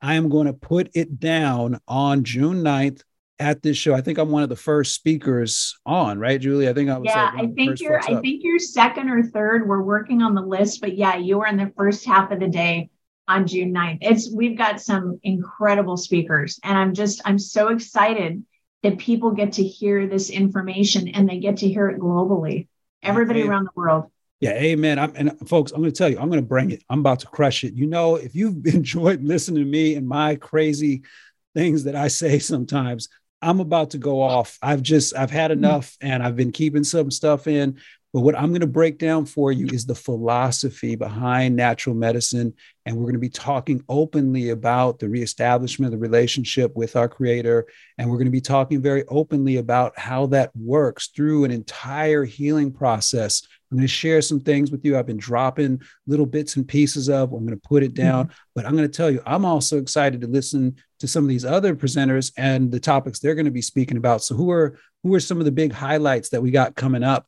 I 0.00 0.14
am 0.14 0.28
going 0.28 0.46
to 0.46 0.52
put 0.52 0.90
it 0.94 1.20
down 1.20 1.80
on 1.86 2.24
June 2.24 2.62
9th 2.62 3.02
at 3.38 3.62
this 3.62 3.76
show. 3.76 3.94
I 3.94 4.00
think 4.00 4.18
I'm 4.18 4.30
one 4.30 4.42
of 4.42 4.48
the 4.48 4.56
first 4.56 4.94
speakers 4.94 5.76
on, 5.84 6.18
right, 6.18 6.40
Julie? 6.40 6.68
I 6.68 6.72
think 6.72 6.90
I 6.90 6.98
was. 6.98 7.06
Yeah, 7.06 7.30
I 7.34 7.46
think 7.48 7.80
you're. 7.80 8.00
I 8.00 8.20
think 8.20 8.42
you're 8.42 8.58
second 8.58 9.10
or 9.10 9.22
third. 9.22 9.68
We're 9.68 9.82
working 9.82 10.22
on 10.22 10.34
the 10.34 10.42
list, 10.42 10.80
but 10.80 10.96
yeah, 10.96 11.16
you 11.16 11.38
were 11.38 11.46
in 11.46 11.56
the 11.56 11.72
first 11.76 12.06
half 12.06 12.30
of 12.30 12.40
the 12.40 12.48
day 12.48 12.90
on 13.28 13.46
June 13.46 13.74
9th. 13.74 13.98
It's 14.00 14.30
we've 14.32 14.56
got 14.56 14.80
some 14.80 15.18
incredible 15.22 15.96
speakers, 15.96 16.58
and 16.62 16.76
I'm 16.76 16.94
just 16.94 17.20
I'm 17.24 17.38
so 17.38 17.68
excited 17.68 18.44
that 18.82 18.98
people 18.98 19.32
get 19.32 19.52
to 19.54 19.64
hear 19.64 20.06
this 20.06 20.30
information 20.30 21.08
and 21.08 21.28
they 21.28 21.38
get 21.38 21.58
to 21.58 21.68
hear 21.68 21.88
it 21.88 21.98
globally. 21.98 22.68
Everybody 23.02 23.40
amen. 23.40 23.50
around 23.50 23.64
the 23.64 23.70
world. 23.74 24.04
Yeah, 24.40 24.52
amen. 24.52 24.98
I'm, 24.98 25.12
and 25.16 25.48
folks, 25.48 25.72
I'm 25.72 25.80
going 25.80 25.90
to 25.90 25.96
tell 25.96 26.10
you, 26.10 26.18
I'm 26.18 26.28
going 26.28 26.42
to 26.42 26.46
bring 26.46 26.70
it. 26.70 26.84
I'm 26.90 27.00
about 27.00 27.20
to 27.20 27.26
crush 27.26 27.64
it. 27.64 27.74
You 27.74 27.86
know, 27.86 28.16
if 28.16 28.34
you've 28.34 28.66
enjoyed 28.74 29.22
listening 29.22 29.64
to 29.64 29.70
me 29.70 29.94
and 29.94 30.06
my 30.06 30.36
crazy 30.36 31.02
things 31.54 31.84
that 31.84 31.96
I 31.96 32.08
say 32.08 32.38
sometimes, 32.38 33.08
I'm 33.42 33.60
about 33.60 33.90
to 33.90 33.98
go 33.98 34.22
off. 34.22 34.58
I've 34.62 34.82
just 34.82 35.14
I've 35.16 35.30
had 35.30 35.50
mm-hmm. 35.50 35.64
enough 35.64 35.96
and 36.00 36.22
I've 36.22 36.36
been 36.36 36.52
keeping 36.52 36.84
some 36.84 37.10
stuff 37.10 37.46
in. 37.46 37.78
But 38.16 38.22
what 38.22 38.38
I'm 38.38 38.48
going 38.48 38.62
to 38.62 38.66
break 38.66 38.96
down 38.96 39.26
for 39.26 39.52
you 39.52 39.66
is 39.66 39.84
the 39.84 39.94
philosophy 39.94 40.96
behind 40.96 41.54
natural 41.54 41.94
medicine. 41.94 42.54
And 42.86 42.96
we're 42.96 43.02
going 43.02 43.12
to 43.12 43.18
be 43.18 43.28
talking 43.28 43.84
openly 43.90 44.48
about 44.50 44.98
the 44.98 45.08
reestablishment 45.10 45.92
of 45.92 46.00
the 46.00 46.02
relationship 46.02 46.74
with 46.74 46.96
our 46.96 47.10
creator. 47.10 47.66
And 47.98 48.08
we're 48.08 48.16
going 48.16 48.24
to 48.24 48.30
be 48.30 48.40
talking 48.40 48.80
very 48.80 49.04
openly 49.08 49.58
about 49.58 49.98
how 49.98 50.26
that 50.28 50.50
works 50.56 51.08
through 51.08 51.44
an 51.44 51.50
entire 51.50 52.24
healing 52.24 52.72
process. 52.72 53.46
I'm 53.70 53.78
going 53.78 53.86
to 53.86 53.92
share 53.92 54.22
some 54.22 54.40
things 54.40 54.70
with 54.70 54.84
you. 54.84 54.96
I've 54.96 55.06
been 55.06 55.16
dropping 55.16 55.82
little 56.06 56.26
bits 56.26 56.56
and 56.56 56.66
pieces 56.66 57.08
of. 57.08 57.32
I'm 57.32 57.44
going 57.44 57.58
to 57.58 57.68
put 57.68 57.82
it 57.82 57.94
down, 57.94 58.26
mm-hmm. 58.26 58.36
but 58.54 58.64
I'm 58.64 58.76
going 58.76 58.88
to 58.88 58.96
tell 58.96 59.10
you, 59.10 59.20
I'm 59.26 59.44
also 59.44 59.78
excited 59.78 60.20
to 60.20 60.26
listen 60.26 60.76
to 61.00 61.08
some 61.08 61.24
of 61.24 61.28
these 61.28 61.44
other 61.44 61.74
presenters 61.74 62.32
and 62.36 62.70
the 62.70 62.80
topics 62.80 63.18
they're 63.18 63.34
going 63.34 63.46
to 63.46 63.50
be 63.50 63.62
speaking 63.62 63.96
about. 63.96 64.22
So 64.22 64.34
who 64.34 64.50
are 64.50 64.78
who 65.02 65.14
are 65.14 65.20
some 65.20 65.38
of 65.38 65.44
the 65.44 65.52
big 65.52 65.72
highlights 65.72 66.30
that 66.30 66.42
we 66.42 66.50
got 66.50 66.74
coming 66.76 67.02
up? 67.02 67.26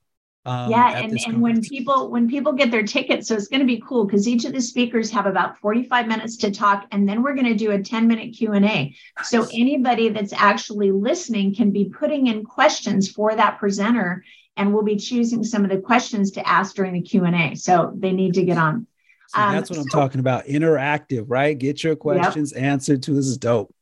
Um, 0.49 0.70
yeah, 0.70 1.01
and, 1.01 1.18
and 1.26 1.43
when 1.43 1.61
people 1.61 2.11
when 2.11 2.26
people 2.26 2.55
get 2.55 2.70
their 2.70 2.82
tickets, 2.82 3.28
so 3.28 3.34
it's 3.34 3.49
going 3.49 3.61
to 3.61 3.66
be 3.66 3.82
cool 3.86 4.07
because 4.07 4.26
each 4.26 4.47
of 4.47 4.55
the 4.55 4.62
speakers 4.62 5.11
have 5.11 5.26
about 5.26 5.59
45 5.59 6.07
minutes 6.07 6.39
to 6.39 6.51
talk, 6.51 6.86
and 6.91 7.07
then 7.07 7.22
we're 7.22 7.34
going 7.34 7.47
to 7.47 7.55
do 7.55 7.72
a 7.72 7.82
10 7.82 8.07
minute 8.07 8.34
Q 8.34 8.53
and 8.53 8.64
A. 8.64 8.95
So 9.24 9.47
anybody 9.53 10.09
that's 10.09 10.32
actually 10.32 10.91
listening 10.91 11.55
can 11.55 11.70
be 11.70 11.86
putting 11.86 12.28
in 12.28 12.45
questions 12.45 13.11
for 13.11 13.34
that 13.34 13.59
presenter, 13.59 14.24
and 14.59 14.75
we'll 14.75 14.83
be 14.83 14.97
choosing 14.97 15.45
some 15.45 15.65
of 15.65 15.71
the 15.71 15.79
questions 15.79 16.33
to 16.33 16.47
ask 16.47 16.75
during 16.75 16.93
the 16.93 17.01
Q 17.01 17.25
and 17.25 17.35
A. 17.35 17.55
So 17.55 17.93
they 17.97 18.13
need 18.13 18.35
to 18.35 18.45
get 18.45 18.59
on. 18.59 18.87
So 19.29 19.41
um, 19.41 19.55
that's 19.55 19.71
what 19.71 19.79
I'm 19.79 19.87
talking 19.87 20.21
about. 20.21 20.47
Interactive, 20.47 21.25
right? 21.29 21.57
Get 21.57 21.85
your 21.85 21.97
questions 21.97 22.53
yep. 22.55 22.63
answered 22.63 23.05
to 23.05 23.15
this 23.15 23.27
is 23.27 23.39
dope. 23.39 23.73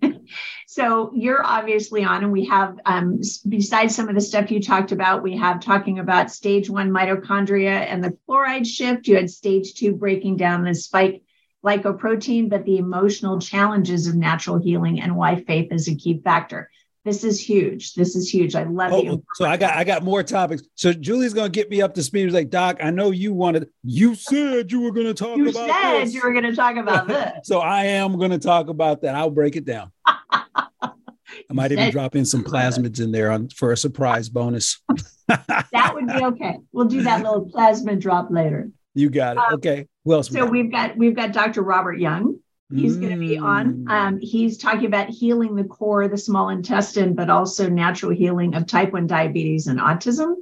so 0.68 1.10
you're 1.12 1.44
obviously 1.44 2.04
on, 2.04 2.22
and 2.22 2.32
we 2.32 2.44
have, 2.44 2.78
um, 2.84 3.20
besides 3.48 3.96
some 3.96 4.08
of 4.08 4.14
the 4.14 4.20
stuff 4.20 4.50
you 4.50 4.62
talked 4.62 4.92
about, 4.92 5.24
we 5.24 5.36
have 5.36 5.60
talking 5.60 5.98
about 5.98 6.30
stage 6.30 6.70
one 6.70 6.90
mitochondria 6.90 7.84
and 7.88 8.04
the 8.04 8.16
chloride 8.26 8.66
shift. 8.66 9.08
You 9.08 9.16
had 9.16 9.28
stage 9.28 9.74
two 9.74 9.92
breaking 9.92 10.36
down 10.36 10.62
the 10.62 10.74
spike 10.74 11.24
glycoprotein, 11.64 12.48
but 12.48 12.64
the 12.64 12.78
emotional 12.78 13.40
challenges 13.40 14.06
of 14.06 14.14
natural 14.14 14.60
healing 14.60 15.00
and 15.00 15.16
why 15.16 15.42
faith 15.42 15.72
is 15.72 15.88
a 15.88 15.96
key 15.96 16.20
factor. 16.22 16.70
This 17.04 17.24
is 17.24 17.40
huge. 17.40 17.94
This 17.94 18.14
is 18.14 18.32
huge. 18.32 18.54
I 18.54 18.62
love 18.62 18.92
oh, 18.92 19.02
you. 19.02 19.24
So 19.34 19.44
I 19.44 19.56
got 19.56 19.74
I 19.74 19.82
got 19.82 20.04
more 20.04 20.22
topics. 20.22 20.62
So 20.76 20.92
Julie's 20.92 21.34
gonna 21.34 21.48
get 21.48 21.68
me 21.68 21.82
up 21.82 21.94
to 21.94 22.02
speed. 22.02 22.24
He's 22.24 22.34
like, 22.34 22.48
Doc, 22.48 22.78
I 22.80 22.90
know 22.90 23.10
you 23.10 23.32
wanted. 23.32 23.68
You 23.82 24.14
said 24.14 24.70
you 24.70 24.80
were 24.80 24.92
gonna 24.92 25.12
talk 25.12 25.36
you 25.36 25.48
about. 25.48 25.68
Said 25.68 26.02
this. 26.02 26.14
you 26.14 26.20
were 26.22 26.32
gonna 26.32 26.54
talk 26.54 26.76
about 26.76 27.08
this. 27.08 27.32
so 27.42 27.58
I 27.58 27.86
am 27.86 28.18
gonna 28.18 28.38
talk 28.38 28.68
about 28.68 29.02
that. 29.02 29.16
I'll 29.16 29.30
break 29.30 29.56
it 29.56 29.64
down. 29.64 29.90
I 30.06 31.54
might 31.54 31.72
even 31.72 31.90
drop 31.90 32.14
in 32.14 32.24
some 32.24 32.44
plasmids 32.44 33.00
in 33.00 33.10
there 33.10 33.30
on 33.30 33.48
for 33.48 33.72
a 33.72 33.76
surprise 33.76 34.28
bonus. 34.28 34.80
that 35.28 35.90
would 35.94 36.06
be 36.06 36.24
okay. 36.24 36.58
We'll 36.72 36.86
do 36.86 37.02
that 37.02 37.22
little 37.22 37.46
plasmid 37.46 38.00
drop 38.00 38.28
later. 38.30 38.70
You 38.94 39.10
got 39.10 39.36
it. 39.36 39.40
Um, 39.40 39.54
okay. 39.54 39.86
Else? 40.08 40.28
So 40.28 40.44
we 40.46 40.58
have 40.58 40.70
got 40.70 40.96
we've 40.96 41.16
got 41.16 41.32
Dr. 41.32 41.62
Robert 41.62 41.98
Young. 41.98 42.38
He's 42.74 42.96
mm. 42.96 43.00
going 43.00 43.12
to 43.12 43.18
be 43.18 43.38
on. 43.38 43.86
Um, 43.88 44.18
he's 44.20 44.58
talking 44.58 44.86
about 44.86 45.10
healing 45.10 45.54
the 45.54 45.64
core, 45.64 46.08
the 46.08 46.16
small 46.16 46.48
intestine, 46.48 47.14
but 47.14 47.30
also 47.30 47.68
natural 47.68 48.12
healing 48.12 48.54
of 48.54 48.66
type 48.66 48.92
1 48.92 49.06
diabetes 49.06 49.66
and 49.66 49.78
autism. 49.78 50.34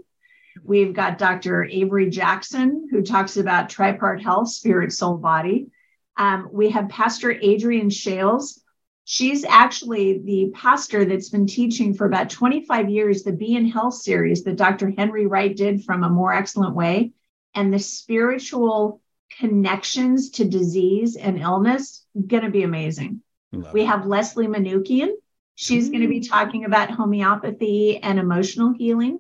We've 0.65 0.93
got 0.93 1.19
Dr. 1.19 1.65
Avery 1.65 2.11
Jackson, 2.11 2.89
who 2.91 3.03
talks 3.03 3.37
about 3.37 3.69
tripart 3.69 4.23
health, 4.23 4.51
spirit, 4.51 4.93
soul, 4.93 5.17
body. 5.17 5.69
Um, 6.17 6.49
we 6.53 6.71
have 6.71 6.89
Pastor 6.89 7.33
Adrian 7.33 7.91
Shales. 7.91 8.63
She's 9.05 9.45
actually 9.45 10.19
the 10.19 10.53
pastor 10.55 11.05
that's 11.05 11.31
been 11.31 11.47
teaching 11.47 11.95
for 11.95 12.07
about 12.07 12.31
25 12.31 12.91
years 12.91 13.23
the 13.23 13.33
Be 13.33 13.57
in 13.57 13.67
Health 13.67 13.95
series 13.95 14.45
that 14.45 14.57
Dr. 14.57 14.91
Henry 14.91 15.27
Wright 15.27 15.57
did 15.57 15.85
from 15.85 16.05
A 16.05 16.11
More 16.11 16.33
Excellent 16.33 16.77
Way. 16.77 17.13
And 17.55 17.73
the 17.73 17.79
spiritual 17.79 19.01
connections 19.39 20.31
to 20.31 20.45
disease 20.45 21.17
and 21.17 21.39
illness 21.39 22.05
going 22.27 22.43
to 22.43 22.51
be 22.51 22.63
amazing. 22.63 23.23
Love 23.53 23.73
we 23.73 23.85
have 23.85 24.07
Leslie 24.07 24.47
Manukian. 24.47 25.11
She's 25.55 25.91
going 25.91 26.03
to 26.03 26.09
be 26.09 26.21
talking 26.21 26.65
about 26.65 26.91
homeopathy 26.91 27.99
and 27.99 28.19
emotional 28.19 28.73
healing. 28.73 29.19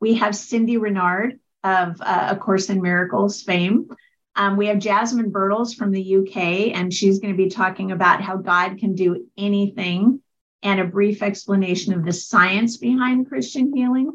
We 0.00 0.14
have 0.14 0.34
Cindy 0.34 0.78
Renard 0.78 1.38
of 1.62 2.00
uh, 2.00 2.28
A 2.30 2.36
Course 2.36 2.70
in 2.70 2.82
Miracles 2.82 3.42
fame. 3.42 3.88
Um, 4.34 4.56
we 4.56 4.66
have 4.66 4.78
Jasmine 4.78 5.30
Birtles 5.30 5.74
from 5.74 5.92
the 5.92 6.16
UK, 6.16 6.76
and 6.76 6.92
she's 6.92 7.20
going 7.20 7.32
to 7.32 7.42
be 7.42 7.48
talking 7.48 7.92
about 7.92 8.20
how 8.20 8.36
God 8.36 8.78
can 8.78 8.94
do 8.94 9.26
anything 9.38 10.20
and 10.62 10.80
a 10.80 10.84
brief 10.84 11.22
explanation 11.22 11.94
of 11.94 12.04
the 12.04 12.12
science 12.12 12.76
behind 12.76 13.28
Christian 13.28 13.74
healing. 13.74 14.12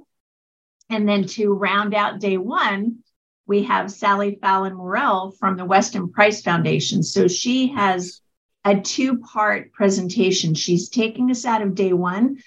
And 0.90 1.08
then 1.08 1.26
to 1.28 1.54
round 1.54 1.96
out 1.96 2.20
day 2.20 2.38
one, 2.38 3.00
we 3.48 3.64
have 3.64 3.92
Sally 3.92 4.38
Fallon 4.42 4.76
Morell 4.76 5.32
from 5.32 5.58
the 5.58 5.66
Weston 5.66 6.10
Price 6.10 6.42
Foundation. 6.42 7.04
So 7.04 7.28
she 7.28 7.70
has 7.70 8.22
a 8.64 8.80
two 8.80 9.20
part 9.20 9.74
presentation. 9.74 10.54
She's 10.54 10.90
taking 10.90 11.32
us 11.32 11.46
out 11.46 11.62
of 11.62 11.76
day 11.76 11.94
one 11.94 12.38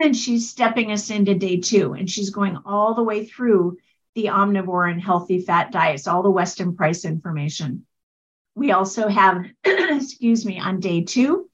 and 0.00 0.16
she's 0.16 0.50
stepping 0.50 0.92
us 0.92 1.10
into 1.10 1.34
day 1.34 1.58
two. 1.58 1.94
And 1.94 2.08
she's 2.08 2.30
going 2.30 2.58
all 2.64 2.94
the 2.94 3.02
way 3.02 3.24
through 3.24 3.78
the 4.14 4.26
omnivore 4.26 4.90
and 4.90 5.00
healthy 5.00 5.40
fat 5.40 5.72
diets, 5.72 6.06
all 6.06 6.22
the 6.22 6.30
Weston 6.30 6.76
Price 6.76 7.04
information. 7.04 7.86
We 8.54 8.72
also 8.72 9.08
have, 9.08 9.44
excuse 9.64 10.44
me, 10.44 10.58
on 10.58 10.80
day 10.80 11.02
two, 11.02 11.50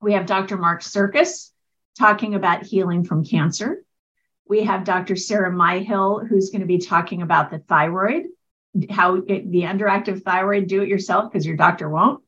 we 0.00 0.14
have 0.14 0.26
Dr. 0.26 0.56
Mark 0.56 0.82
Sircus 0.82 1.52
talking 1.98 2.34
about 2.34 2.64
healing 2.64 3.04
from 3.04 3.24
cancer. 3.24 3.84
We 4.50 4.64
have 4.64 4.82
Dr. 4.82 5.14
Sarah 5.14 5.52
Myhill, 5.52 6.26
who's 6.26 6.50
going 6.50 6.62
to 6.62 6.66
be 6.66 6.78
talking 6.78 7.22
about 7.22 7.52
the 7.52 7.60
thyroid, 7.60 8.24
how 8.90 9.20
the 9.20 9.62
underactive 9.62 10.24
thyroid, 10.24 10.66
do 10.66 10.82
it 10.82 10.88
yourself 10.88 11.30
because 11.30 11.46
your 11.46 11.56
doctor 11.56 11.88
won't. 11.88 12.20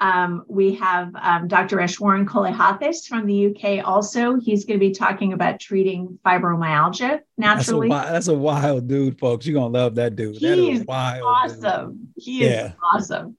Um, 0.00 0.44
we 0.48 0.74
have 0.74 1.14
um, 1.14 1.46
Dr. 1.46 1.76
Eshwaran 1.76 2.26
Kolehathis 2.26 3.06
from 3.06 3.26
the 3.26 3.46
UK 3.46 3.86
also. 3.86 4.40
He's 4.40 4.64
going 4.64 4.80
to 4.80 4.84
be 4.84 4.92
talking 4.92 5.32
about 5.32 5.60
treating 5.60 6.18
fibromyalgia 6.26 7.20
naturally. 7.38 7.88
That's 7.88 8.08
a, 8.08 8.12
that's 8.12 8.28
a 8.28 8.34
wild 8.34 8.88
dude, 8.88 9.16
folks. 9.20 9.46
You're 9.46 9.54
going 9.54 9.72
to 9.72 9.78
love 9.78 9.94
that 9.94 10.16
dude. 10.16 10.32
He's 10.32 10.40
that 10.40 10.58
is 10.58 10.84
wild. 10.84 11.22
Awesome. 11.22 11.90
Dude. 12.16 12.24
He 12.24 12.42
is 12.42 12.50
yeah. 12.50 12.72
awesome. 12.82 13.36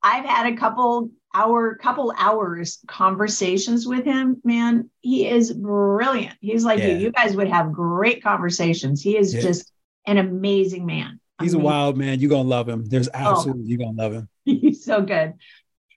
I've 0.00 0.24
had 0.24 0.52
a 0.52 0.56
couple 0.56 1.10
hour 1.34 1.74
couple 1.76 2.12
hours 2.16 2.78
conversations 2.86 3.86
with 3.86 4.04
him 4.04 4.40
man 4.44 4.90
he 5.00 5.26
is 5.26 5.52
brilliant 5.52 6.36
he's 6.40 6.64
like 6.64 6.78
yeah. 6.78 6.88
you 6.88 6.96
you 6.98 7.12
guys 7.12 7.34
would 7.34 7.48
have 7.48 7.72
great 7.72 8.22
conversations 8.22 9.02
he 9.02 9.16
is 9.16 9.34
yeah. 9.34 9.40
just 9.40 9.72
an 10.06 10.18
amazing 10.18 10.84
man 10.84 11.18
he's 11.40 11.54
amazing. 11.54 11.60
a 11.60 11.64
wild 11.64 11.96
man 11.96 12.20
you're 12.20 12.30
gonna 12.30 12.48
love 12.48 12.68
him 12.68 12.84
there's 12.86 13.08
oh. 13.08 13.12
absolutely 13.14 13.62
oh, 13.64 13.66
you're 13.66 13.78
gonna 13.78 14.02
love 14.02 14.12
him 14.12 14.28
he's 14.44 14.84
so 14.84 15.00
good 15.00 15.34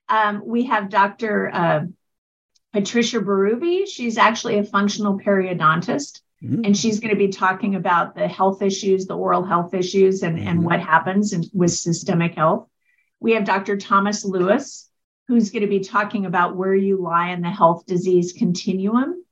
um, 0.08 0.42
we 0.46 0.64
have 0.66 0.90
dr 0.90 1.52
uh, 1.54 1.82
patricia 2.72 3.20
Berube. 3.20 3.88
she's 3.88 4.18
actually 4.18 4.58
a 4.60 4.64
functional 4.64 5.20
periodontist 5.20 6.22
mm-hmm. 6.42 6.62
and 6.64 6.78
she's 6.78 7.00
going 7.00 7.14
to 7.14 7.18
be 7.18 7.30
talking 7.30 7.76
about 7.76 8.16
the 8.16 8.28
health 8.28 8.62
issues 8.62 9.06
the 9.06 9.18
oral 9.18 9.44
health 9.44 9.74
issues 9.74 10.24
and, 10.24 10.38
mm-hmm. 10.38 10.48
and 10.48 10.64
what 10.64 10.80
happens 10.80 11.34
in, 11.34 11.44
with 11.54 11.72
systemic 11.72 12.36
health 12.36 12.68
we 13.20 13.34
have 13.34 13.44
dr 13.44 13.78
thomas 13.78 14.24
lewis 14.24 14.90
who's 15.28 15.50
going 15.50 15.64
to 15.64 15.68
be 15.68 15.80
talking 15.80 16.26
about 16.26 16.56
where 16.56 16.76
you 16.76 17.02
lie 17.02 17.30
in 17.30 17.42
the 17.42 17.50
health 17.50 17.86
disease 17.86 18.34
continuum 18.34 19.24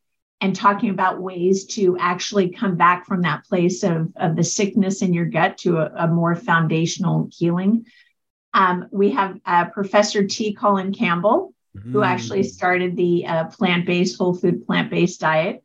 and 0.41 0.55
talking 0.55 0.89
about 0.89 1.21
ways 1.21 1.65
to 1.65 1.97
actually 1.99 2.49
come 2.49 2.75
back 2.75 3.05
from 3.05 3.21
that 3.21 3.45
place 3.45 3.83
of, 3.83 4.11
of 4.15 4.35
the 4.35 4.43
sickness 4.43 5.01
in 5.01 5.13
your 5.13 5.25
gut 5.25 5.57
to 5.59 5.77
a, 5.77 5.91
a 6.03 6.07
more 6.07 6.35
foundational 6.35 7.29
healing. 7.31 7.85
Um, 8.53 8.87
we 8.91 9.11
have 9.11 9.39
uh, 9.45 9.65
Professor 9.65 10.25
T. 10.25 10.53
Colin 10.53 10.93
Campbell, 10.93 11.53
mm. 11.77 11.91
who 11.91 12.03
actually 12.03 12.43
started 12.43 12.95
the 12.95 13.25
uh, 13.25 13.45
plant 13.45 13.85
based, 13.85 14.17
whole 14.17 14.33
food, 14.33 14.65
plant 14.65 14.89
based 14.89 15.21
diet. 15.21 15.63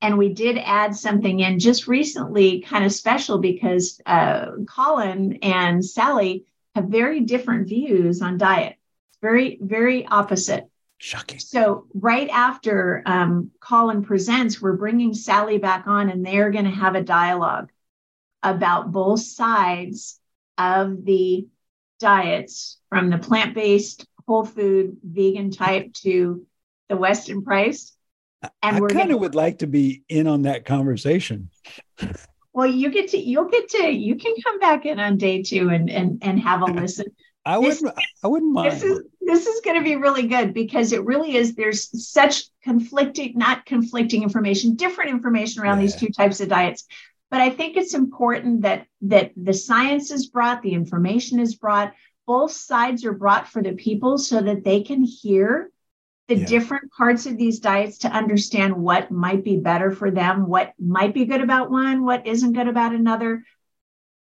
And 0.00 0.18
we 0.18 0.34
did 0.34 0.58
add 0.58 0.94
something 0.94 1.40
in 1.40 1.58
just 1.58 1.88
recently, 1.88 2.60
kind 2.60 2.84
of 2.84 2.92
special 2.92 3.38
because 3.38 4.00
uh, 4.04 4.52
Colin 4.68 5.38
and 5.42 5.84
Sally 5.84 6.44
have 6.74 6.84
very 6.84 7.20
different 7.20 7.68
views 7.68 8.20
on 8.20 8.36
diet 8.36 8.76
very, 9.24 9.58
very 9.60 10.06
opposite. 10.06 10.68
Shocking. 10.98 11.38
So, 11.38 11.86
right 11.94 12.28
after 12.28 13.02
um, 13.06 13.50
Colin 13.58 14.04
presents, 14.04 14.60
we're 14.60 14.76
bringing 14.76 15.14
Sally 15.14 15.56
back 15.58 15.86
on, 15.86 16.10
and 16.10 16.24
they're 16.24 16.50
going 16.50 16.66
to 16.66 16.70
have 16.70 16.94
a 16.94 17.02
dialogue 17.02 17.70
about 18.42 18.92
both 18.92 19.20
sides 19.20 20.20
of 20.58 21.04
the 21.04 21.46
diets 21.98 22.78
from 22.90 23.08
the 23.08 23.18
plant 23.18 23.54
based, 23.54 24.06
whole 24.28 24.44
food, 24.44 24.98
vegan 25.02 25.50
type 25.50 25.94
to 25.94 26.46
the 26.90 26.96
Weston 26.96 27.42
Price. 27.42 27.92
And 28.62 28.76
I 28.76 28.88
kind 28.88 29.10
of 29.10 29.20
would 29.20 29.34
like 29.34 29.60
to 29.60 29.66
be 29.66 30.04
in 30.10 30.26
on 30.26 30.42
that 30.42 30.66
conversation. 30.66 31.48
Well, 32.52 32.66
you 32.66 32.90
get 32.90 33.08
to 33.08 33.18
you'll 33.18 33.48
get 33.48 33.70
to 33.70 33.90
you 33.90 34.16
can 34.16 34.34
come 34.44 34.60
back 34.60 34.84
in 34.86 35.00
on 35.00 35.16
day 35.16 35.42
two 35.42 35.70
and 35.70 35.90
and 35.90 36.22
and 36.22 36.38
have 36.40 36.62
a 36.62 36.64
listen. 36.80 37.06
I 37.46 37.58
wouldn't. 37.58 37.92
I 38.22 38.28
wouldn't 38.28 38.52
mind. 38.52 38.72
This 38.72 38.82
is 38.82 39.00
this 39.20 39.46
is 39.46 39.60
going 39.62 39.78
to 39.78 39.84
be 39.84 39.96
really 39.96 40.26
good 40.26 40.54
because 40.54 40.92
it 40.92 41.04
really 41.04 41.36
is. 41.36 41.54
There's 41.54 42.08
such 42.08 42.44
conflicting, 42.62 43.36
not 43.36 43.66
conflicting 43.66 44.22
information, 44.22 44.76
different 44.76 45.10
information 45.10 45.62
around 45.62 45.78
yeah. 45.78 45.82
these 45.82 45.96
two 45.96 46.08
types 46.08 46.40
of 46.40 46.48
diets. 46.48 46.84
But 47.30 47.40
I 47.40 47.50
think 47.50 47.76
it's 47.76 47.94
important 47.94 48.62
that 48.62 48.86
that 49.02 49.32
the 49.36 49.52
science 49.52 50.10
is 50.10 50.28
brought, 50.28 50.62
the 50.62 50.72
information 50.72 51.38
is 51.38 51.54
brought, 51.54 51.92
both 52.26 52.52
sides 52.52 53.04
are 53.04 53.12
brought 53.12 53.48
for 53.48 53.62
the 53.62 53.72
people 53.72 54.18
so 54.18 54.40
that 54.40 54.64
they 54.64 54.82
can 54.82 55.02
hear 55.02 55.70
the 56.28 56.36
yeah. 56.36 56.46
different 56.46 56.90
parts 56.92 57.26
of 57.26 57.36
these 57.36 57.58
diets 57.58 57.98
to 57.98 58.08
understand 58.08 58.74
what 58.74 59.10
might 59.10 59.44
be 59.44 59.56
better 59.56 59.90
for 59.90 60.10
them, 60.10 60.48
what 60.48 60.72
might 60.78 61.12
be 61.12 61.26
good 61.26 61.42
about 61.42 61.70
one, 61.70 62.04
what 62.04 62.26
isn't 62.26 62.54
good 62.54 62.68
about 62.68 62.94
another 62.94 63.44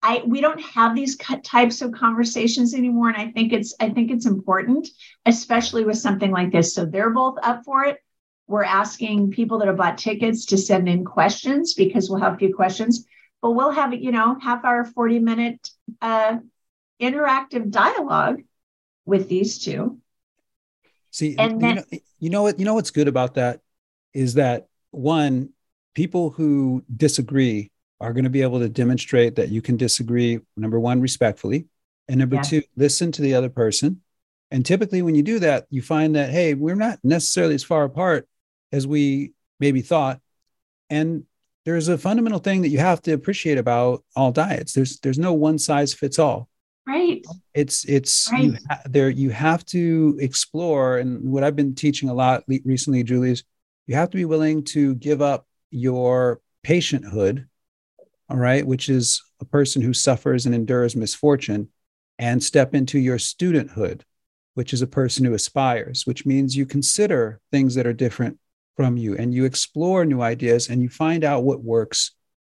I 0.03 0.23
we 0.25 0.41
don't 0.41 0.61
have 0.61 0.95
these 0.95 1.17
types 1.17 1.83
of 1.83 1.93
conversations 1.93 2.75
anymore, 2.75 3.09
and 3.09 3.17
I 3.17 3.31
think 3.33 3.53
it's 3.53 3.75
I 3.81 3.91
think 3.91 4.11
it's 4.11 4.27
important, 4.27 4.89
especially 5.27 5.85
with 5.85 5.99
something 5.99 6.31
like 6.31 6.53
this. 6.53 6.75
So 6.75 6.85
they're 6.85 7.11
both 7.11 7.39
up 7.43 7.65
for 7.65 7.85
it. 7.85 7.99
We're 8.47 8.65
asking 8.65 9.33
people 9.33 9.59
that 9.59 9.69
have 9.69 9.77
bought 9.77 9.99
tickets 9.99 10.47
to 10.47 10.59
send 10.59 10.89
in 10.89 11.05
questions 11.05 11.75
because 11.75 12.09
we'll 12.09 12.21
have 12.21 12.35
a 12.35 12.39
few 12.39 12.55
questions, 12.55 13.07
but 13.43 13.53
we'll 13.53 13.73
have 13.73 13.93
you 13.93 14.13
know 14.13 14.39
half 14.41 14.65
hour, 14.65 14.85
forty 14.85 15.19
minute 15.19 15.69
uh, 16.01 16.39
interactive 17.01 17.71
dialogue 17.71 18.43
with 19.05 19.29
these 19.29 19.59
two. 19.59 19.99
See, 21.11 21.35
and 21.39 21.61
then, 21.61 21.71
you 21.71 21.75
know, 21.75 22.01
you 22.21 22.31
know 22.31 22.43
what 22.43 22.59
you 22.59 22.65
know 22.65 22.75
what's 22.75 22.91
good 22.91 23.09
about 23.09 23.35
that 23.35 23.61
is 24.15 24.35
that 24.35 24.69
one 24.91 25.51
people 25.95 26.31
who 26.31 26.85
disagree 26.95 27.71
are 28.01 28.13
going 28.13 28.25
to 28.25 28.31
be 28.31 28.43
able 28.43 28.61
to 28.61 28.69
demonstrate 28.69 29.37
that 29.37 29.49
you 29.49 29.61
can 29.61 29.77
disagree, 29.77 30.41
number 30.57 30.79
one, 30.79 31.01
respectfully, 31.01 31.67
and 32.09 32.19
number 32.19 32.37
yeah. 32.37 32.43
two, 32.43 32.63
listen 32.77 33.13
to 33.13 33.23
the 33.23 33.35
other 33.35 33.49
person. 33.49 34.03
And 34.51 34.65
typically, 34.65 35.03
when 35.03 35.15
you 35.15 35.23
do 35.23 35.39
that, 35.41 35.67
you 35.69 35.83
find 35.83 36.17
that, 36.17 36.31
hey, 36.31 36.55
we're 36.55 36.75
not 36.75 36.99
necessarily 37.03 37.55
as 37.55 37.65
far 37.65 37.85
apart 37.85 38.27
as 38.73 38.87
we 38.87 39.33
maybe 39.61 39.83
thought. 39.83 40.21
And 40.89 41.25
there's 41.65 41.89
a 41.89 41.99
fundamental 41.99 42.39
thing 42.39 42.63
that 42.63 42.69
you 42.69 42.79
have 42.79 43.03
to 43.03 43.13
appreciate 43.13 43.59
about 43.59 44.03
all 44.17 44.33
diets. 44.33 44.73
There's 44.73 45.01
there's 45.01 45.19
no 45.19 45.35
one 45.35 45.59
size 45.59 45.93
fits 45.93 46.19
all. 46.19 46.49
Right. 46.87 47.23
It's 47.53 47.85
it's 47.85 48.31
right. 48.33 48.45
you 48.45 48.57
ha- 48.71 48.81
there 48.87 49.11
you 49.11 49.29
have 49.31 49.67
to 49.67 50.17
explore, 50.19 50.97
and 50.97 51.31
what 51.31 51.45
I've 51.45 51.57
been 51.57 51.75
teaching 51.75 52.09
a 52.09 52.15
lot 52.15 52.45
recently, 52.65 53.03
Julie, 53.03 53.33
is 53.33 53.45
you 53.87 53.97
have 53.97 54.09
to 54.11 54.17
be 54.17 54.25
willing 54.25 54.65
to 54.65 54.95
give 54.95 55.21
up 55.21 55.47
your 55.71 56.41
patienthood 56.63 57.48
all 58.29 58.37
right, 58.37 58.67
which 58.67 58.89
is 58.89 59.23
a 59.41 59.45
person 59.45 59.83
who 59.83 59.93
suffers 59.93 60.47
and 60.47 60.55
endures 60.55 60.97
misfortune, 60.97 61.69
and 62.19 62.43
step 62.43 62.75
into 62.75 62.99
your 62.99 63.19
studenthood, 63.19 64.03
which 64.55 64.73
is 64.73 64.83
a 64.83 64.87
person 64.87 65.25
who 65.25 65.35
aspires, 65.35 66.07
which 66.07 66.27
means 66.27 66.57
you 66.57 66.67
consider 66.67 67.41
things 67.53 67.75
that 67.75 67.87
are 67.87 67.93
different 67.93 68.39
from 68.77 68.97
you 68.97 69.17
and 69.17 69.35
you 69.35 69.45
explore 69.45 70.05
new 70.05 70.21
ideas 70.21 70.69
and 70.69 70.83
you 70.83 70.89
find 70.89 71.25
out 71.25 71.45
what 71.45 71.63
works 71.63 72.13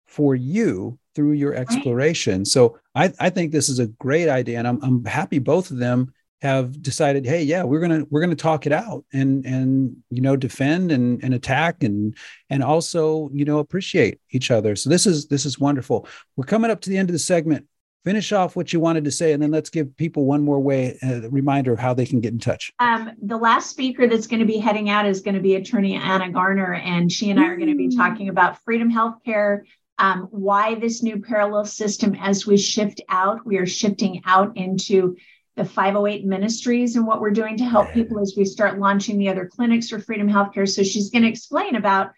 for 0.07 0.35
you 0.35 0.99
through 1.15 1.33
your 1.33 1.55
exploration. 1.55 2.45
So 2.45 2.79
I, 2.95 3.13
I 3.19 3.31
think 3.31 3.53
this 3.53 3.69
is 3.69 3.79
a 3.79 3.87
great 3.87 4.29
idea. 4.29 4.59
And 4.59 4.67
I'm, 4.67 4.83
I'm 4.83 5.05
happy 5.05 5.39
both 5.39 5.71
of 5.71 5.79
them 5.79 6.13
have 6.43 6.81
decided, 6.83 7.27
hey, 7.27 7.43
yeah, 7.43 7.65
we're 7.65 7.81
gonna 7.81 8.05
we're 8.11 8.21
gonna 8.21 8.37
talk 8.37 8.67
it 8.67 8.73
out 8.73 9.05
and 9.13 9.45
and 9.45 9.97
you 10.11 10.21
know 10.21 10.37
defend 10.37 10.93
and 10.93 11.23
and 11.23 11.35
attack 11.35 11.83
and 11.83 12.17
and 12.49 12.63
also 12.63 13.29
you 13.33 13.45
know 13.45 13.59
appreciate 13.59 14.21
each 14.31 14.51
other. 14.51 14.77
So 14.77 14.89
this 14.91 15.07
is 15.07 15.27
this 15.27 15.45
is 15.45 15.59
wonderful. 15.59 16.07
We're 16.37 16.45
coming 16.45 16.71
up 16.71 16.81
to 16.83 16.91
the 16.91 16.97
end 16.97 17.09
of 17.09 17.13
the 17.13 17.19
segment. 17.19 17.67
Finish 18.05 18.33
off 18.33 18.55
what 18.55 18.73
you 18.73 18.79
wanted 18.79 19.05
to 19.05 19.11
say, 19.11 19.33
and 19.33 19.43
then 19.43 19.51
let's 19.51 19.69
give 19.69 19.95
people 19.97 20.25
one 20.25 20.43
more 20.43 20.61
way 20.61 20.97
a 21.03 21.29
reminder 21.29 21.73
of 21.73 21.81
how 21.81 21.93
they 21.93 22.07
can 22.07 22.21
get 22.21 22.33
in 22.33 22.39
touch. 22.39 22.73
Um, 22.79 23.11
the 23.21 23.37
last 23.37 23.71
speaker 23.71 24.07
that's 24.07 24.29
going 24.29 24.41
to 24.41 24.47
be 24.47 24.59
heading 24.59 24.89
out 24.89 25.05
is 25.05 25.21
going 25.21 25.35
to 25.35 25.41
be 25.41 25.57
Attorney 25.57 25.97
Anna 25.97 26.31
Garner, 26.31 26.75
and 26.75 27.11
she 27.11 27.31
and 27.31 27.41
I 27.41 27.47
are 27.47 27.57
going 27.57 27.69
to 27.69 27.77
be 27.77 27.95
talking 27.95 28.29
about 28.29 28.63
Freedom 28.63 28.91
Healthcare 28.91 29.63
um, 29.99 30.29
why 30.31 30.77
this 30.77 31.03
new 31.03 31.21
parallel 31.21 31.65
system 31.65 32.17
as 32.21 32.47
we 32.47 32.57
shift 32.57 33.01
out 33.09 33.45
we 33.45 33.59
are 33.59 33.67
shifting 33.67 34.23
out 34.25 34.57
into 34.57 35.17
the 35.59 35.65
508 35.65 36.25
ministries 36.25 36.97
and 36.97 37.07
what 37.07 37.21
we're 37.21 37.31
doing 37.31 37.57
to 37.59 37.65
help 37.65 37.93
people 37.93 38.21
as 38.21 38.35
we 38.37 38.45
start 38.45 38.79
launching 38.79 39.19
the 39.19 39.29
other 39.29 39.47
clinics 39.47 39.89
for 39.89 39.99
freedom 39.99 40.29
healthcare 40.29 40.69
so 40.69 40.83
she's 40.83 41.11
going 41.11 41.23
to 41.23 41.29
explain 41.29 41.75
about 41.75 42.13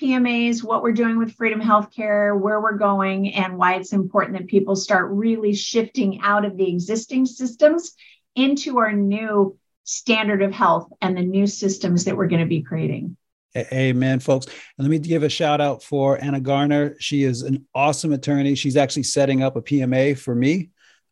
pmas 0.00 0.62
what 0.62 0.82
we're 0.82 0.92
doing 0.92 1.16
with 1.16 1.34
freedom 1.34 1.60
healthcare 1.60 2.38
where 2.38 2.60
we're 2.60 2.76
going 2.76 3.32
and 3.34 3.56
why 3.56 3.74
it's 3.74 3.92
important 3.92 4.36
that 4.36 4.48
people 4.48 4.74
start 4.74 5.10
really 5.12 5.54
shifting 5.54 6.20
out 6.22 6.44
of 6.44 6.56
the 6.56 6.68
existing 6.68 7.24
systems 7.24 7.92
into 8.34 8.78
our 8.78 8.92
new 8.92 9.56
standard 9.84 10.42
of 10.42 10.52
health 10.52 10.92
and 11.00 11.16
the 11.16 11.22
new 11.22 11.46
systems 11.46 12.04
that 12.04 12.16
we're 12.16 12.28
going 12.28 12.42
to 12.42 12.46
be 12.46 12.62
creating 12.62 13.16
Amen, 13.56 14.20
folks. 14.20 14.46
And 14.46 14.86
let 14.86 14.88
me 14.88 15.00
give 15.00 15.24
a 15.24 15.28
shout 15.28 15.60
out 15.60 15.82
for 15.82 16.22
Anna 16.22 16.38
Garner. 16.38 16.94
She 17.00 17.24
is 17.24 17.42
an 17.42 17.66
awesome 17.74 18.12
attorney. 18.12 18.54
She's 18.54 18.76
actually 18.76 19.02
setting 19.02 19.42
up 19.42 19.56
a 19.56 19.60
PMA 19.60 20.16
for 20.16 20.36
me, 20.36 20.70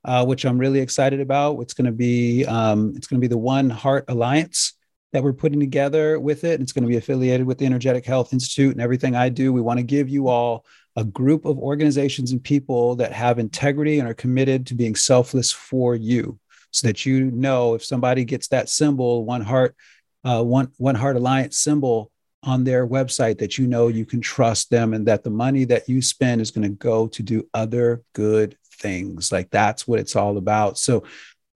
uh, 0.08 0.24
which 0.24 0.46
I'm 0.46 0.56
really 0.56 0.80
excited 0.80 1.20
about. 1.20 1.60
It's 1.60 1.74
going 1.74 1.84
to 1.84 1.92
be 1.92 2.46
um, 2.46 2.94
it's 2.96 3.06
going 3.06 3.20
to 3.20 3.24
be 3.24 3.28
the 3.28 3.36
One 3.36 3.68
Heart 3.68 4.06
Alliance 4.08 4.72
that 5.12 5.22
we're 5.22 5.34
putting 5.34 5.60
together 5.60 6.18
with 6.18 6.44
it. 6.44 6.62
It's 6.62 6.72
going 6.72 6.84
to 6.84 6.88
be 6.88 6.96
affiliated 6.96 7.46
with 7.46 7.58
the 7.58 7.66
Energetic 7.66 8.06
Health 8.06 8.32
Institute 8.32 8.72
and 8.72 8.80
everything 8.80 9.14
I 9.14 9.28
do. 9.28 9.52
We 9.52 9.60
want 9.60 9.80
to 9.80 9.84
give 9.84 10.08
you 10.08 10.28
all 10.28 10.64
a 10.96 11.04
group 11.04 11.44
of 11.44 11.58
organizations 11.58 12.32
and 12.32 12.42
people 12.42 12.96
that 12.96 13.12
have 13.12 13.38
integrity 13.38 13.98
and 13.98 14.08
are 14.08 14.14
committed 14.14 14.66
to 14.68 14.74
being 14.74 14.96
selfless 14.96 15.52
for 15.52 15.94
you, 15.94 16.38
so 16.70 16.86
that 16.86 17.04
you 17.04 17.30
know 17.30 17.74
if 17.74 17.84
somebody 17.84 18.24
gets 18.24 18.48
that 18.48 18.70
symbol, 18.70 19.26
One 19.26 19.42
Heart, 19.42 19.76
uh, 20.24 20.42
One 20.42 20.72
One 20.78 20.94
Heart 20.94 21.16
Alliance 21.16 21.58
symbol 21.58 22.10
on 22.42 22.64
their 22.64 22.86
website 22.86 23.36
that 23.40 23.58
you 23.58 23.66
know 23.66 23.88
you 23.88 24.06
can 24.06 24.22
trust 24.22 24.70
them 24.70 24.94
and 24.94 25.06
that 25.06 25.22
the 25.22 25.30
money 25.30 25.64
that 25.64 25.86
you 25.86 26.00
spend 26.00 26.40
is 26.40 26.50
going 26.50 26.62
to 26.62 26.74
go 26.74 27.08
to 27.08 27.22
do 27.22 27.46
other 27.52 28.00
good 28.14 28.56
things 28.78 29.32
like 29.32 29.50
that's 29.50 29.86
what 29.86 30.00
it's 30.00 30.16
all 30.16 30.36
about. 30.36 30.78
So 30.78 31.04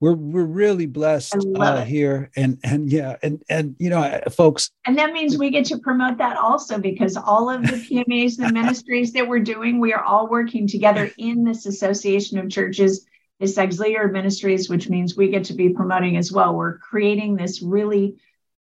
we're 0.00 0.14
we're 0.14 0.44
really 0.44 0.86
blessed 0.86 1.36
uh, 1.56 1.84
here 1.84 2.30
and 2.36 2.58
and 2.64 2.90
yeah 2.90 3.16
and 3.22 3.42
and 3.48 3.76
you 3.78 3.88
know 3.88 4.20
folks 4.32 4.72
and 4.84 4.98
that 4.98 5.12
means 5.12 5.38
we 5.38 5.48
get 5.48 5.64
to 5.64 5.78
promote 5.78 6.18
that 6.18 6.36
also 6.36 6.76
because 6.76 7.16
all 7.16 7.48
of 7.48 7.62
the 7.62 7.76
pmas 7.76 8.40
and 8.40 8.52
ministries 8.52 9.12
that 9.12 9.28
we're 9.28 9.38
doing 9.38 9.78
we 9.78 9.92
are 9.92 10.02
all 10.02 10.28
working 10.28 10.66
together 10.66 11.08
in 11.18 11.44
this 11.44 11.66
association 11.66 12.36
of 12.36 12.50
churches 12.50 13.06
this 13.42 13.58
auxiliary 13.58 14.10
ministries 14.10 14.70
which 14.70 14.88
means 14.88 15.16
we 15.16 15.28
get 15.28 15.44
to 15.44 15.54
be 15.54 15.68
promoting 15.70 16.16
as 16.16 16.30
well. 16.30 16.54
We're 16.54 16.78
creating 16.78 17.34
this 17.34 17.60
really 17.60 18.16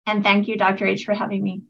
And 0.07 0.25
thank 0.25 0.49
you, 0.49 0.57
Dr. 0.57 0.87
H, 0.87 1.05
for 1.05 1.15
having 1.15 1.43
me. 1.43 1.63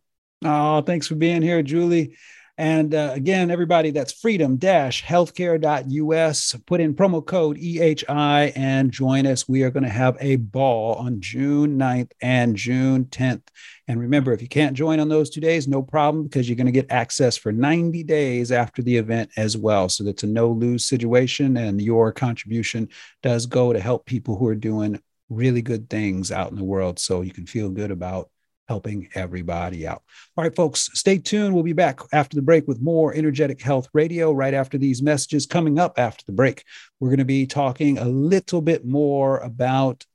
Oh, 0.45 0.81
thanks 0.83 1.07
for 1.07 1.17
being 1.17 1.43
here, 1.43 1.63
Julie. 1.63 2.17
And 2.61 2.95
uh, 2.95 3.13
again, 3.15 3.51
everybody, 3.51 3.91
that's 3.91 4.13
freedom 4.13 4.59
healthcare.us. 4.59 6.57
Put 6.67 6.81
in 6.83 6.95
promo 6.95 7.25
code 7.25 7.57
EHI 7.57 8.53
and 8.55 8.91
join 8.91 9.25
us. 9.27 9.49
We 9.49 9.63
are 9.63 9.71
going 9.71 9.85
to 9.85 9.89
have 9.89 10.19
a 10.21 10.37
ball 10.37 10.97
on 10.97 11.23
June 11.23 11.79
9th 11.79 12.13
and 12.21 12.55
June 12.55 13.07
10th. 13.07 13.45
And 13.89 13.99
remember, 13.99 14.35
if 14.35 14.43
you 14.43 14.49
can't 14.49 14.77
join 14.77 15.01
on 15.01 15.09
those 15.09 15.31
two 15.31 15.41
days, 15.41 15.69
no 15.69 15.81
problem 15.81 16.25
because 16.25 16.51
you're 16.51 16.57
going 16.57 16.67
to 16.67 16.71
get 16.71 16.93
access 16.93 17.35
for 17.35 17.51
90 17.51 18.03
days 18.03 18.53
after 18.53 18.83
the 18.83 18.99
event 18.99 19.31
as 19.39 19.57
well. 19.57 19.89
So 19.89 20.05
that's 20.05 20.25
a 20.25 20.27
no 20.27 20.51
lose 20.51 20.87
situation. 20.87 21.57
And 21.57 21.81
your 21.81 22.13
contribution 22.13 22.91
does 23.23 23.47
go 23.47 23.73
to 23.73 23.81
help 23.81 24.05
people 24.05 24.37
who 24.37 24.47
are 24.49 24.55
doing 24.55 25.01
really 25.31 25.63
good 25.63 25.89
things 25.89 26.31
out 26.31 26.51
in 26.51 26.57
the 26.57 26.65
world. 26.65 26.99
So 26.99 27.23
you 27.23 27.33
can 27.33 27.47
feel 27.47 27.71
good 27.71 27.91
about 27.91 28.29
helping 28.71 29.09
everybody 29.17 29.85
out. 29.85 30.01
All 30.37 30.45
right, 30.45 30.55
folks, 30.55 30.91
stay 30.95 31.19
tuned. 31.19 31.53
We'll 31.53 31.65
be 31.65 31.73
back 31.73 31.99
after 32.13 32.37
the 32.37 32.43
break 32.43 32.69
with 32.69 32.81
more 32.81 33.13
Energetic 33.13 33.61
Health 33.61 33.89
Radio 33.93 34.31
right 34.31 34.55
after 34.55 34.79
these 34.79 35.03
messages. 35.03 35.45
Coming 35.45 35.81
up 35.81 35.99
after 35.99 36.25
the 36.25 36.33
break, 36.33 36.63
we're 37.01 37.09
going 37.09 37.19
to 37.19 37.25
be 37.25 37.47
talking 37.47 37.99
a 37.99 38.05
little 38.05 38.63
bit 38.63 38.87
more 38.87 39.39
about, 39.39 40.07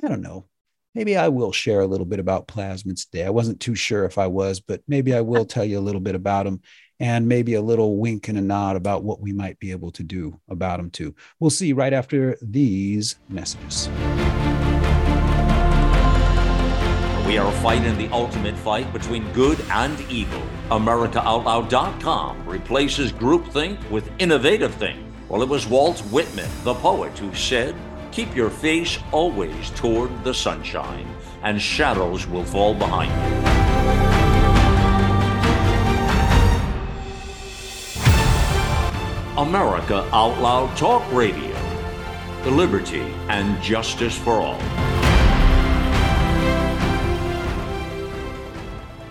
I 0.00 0.06
don't 0.06 0.22
know, 0.22 0.46
maybe 0.94 1.16
I 1.16 1.26
will 1.30 1.50
share 1.50 1.80
a 1.80 1.86
little 1.88 2.06
bit 2.06 2.20
about 2.20 2.46
plasmids 2.46 3.10
today. 3.10 3.26
I 3.26 3.30
wasn't 3.30 3.58
too 3.58 3.74
sure 3.74 4.04
if 4.04 4.18
I 4.18 4.28
was, 4.28 4.60
but 4.60 4.82
maybe 4.86 5.12
I 5.12 5.20
will 5.22 5.44
tell 5.44 5.64
you 5.64 5.76
a 5.76 5.80
little 5.80 6.00
bit 6.00 6.14
about 6.14 6.44
them 6.44 6.60
and 7.00 7.26
maybe 7.26 7.54
a 7.54 7.60
little 7.60 7.96
wink 7.96 8.28
and 8.28 8.38
a 8.38 8.40
nod 8.40 8.76
about 8.76 9.02
what 9.02 9.20
we 9.20 9.32
might 9.32 9.58
be 9.58 9.72
able 9.72 9.90
to 9.90 10.04
do 10.04 10.38
about 10.48 10.76
them 10.76 10.90
too. 10.90 11.12
We'll 11.40 11.50
see 11.50 11.72
right 11.72 11.92
after 11.92 12.38
these 12.40 13.18
messages. 13.28 13.88
We 17.30 17.38
are 17.38 17.52
fighting 17.62 17.96
the 17.96 18.08
ultimate 18.08 18.58
fight 18.58 18.92
between 18.92 19.32
good 19.32 19.60
and 19.70 20.00
evil. 20.10 20.42
AmericaOutloud.com 20.72 22.44
replaces 22.44 23.12
groupthink 23.12 23.88
with 23.88 24.10
innovative 24.18 24.74
think. 24.74 24.98
Well, 25.28 25.40
it 25.40 25.48
was 25.48 25.64
Walt 25.64 26.00
Whitman, 26.10 26.50
the 26.64 26.74
poet, 26.74 27.16
who 27.16 27.32
said, 27.32 27.76
Keep 28.10 28.34
your 28.34 28.50
face 28.50 28.98
always 29.12 29.70
toward 29.76 30.24
the 30.24 30.34
sunshine, 30.34 31.06
and 31.44 31.62
shadows 31.62 32.26
will 32.26 32.42
fall 32.42 32.74
behind 32.74 33.12
you. 33.12 33.38
America 39.40 40.04
Out 40.12 40.36
Loud 40.40 40.76
Talk 40.76 41.04
Radio. 41.12 41.56
The 42.42 42.50
liberty 42.50 43.14
and 43.28 43.62
justice 43.62 44.18
for 44.18 44.32
all. 44.32 44.99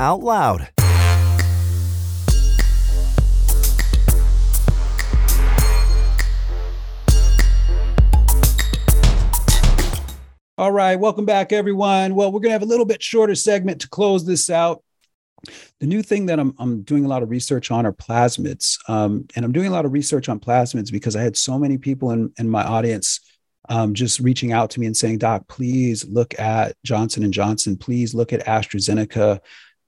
out 0.00 0.20
loud. 0.20 0.68
All 10.56 10.70
right, 10.70 10.94
welcome 10.94 11.24
back, 11.24 11.52
everyone. 11.52 12.14
Well, 12.14 12.30
we're 12.30 12.38
going 12.38 12.50
to 12.50 12.52
have 12.52 12.62
a 12.62 12.66
little 12.66 12.86
bit 12.86 13.02
shorter 13.02 13.34
segment 13.34 13.80
to 13.80 13.88
close 13.88 14.24
this 14.24 14.48
out. 14.50 14.84
The 15.80 15.86
new 15.86 16.00
thing 16.02 16.26
that 16.26 16.38
I'm, 16.38 16.54
I'm 16.58 16.82
doing 16.82 17.04
a 17.04 17.08
lot 17.08 17.22
of 17.22 17.30
research 17.30 17.70
on 17.70 17.84
are 17.84 17.92
plasmids. 17.92 18.78
Um, 18.88 19.26
and 19.34 19.44
I'm 19.44 19.52
doing 19.52 19.66
a 19.66 19.70
lot 19.72 19.84
of 19.84 19.92
research 19.92 20.28
on 20.28 20.38
plasmids 20.38 20.92
because 20.92 21.16
I 21.16 21.22
had 21.22 21.36
so 21.36 21.58
many 21.58 21.76
people 21.76 22.12
in, 22.12 22.32
in 22.38 22.48
my 22.48 22.62
audience 22.62 23.20
um, 23.68 23.94
just 23.94 24.20
reaching 24.20 24.52
out 24.52 24.70
to 24.70 24.80
me 24.80 24.86
and 24.86 24.96
saying, 24.96 25.18
Doc, 25.18 25.48
please 25.48 26.06
look 26.06 26.38
at 26.38 26.76
Johnson 26.84 27.24
and 27.24 27.32
Johnson. 27.32 27.76
Please 27.76 28.14
look 28.14 28.32
at 28.32 28.46
AstraZeneca. 28.46 29.40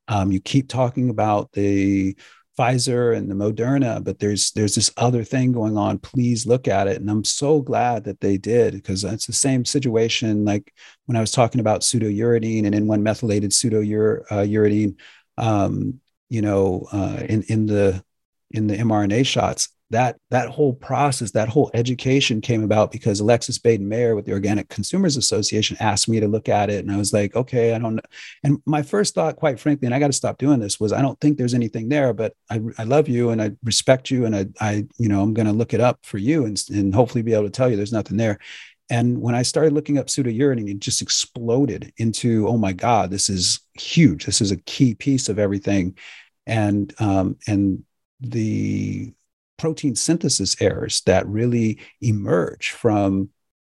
Um, 0.08 0.32
you 0.32 0.40
keep 0.40 0.68
talking 0.68 1.10
about 1.10 1.52
the 1.52 2.16
Pfizer 2.58 3.14
and 3.14 3.30
the 3.30 3.34
Moderna, 3.34 4.02
but 4.02 4.18
there's 4.18 4.50
there's 4.52 4.74
this 4.74 4.90
other 4.96 5.22
thing 5.22 5.52
going 5.52 5.76
on. 5.76 5.98
Please 5.98 6.46
look 6.46 6.68
at 6.68 6.88
it. 6.88 7.00
And 7.00 7.10
I'm 7.10 7.24
so 7.24 7.60
glad 7.60 8.04
that 8.04 8.20
they 8.20 8.38
did 8.38 8.74
because 8.74 9.04
it's 9.04 9.26
the 9.26 9.32
same 9.32 9.64
situation 9.64 10.44
like 10.44 10.72
when 11.04 11.16
I 11.16 11.20
was 11.20 11.32
talking 11.32 11.60
about 11.60 11.82
pseudouridine 11.82 12.64
and 12.64 12.74
N1 12.74 13.02
methylated 13.02 13.50
pseudouridine, 13.50 14.96
uh, 15.38 15.42
um, 15.42 16.00
you 16.30 16.40
know, 16.40 16.88
uh, 16.92 17.22
in 17.28 17.42
in 17.42 17.66
the 17.66 18.02
in 18.52 18.68
the 18.68 18.76
mRNA 18.76 19.26
shots 19.26 19.68
that 19.90 20.16
that 20.30 20.48
whole 20.48 20.72
process, 20.72 21.30
that 21.32 21.48
whole 21.48 21.70
education 21.72 22.40
came 22.40 22.64
about 22.64 22.90
because 22.90 23.20
Alexis 23.20 23.58
Baden 23.58 23.88
Mayer 23.88 24.16
with 24.16 24.24
the 24.24 24.32
Organic 24.32 24.68
Consumers 24.68 25.16
Association 25.16 25.76
asked 25.78 26.08
me 26.08 26.18
to 26.18 26.26
look 26.26 26.48
at 26.48 26.70
it, 26.70 26.84
and 26.84 26.92
I 26.92 26.96
was 26.96 27.12
like, 27.12 27.36
okay, 27.36 27.74
I 27.74 27.78
don't. 27.78 27.96
know. 27.96 28.02
And 28.42 28.58
my 28.66 28.82
first 28.82 29.14
thought, 29.14 29.36
quite 29.36 29.60
frankly, 29.60 29.86
and 29.86 29.94
I 29.94 29.98
got 29.98 30.08
to 30.08 30.12
stop 30.12 30.38
doing 30.38 30.58
this, 30.58 30.80
was 30.80 30.92
I 30.92 31.02
don't 31.02 31.20
think 31.20 31.38
there's 31.38 31.54
anything 31.54 31.88
there, 31.88 32.12
but 32.12 32.34
I, 32.50 32.60
I 32.78 32.84
love 32.84 33.08
you 33.08 33.30
and 33.30 33.40
I 33.40 33.52
respect 33.62 34.10
you, 34.10 34.24
and 34.24 34.34
I, 34.34 34.46
I 34.60 34.86
you 34.98 35.08
know, 35.08 35.22
I'm 35.22 35.34
going 35.34 35.46
to 35.46 35.52
look 35.52 35.72
it 35.72 35.80
up 35.80 36.00
for 36.02 36.18
you 36.18 36.44
and 36.46 36.60
and 36.72 36.94
hopefully 36.94 37.22
be 37.22 37.34
able 37.34 37.44
to 37.44 37.50
tell 37.50 37.70
you 37.70 37.76
there's 37.76 37.92
nothing 37.92 38.16
there. 38.16 38.38
And 38.88 39.20
when 39.20 39.34
I 39.34 39.42
started 39.42 39.72
looking 39.72 39.98
up 39.98 40.06
pseudouridine, 40.06 40.70
it 40.70 40.78
just 40.78 41.02
exploded 41.02 41.92
into, 41.96 42.46
oh 42.46 42.56
my 42.56 42.72
God, 42.72 43.10
this 43.10 43.28
is 43.28 43.60
huge. 43.74 44.26
This 44.26 44.40
is 44.40 44.52
a 44.52 44.56
key 44.58 44.94
piece 44.94 45.28
of 45.28 45.38
everything. 45.38 45.96
And 46.46 46.94
um, 47.00 47.36
and 47.48 47.84
the 48.20 49.12
protein 49.56 49.94
synthesis 49.94 50.60
errors 50.60 51.02
that 51.02 51.26
really 51.26 51.78
emerge 52.00 52.70
from 52.70 53.30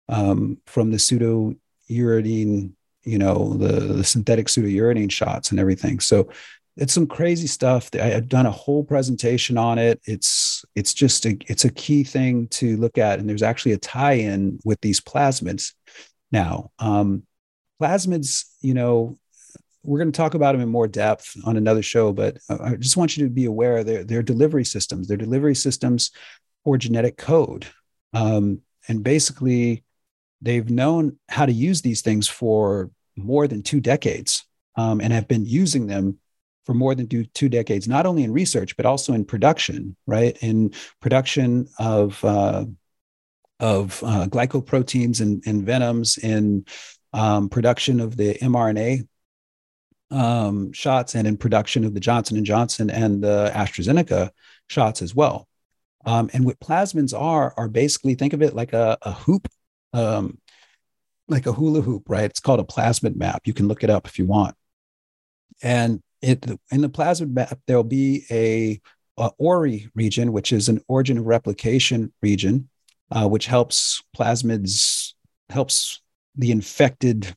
um, 0.08 0.58
from 0.66 0.90
the 0.90 0.98
pseudo 0.98 1.54
uridine, 1.90 2.72
you 3.04 3.18
know, 3.18 3.54
the, 3.54 3.80
the 3.80 4.04
synthetic 4.04 4.48
pseudo 4.48 4.68
uridine 4.68 5.10
shots 5.10 5.50
and 5.50 5.60
everything. 5.60 6.00
So 6.00 6.30
it's 6.76 6.94
some 6.94 7.06
crazy 7.06 7.46
stuff. 7.46 7.90
I 7.94 8.06
have 8.06 8.28
done 8.28 8.46
a 8.46 8.52
whole 8.52 8.84
presentation 8.84 9.58
on 9.58 9.78
it. 9.78 10.00
It's 10.04 10.64
it's 10.74 10.94
just 10.94 11.26
a 11.26 11.36
it's 11.46 11.64
a 11.64 11.72
key 11.72 12.04
thing 12.04 12.48
to 12.48 12.76
look 12.76 12.98
at, 12.98 13.18
and 13.18 13.28
there's 13.28 13.42
actually 13.42 13.72
a 13.72 13.78
tie-in 13.78 14.60
with 14.64 14.80
these 14.80 15.00
plasmids. 15.00 15.72
Now, 16.30 16.70
um, 16.78 17.24
plasmids, 17.82 18.44
you 18.60 18.74
know, 18.74 19.18
we're 19.82 19.98
going 19.98 20.12
to 20.12 20.16
talk 20.16 20.34
about 20.34 20.52
them 20.52 20.60
in 20.60 20.68
more 20.68 20.88
depth 20.88 21.36
on 21.44 21.56
another 21.56 21.82
show, 21.82 22.12
but 22.12 22.38
I 22.48 22.76
just 22.76 22.96
want 22.96 23.16
you 23.16 23.24
to 23.24 23.30
be 23.30 23.44
aware 23.44 23.84
they're, 23.84 24.04
they're 24.04 24.22
delivery 24.22 24.64
systems. 24.64 25.08
They're 25.08 25.16
delivery 25.16 25.54
systems 25.54 26.10
for 26.64 26.76
genetic 26.76 27.16
code. 27.16 27.66
Um, 28.12 28.62
and 28.88 29.02
basically, 29.02 29.84
they've 30.40 30.68
known 30.68 31.18
how 31.28 31.46
to 31.46 31.52
use 31.52 31.82
these 31.82 32.02
things 32.02 32.28
for 32.28 32.90
more 33.16 33.46
than 33.46 33.62
two 33.62 33.80
decades 33.80 34.44
um, 34.76 35.00
and 35.00 35.12
have 35.12 35.28
been 35.28 35.44
using 35.44 35.86
them 35.86 36.18
for 36.64 36.74
more 36.74 36.94
than 36.94 37.08
two, 37.08 37.24
two 37.24 37.48
decades, 37.48 37.88
not 37.88 38.06
only 38.06 38.24
in 38.24 38.32
research, 38.32 38.76
but 38.76 38.86
also 38.86 39.12
in 39.14 39.24
production, 39.24 39.96
right? 40.06 40.36
In 40.42 40.72
production 41.00 41.68
of, 41.78 42.22
uh, 42.24 42.66
of 43.58 44.02
uh, 44.04 44.26
glycoproteins 44.26 45.20
and, 45.20 45.42
and 45.46 45.64
venoms, 45.64 46.18
in 46.18 46.66
um, 47.12 47.48
production 47.48 48.00
of 48.00 48.16
the 48.16 48.34
mRNA 48.34 49.08
um, 50.10 50.72
shots 50.72 51.14
and 51.14 51.26
in 51.26 51.36
production 51.36 51.84
of 51.84 51.94
the 51.94 52.00
Johnson 52.00 52.36
and 52.36 52.46
Johnson 52.46 52.90
and 52.90 53.22
the 53.22 53.50
AstraZeneca 53.54 54.30
shots 54.68 55.02
as 55.02 55.14
well. 55.14 55.48
Um, 56.06 56.30
and 56.32 56.44
what 56.44 56.60
plasmids 56.60 57.18
are 57.18 57.52
are 57.56 57.68
basically 57.68 58.14
think 58.14 58.32
of 58.32 58.42
it 58.42 58.54
like 58.54 58.72
a, 58.72 58.96
a 59.02 59.12
hoop, 59.12 59.48
um, 59.92 60.38
like 61.26 61.46
a 61.46 61.52
hula 61.52 61.82
hoop, 61.82 62.04
right? 62.08 62.24
It's 62.24 62.40
called 62.40 62.60
a 62.60 62.64
plasmid 62.64 63.16
map. 63.16 63.42
You 63.44 63.52
can 63.52 63.68
look 63.68 63.84
it 63.84 63.90
up 63.90 64.06
if 64.06 64.18
you 64.18 64.24
want. 64.24 64.54
And 65.62 66.00
it 66.22 66.46
in 66.70 66.80
the 66.80 66.88
plasmid 66.88 67.32
map 67.32 67.58
there'll 67.66 67.84
be 67.84 68.24
a, 68.30 68.80
a 69.20 69.30
ORI 69.38 69.90
region, 69.94 70.32
which 70.32 70.52
is 70.52 70.68
an 70.68 70.80
origin 70.88 71.18
of 71.18 71.26
replication 71.26 72.12
region, 72.22 72.68
uh, 73.10 73.28
which 73.28 73.46
helps 73.46 74.02
plasmids 74.16 75.12
helps 75.50 76.00
the 76.36 76.52
infected 76.52 77.34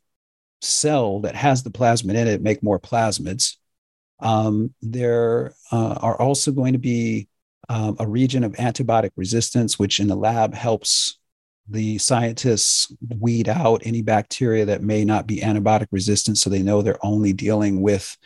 cell 0.62 1.20
that 1.22 1.36
has 1.36 1.64
the 1.64 1.72
plasmid 1.72 2.16
in 2.16 2.28
it 2.28 2.42
make 2.42 2.64
more 2.64 2.80
plasmids. 2.80 3.58
Um, 4.20 4.74
there 4.82 5.54
uh, 5.72 5.96
are 6.02 6.20
also 6.20 6.52
going 6.52 6.74
to 6.74 6.80
be 6.80 7.28
um, 7.70 7.96
a 8.00 8.08
region 8.08 8.44
of 8.44 8.54
antibiotic 8.54 9.12
resistance, 9.16 9.80
which 9.80 10.00
in 10.00 10.08
the 10.08 10.16
lab 10.16 10.54
helps 10.54 11.18
the 11.68 11.98
scientists 11.98 12.94
weed 13.20 13.48
out 13.48 13.82
any 13.86 14.02
bacteria 14.02 14.66
that 14.66 14.82
may 14.82 15.06
not 15.06 15.26
be 15.26 15.38
antibiotic 15.38 15.88
resistant, 15.92 16.38
so 16.38 16.50
they 16.50 16.62
know 16.62 16.82
they're 16.82 17.06
only 17.06 17.34
dealing 17.34 17.82
with 17.82 18.18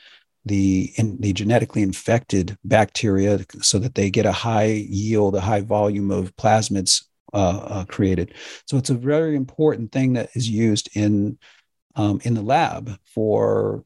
the 0.45 0.91
in, 0.97 1.17
the 1.19 1.33
genetically 1.33 1.81
infected 1.81 2.57
bacteria, 2.63 3.45
so 3.61 3.79
that 3.79 3.95
they 3.95 4.09
get 4.09 4.25
a 4.25 4.31
high 4.31 4.65
yield, 4.65 5.35
a 5.35 5.41
high 5.41 5.61
volume 5.61 6.11
of 6.11 6.35
plasmids 6.35 7.05
uh, 7.33 7.57
uh, 7.57 7.85
created. 7.85 8.33
So 8.65 8.77
it's 8.77 8.89
a 8.89 8.95
very 8.95 9.35
important 9.35 9.91
thing 9.91 10.13
that 10.13 10.29
is 10.35 10.49
used 10.49 10.89
in 10.95 11.37
um, 11.95 12.19
in 12.23 12.33
the 12.33 12.41
lab 12.41 12.97
for 13.05 13.83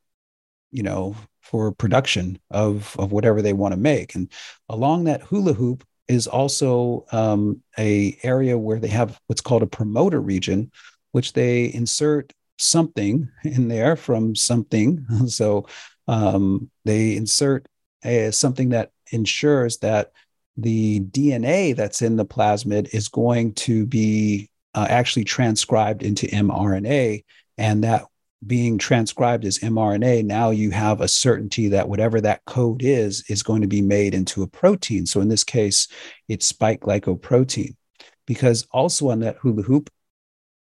you 0.72 0.84
know 0.84 1.16
for 1.42 1.72
production 1.72 2.40
of 2.52 2.96
of 3.00 3.12
whatever 3.12 3.42
they 3.42 3.54
want 3.54 3.74
to 3.74 3.80
make. 3.80 4.16
And 4.16 4.32
along 4.68 5.06
that 5.06 5.22
hula 5.24 5.54
hoop 5.54 5.84
is 6.08 6.28
also 6.28 7.06
um, 7.12 7.62
a 7.78 8.18
area 8.24 8.58
where 8.58 8.80
they 8.80 8.88
have 8.88 9.20
what's 9.28 9.42
called 9.42 9.64
a 9.64 9.68
promoter 9.68 10.20
region 10.20 10.72
which 11.12 11.34
they 11.34 11.74
insert 11.74 12.34
something 12.58 13.30
in 13.44 13.68
there 13.68 13.96
from 13.96 14.36
something. 14.36 15.06
So 15.28 15.68
um, 16.08 16.70
they 16.86 17.16
insert 17.16 17.68
a, 18.04 18.32
something 18.32 18.70
that 18.70 18.92
ensures 19.12 19.78
that 19.80 20.12
the 20.58 21.00
dna 21.00 21.76
that's 21.76 22.02
in 22.02 22.16
the 22.16 22.26
plasmid 22.26 22.94
is 22.94 23.08
going 23.08 23.54
to 23.54 23.86
be 23.86 24.50
uh, 24.76 24.88
actually 24.90 25.24
transcribed 25.24 26.04
into 26.04 26.28
mrna 26.28 27.24
and 27.60 27.84
that 27.84 28.06
being 28.48 28.78
transcribed 28.78 29.44
as 29.44 29.60
mRNA, 29.60 30.24
now 30.24 30.50
you 30.50 30.72
have 30.72 31.02
a 31.02 31.10
certainty 31.10 31.68
that 31.68 31.90
whatever 31.90 32.22
that 32.22 32.46
code 32.46 32.82
is, 32.82 33.26
is 33.28 33.44
going 33.44 33.62
to 33.62 33.68
be 33.68 33.82
made 33.82 34.16
into 34.16 34.42
a 34.44 34.48
protein. 34.48 35.06
So 35.06 35.20
in 35.20 35.28
this 35.28 35.44
case, 35.44 35.90
it's 36.30 36.48
spike 36.48 36.80
glycoprotein. 36.80 37.76
Because 38.26 38.66
also 38.72 39.10
on 39.10 39.20
that 39.20 39.38
hula 39.38 39.64
hoop, 39.64 39.90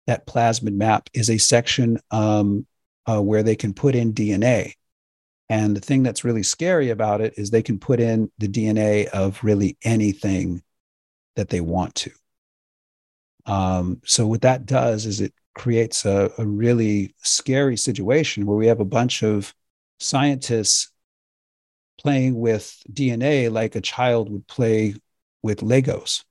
that 0.08 0.26
plasmid 0.26 0.74
map 0.74 1.08
is 1.14 1.30
a 1.30 1.38
section 1.38 2.00
um, 2.10 2.66
uh, 3.06 3.22
where 3.22 3.44
they 3.44 3.56
can 3.56 3.74
put 3.74 3.94
in 3.94 4.14
DNA. 4.14 4.74
And 5.50 5.76
the 5.76 5.82
thing 5.82 6.02
that's 6.02 6.24
really 6.24 6.44
scary 6.44 6.90
about 6.90 7.22
it 7.22 7.36
is 7.38 7.52
they 7.52 7.62
can 7.62 7.78
put 7.78 8.00
in 8.00 8.32
the 8.40 8.48
DNA 8.48 9.06
of 9.08 9.44
really 9.44 9.78
anything 9.84 10.64
that 11.36 11.50
they 11.50 11.62
want 11.62 11.94
to. 11.96 12.12
Um, 13.46 14.02
so 14.04 14.26
what 14.26 14.42
that 14.42 14.66
does 14.66 15.06
is 15.06 15.22
it 15.22 15.34
creates 15.54 16.06
a, 16.06 16.32
a 16.38 16.46
really 16.46 17.14
scary 17.22 17.78
situation 17.78 18.46
where 18.46 18.58
we 18.58 18.68
have 18.68 18.80
a 18.80 18.86
bunch 18.86 19.24
of 19.24 19.54
scientists 20.00 20.92
playing 21.98 22.40
with 22.40 22.82
DNA 22.92 23.52
like 23.52 23.76
a 23.76 23.82
child 23.82 24.32
would 24.32 24.48
play 24.48 24.96
with 25.44 25.60
Legos 25.60 26.24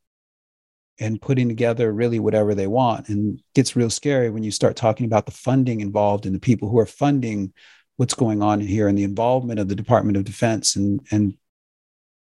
and 0.99 1.21
putting 1.21 1.49
together 1.49 1.93
really 1.93 2.19
whatever 2.19 2.55
they 2.55 2.67
want. 2.67 3.09
And 3.09 3.41
gets 3.55 3.77
real 3.77 3.91
scary 3.91 4.31
when 4.31 4.43
you 4.43 4.51
start 4.51 4.77
talking 4.77 5.07
about 5.07 5.27
the 5.27 5.33
funding 5.33 5.81
involved 5.81 6.27
and 6.27 6.35
the 6.35 6.41
people 6.41 6.69
who 6.69 6.79
are 6.79 6.87
funding 6.87 7.53
what's 7.97 8.15
going 8.15 8.43
on 8.43 8.61
here 8.61 8.89
and 8.89 8.97
the 8.97 9.05
involvement 9.05 9.61
of 9.61 9.69
the 9.69 9.75
Department 9.75 10.17
of 10.17 10.25
Defense 10.25 10.77
and 10.77 11.01
and 11.11 11.35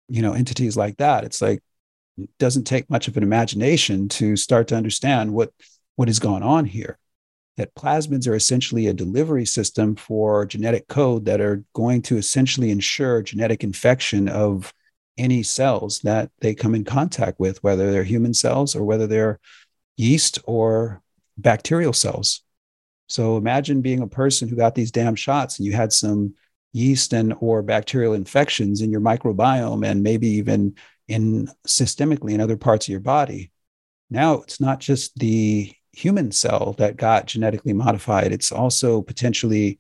you 0.08 0.22
know 0.22 0.34
entities 0.34 0.78
like 0.78 0.98
that. 0.98 1.24
It's 1.24 1.42
like 1.42 1.62
it 2.18 2.30
doesn't 2.38 2.66
take 2.66 2.90
much 2.90 3.08
of 3.08 3.18
an 3.18 3.24
imagination 3.24 4.08
to 4.10 4.36
start 4.36 4.68
to 4.70 4.76
understand 4.76 5.34
what 5.34 5.52
what 5.96 6.08
has 6.08 6.20
gone 6.20 6.44
on 6.44 6.66
here. 6.66 6.98
That 7.58 7.76
plasmids 7.76 8.28
are 8.28 8.34
essentially 8.34 8.88
a 8.88 8.94
delivery 8.94 9.46
system 9.46 9.96
for 9.96 10.46
genetic 10.46 10.88
code 10.88 11.26
that 11.26 11.40
are 11.40 11.64
going 11.74 12.02
to 12.04 12.18
essentially 12.18 12.72
ensure 12.72 13.22
genetic 13.22 13.64
infection 13.64 14.28
of 14.28 14.74
any 15.18 15.44
cells 15.44 16.00
that 16.00 16.32
they 16.40 16.56
come 16.56 16.74
in 16.74 16.84
contact 16.84 17.40
with, 17.40 17.64
whether 17.64 17.92
they're 17.92 18.04
human 18.04 18.34
cells 18.34 18.76
or 18.76 18.84
whether 18.84 19.06
they're 19.06 19.40
yeast 19.98 20.40
or 20.46 21.04
bacterial 21.38 21.94
cells. 21.94 22.42
So 23.08 23.38
imagine 23.38 23.82
being 23.82 24.02
a 24.02 24.08
person 24.08 24.48
who 24.48 24.56
got 24.56 24.74
these 24.74 24.92
damn 24.92 25.16
shots 25.16 25.60
and 25.60 25.66
you 25.68 25.74
had 25.74 25.94
some 25.94 26.34
yeast 26.72 27.14
and 27.14 27.36
or 27.40 27.62
bacterial 27.62 28.14
infections 28.14 28.82
in 28.82 28.92
your 28.92 29.02
microbiome 29.02 29.86
and 29.86 30.02
maybe 30.02 30.28
even 30.28 30.76
in 31.08 31.48
systemically 31.68 32.32
in 32.32 32.42
other 32.42 32.58
parts 32.58 32.88
of 32.88 32.92
your 32.92 33.00
body. 33.00 33.52
Now 34.10 34.42
it's 34.42 34.60
not 34.60 34.80
just 34.80 35.18
the 35.20 35.72
human 35.94 36.32
cell 36.32 36.76
that 36.80 36.98
got 36.98 37.28
genetically 37.28 37.74
modified. 37.74 38.32
It's 38.32 38.52
also 38.52 39.02
potentially 39.02 39.80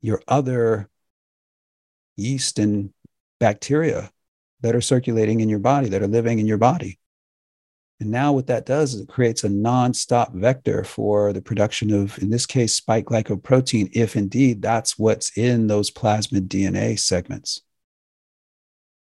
your 0.00 0.20
other 0.26 0.88
yeast 2.16 2.58
and 2.58 2.90
bacteria 3.38 4.10
that 4.62 4.74
are 4.74 4.80
circulating 4.80 5.40
in 5.40 5.48
your 5.48 5.58
body, 5.58 5.88
that 5.90 6.02
are 6.02 6.08
living 6.08 6.38
in 6.38 6.46
your 6.46 6.58
body. 6.58 6.98
And 8.00 8.10
now 8.10 8.32
what 8.32 8.48
that 8.48 8.66
does 8.66 8.94
is 8.94 9.02
it 9.02 9.08
creates 9.08 9.44
a 9.44 9.48
non-stop 9.48 10.34
vector 10.34 10.82
for 10.82 11.32
the 11.32 11.42
production 11.42 11.92
of, 11.92 12.18
in 12.18 12.30
this 12.30 12.46
case, 12.46 12.74
spike 12.74 13.04
glycoprotein, 13.04 13.90
if 13.92 14.16
indeed 14.16 14.60
that's 14.60 14.98
what's 14.98 15.36
in 15.36 15.68
those 15.68 15.90
plasmid 15.90 16.48
DNA 16.48 16.98
segments. 16.98 17.60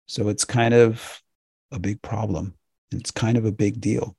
So 0.06 0.28
it's 0.28 0.44
kind 0.44 0.72
of 0.72 1.22
a 1.72 1.78
big 1.78 2.00
problem. 2.00 2.54
It's 2.90 3.10
kind 3.10 3.36
of 3.36 3.44
a 3.44 3.52
big 3.52 3.80
deal. 3.80 4.16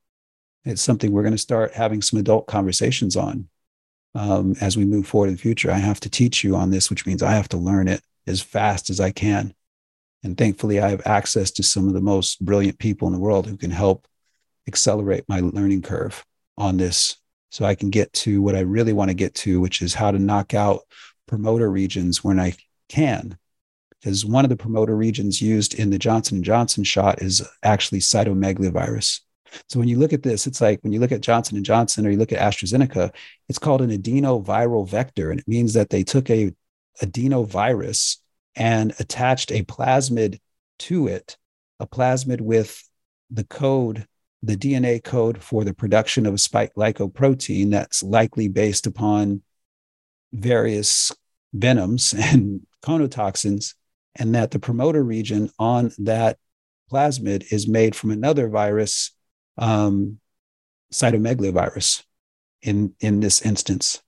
It's 0.67 0.81
something 0.81 1.11
we're 1.11 1.23
going 1.23 1.31
to 1.31 1.37
start 1.37 1.73
having 1.73 2.01
some 2.01 2.19
adult 2.19 2.45
conversations 2.47 3.15
on 3.15 3.47
um, 4.15 4.55
as 4.59 4.75
we 4.75 4.83
move 4.83 5.07
forward 5.07 5.27
in 5.27 5.35
the 5.35 5.41
future. 5.41 5.71
I 5.71 5.77
have 5.77 5.99
to 6.01 6.09
teach 6.09 6.43
you 6.43 6.55
on 6.55 6.71
this, 6.71 6.89
which 6.89 7.05
means 7.05 7.23
I 7.23 7.31
have 7.31 7.47
to 7.49 7.57
learn 7.57 7.87
it 7.87 8.01
as 8.25 8.41
fast 8.41 8.89
as 8.89 8.99
I 8.99 9.11
can. 9.11 9.53
And 10.23 10.37
thankfully, 10.37 10.81
I 10.81 10.89
have 10.89 11.05
access 11.05 11.51
to 11.51 11.63
some 11.63 11.87
of 11.87 11.93
the 11.93 12.01
most 12.01 12.43
brilliant 12.43 12.79
people 12.79 13.07
in 13.07 13.13
the 13.13 13.19
world 13.19 13.47
who 13.47 13.55
can 13.55 13.71
help 13.71 14.07
accelerate 14.67 15.23
my 15.29 15.39
learning 15.39 15.83
curve 15.83 16.25
on 16.57 16.75
this 16.75 17.15
so 17.49 17.63
I 17.63 17.75
can 17.75 17.89
get 17.89 18.11
to 18.13 18.41
what 18.41 18.55
I 18.55 18.61
really 18.61 18.91
want 18.91 19.09
to 19.09 19.15
get 19.15 19.35
to, 19.35 19.61
which 19.61 19.81
is 19.81 19.93
how 19.93 20.11
to 20.11 20.19
knock 20.19 20.53
out 20.53 20.81
promoter 21.27 21.71
regions 21.71 22.23
when 22.23 22.39
I 22.39 22.55
can. 22.89 23.37
Because 23.91 24.25
one 24.25 24.43
of 24.43 24.49
the 24.49 24.57
promoter 24.57 24.97
regions 24.97 25.41
used 25.41 25.75
in 25.75 25.91
the 25.91 25.97
Johnson 25.97 26.43
& 26.43 26.43
Johnson 26.43 26.83
shot 26.83 27.21
is 27.21 27.47
actually 27.63 27.99
cytomegalovirus. 27.99 29.21
So 29.69 29.79
when 29.79 29.87
you 29.87 29.97
look 29.97 30.13
at 30.13 30.23
this, 30.23 30.47
it's 30.47 30.61
like 30.61 30.79
when 30.83 30.93
you 30.93 30.99
look 30.99 31.11
at 31.11 31.21
Johnson 31.21 31.63
& 31.63 31.63
Johnson 31.63 32.05
or 32.05 32.09
you 32.09 32.17
look 32.17 32.31
at 32.31 32.39
AstraZeneca, 32.39 33.13
it's 33.49 33.59
called 33.59 33.81
an 33.81 33.89
adenoviral 33.89 34.87
vector. 34.87 35.31
And 35.31 35.39
it 35.39 35.47
means 35.47 35.73
that 35.73 35.89
they 35.89 36.03
took 36.03 36.29
a 36.29 36.53
adenovirus 37.01 38.17
and 38.55 38.93
attached 38.99 39.51
a 39.51 39.63
plasmid 39.63 40.39
to 40.79 41.07
it, 41.07 41.37
a 41.79 41.87
plasmid 41.87 42.41
with 42.41 42.83
the 43.29 43.43
code, 43.43 44.07
the 44.41 44.57
DNA 44.57 45.03
code 45.03 45.41
for 45.41 45.63
the 45.63 45.73
production 45.73 46.25
of 46.25 46.33
a 46.33 46.37
spike 46.37 46.73
glycoprotein 46.75 47.71
that's 47.71 48.03
likely 48.03 48.47
based 48.47 48.87
upon 48.87 49.41
various 50.33 51.11
venoms 51.53 52.13
and 52.17 52.65
conotoxins, 52.83 53.75
and 54.15 54.33
that 54.33 54.51
the 54.51 54.59
promoter 54.59 55.03
region 55.03 55.49
on 55.59 55.91
that 55.99 56.37
plasmid 56.91 57.51
is 57.51 57.67
made 57.67 57.95
from 57.95 58.11
another 58.11 58.47
virus, 58.47 59.11
um, 59.57 60.19
cytomegalovirus, 60.91 62.03
in, 62.61 62.93
in 62.99 63.19
this 63.19 63.41
instance. 63.41 64.01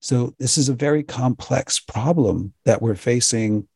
So 0.00 0.34
this 0.38 0.56
is 0.56 0.68
a 0.68 0.74
very 0.74 1.02
complex 1.02 1.78
problem 1.78 2.54
that 2.64 2.80
we're 2.80 2.94
facing 2.94 3.68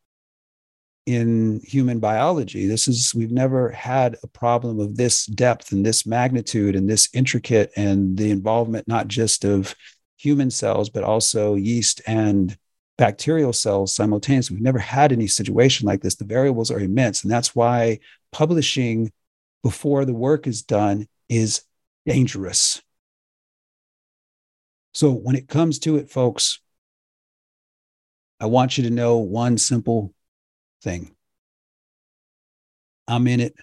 in 1.05 1.61
human 1.63 1.99
biology. 1.99 2.65
This 2.65 2.87
is 2.87 3.13
we've 3.13 3.31
never 3.31 3.69
had 3.69 4.17
a 4.23 4.27
problem 4.27 4.79
of 4.79 4.97
this 4.97 5.27
depth 5.27 5.71
and 5.71 5.85
this 5.85 6.05
magnitude 6.05 6.75
and 6.75 6.89
this 6.89 7.09
intricate 7.13 7.71
and 7.75 8.17
the 8.17 8.31
involvement 8.31 8.87
not 8.87 9.07
just 9.07 9.45
of 9.45 9.75
human 10.17 10.49
cells 10.49 10.89
but 10.89 11.03
also 11.03 11.53
yeast 11.53 12.01
and 12.07 12.57
bacterial 12.97 13.53
cells 13.53 13.93
simultaneously. 13.93 14.55
We've 14.55 14.63
never 14.63 14.79
had 14.79 15.11
any 15.11 15.27
situation 15.27 15.85
like 15.85 16.01
this. 16.01 16.15
The 16.15 16.25
variables 16.25 16.71
are 16.71 16.79
immense 16.79 17.21
and 17.21 17.31
that's 17.31 17.55
why 17.55 17.99
publishing 18.31 19.11
before 19.65 20.05
the 20.05 20.13
work 20.13 20.45
is 20.47 20.61
done 20.61 21.07
is 21.27 21.63
dangerous 22.05 22.81
so 24.95 25.11
when 25.11 25.35
it 25.35 25.49
comes 25.49 25.79
to 25.79 25.97
it, 25.97 26.09
folks, 26.09 26.61
I 28.39 28.45
want 28.45 28.77
you 28.77 28.85
to 28.85 28.89
know 28.89 29.17
one 29.17 29.57
simple 29.57 30.13
thing 30.81 31.13
I'm 33.05 33.27
in 33.27 33.41
it 33.41 33.55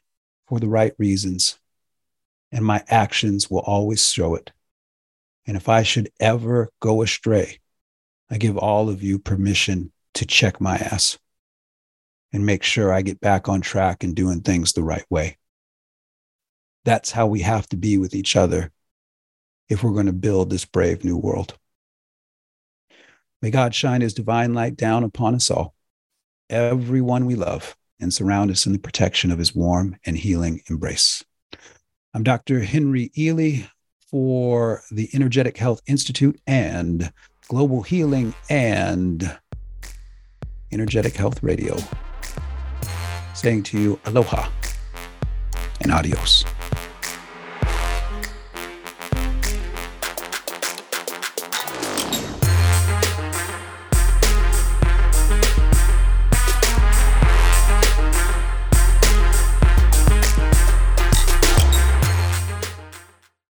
for 0.47 0.61
the 0.61 0.69
right 0.69 0.93
reasons, 0.99 1.59
and 2.53 2.63
my 2.63 2.85
actions 2.87 3.51
will 3.51 3.61
always 3.61 4.07
show 4.07 4.35
it. 4.35 4.53
And 5.47 5.57
if 5.57 5.71
I 5.71 5.85
should 5.85 6.11
ever 6.21 6.69
go 6.81 7.01
astray, 7.01 7.61
I 8.31 8.37
give 8.37 8.59
all 8.59 8.91
of 8.91 9.03
you 9.03 9.19
permission 9.19 9.91
to 10.15 10.27
check 10.27 10.61
my 10.61 10.77
ass 10.77 11.19
and 12.31 12.45
make 12.45 12.63
sure 12.63 12.93
I 12.93 13.01
get 13.01 13.21
back 13.21 13.49
on 13.49 13.63
track 13.63 14.05
and 14.05 14.15
doing 14.15 14.43
things 14.43 14.75
the 14.75 14.83
right 14.83 15.07
way. 15.09 15.39
That's 16.85 17.13
how 17.13 17.27
we 17.27 17.41
have 17.41 17.69
to 17.69 17.77
be 17.77 17.99
with 17.99 18.15
each 18.15 18.37
other 18.37 18.73
if 19.69 19.83
we're 19.83 19.93
going 19.93 20.07
to 20.07 20.13
build 20.13 20.51
this 20.51 20.65
brave 20.65 21.05
new 21.05 21.17
world. 21.17 21.57
May 23.41 23.51
God 23.51 23.75
shine 23.75 24.01
his 24.01 24.15
divine 24.15 24.55
light 24.55 24.77
down 24.77 25.03
upon 25.05 25.35
us 25.35 25.51
all, 25.51 25.75
everyone 26.51 27.27
we 27.27 27.35
love, 27.35 27.77
and 28.01 28.13
surround 28.13 28.51
us 28.51 28.67
in 28.67 28.73
the 28.73 28.79
protection 28.79 29.31
of 29.31 29.39
his 29.39 29.55
warm 29.55 29.97
and 30.05 30.17
healing 30.17 30.63
embrace. 30.69 31.25
I'm 32.15 32.23
Dr. 32.23 32.61
Henry 32.61 33.11
Ely 33.17 33.63
for 34.11 34.83
the 34.91 35.09
Energetic 35.15 35.57
Health 35.57 35.81
Institute 35.87 36.41
and 36.47 37.13
Global 37.49 37.83
Healing 37.83 38.35
and 38.51 39.39
Energetic 40.71 41.17
Health 41.17 41.43
Radio, 41.43 41.77
saying 43.35 43.63
to 43.65 43.81
you 43.81 44.01
aloha 44.05 44.49
and 45.81 45.91
adios. 45.91 46.45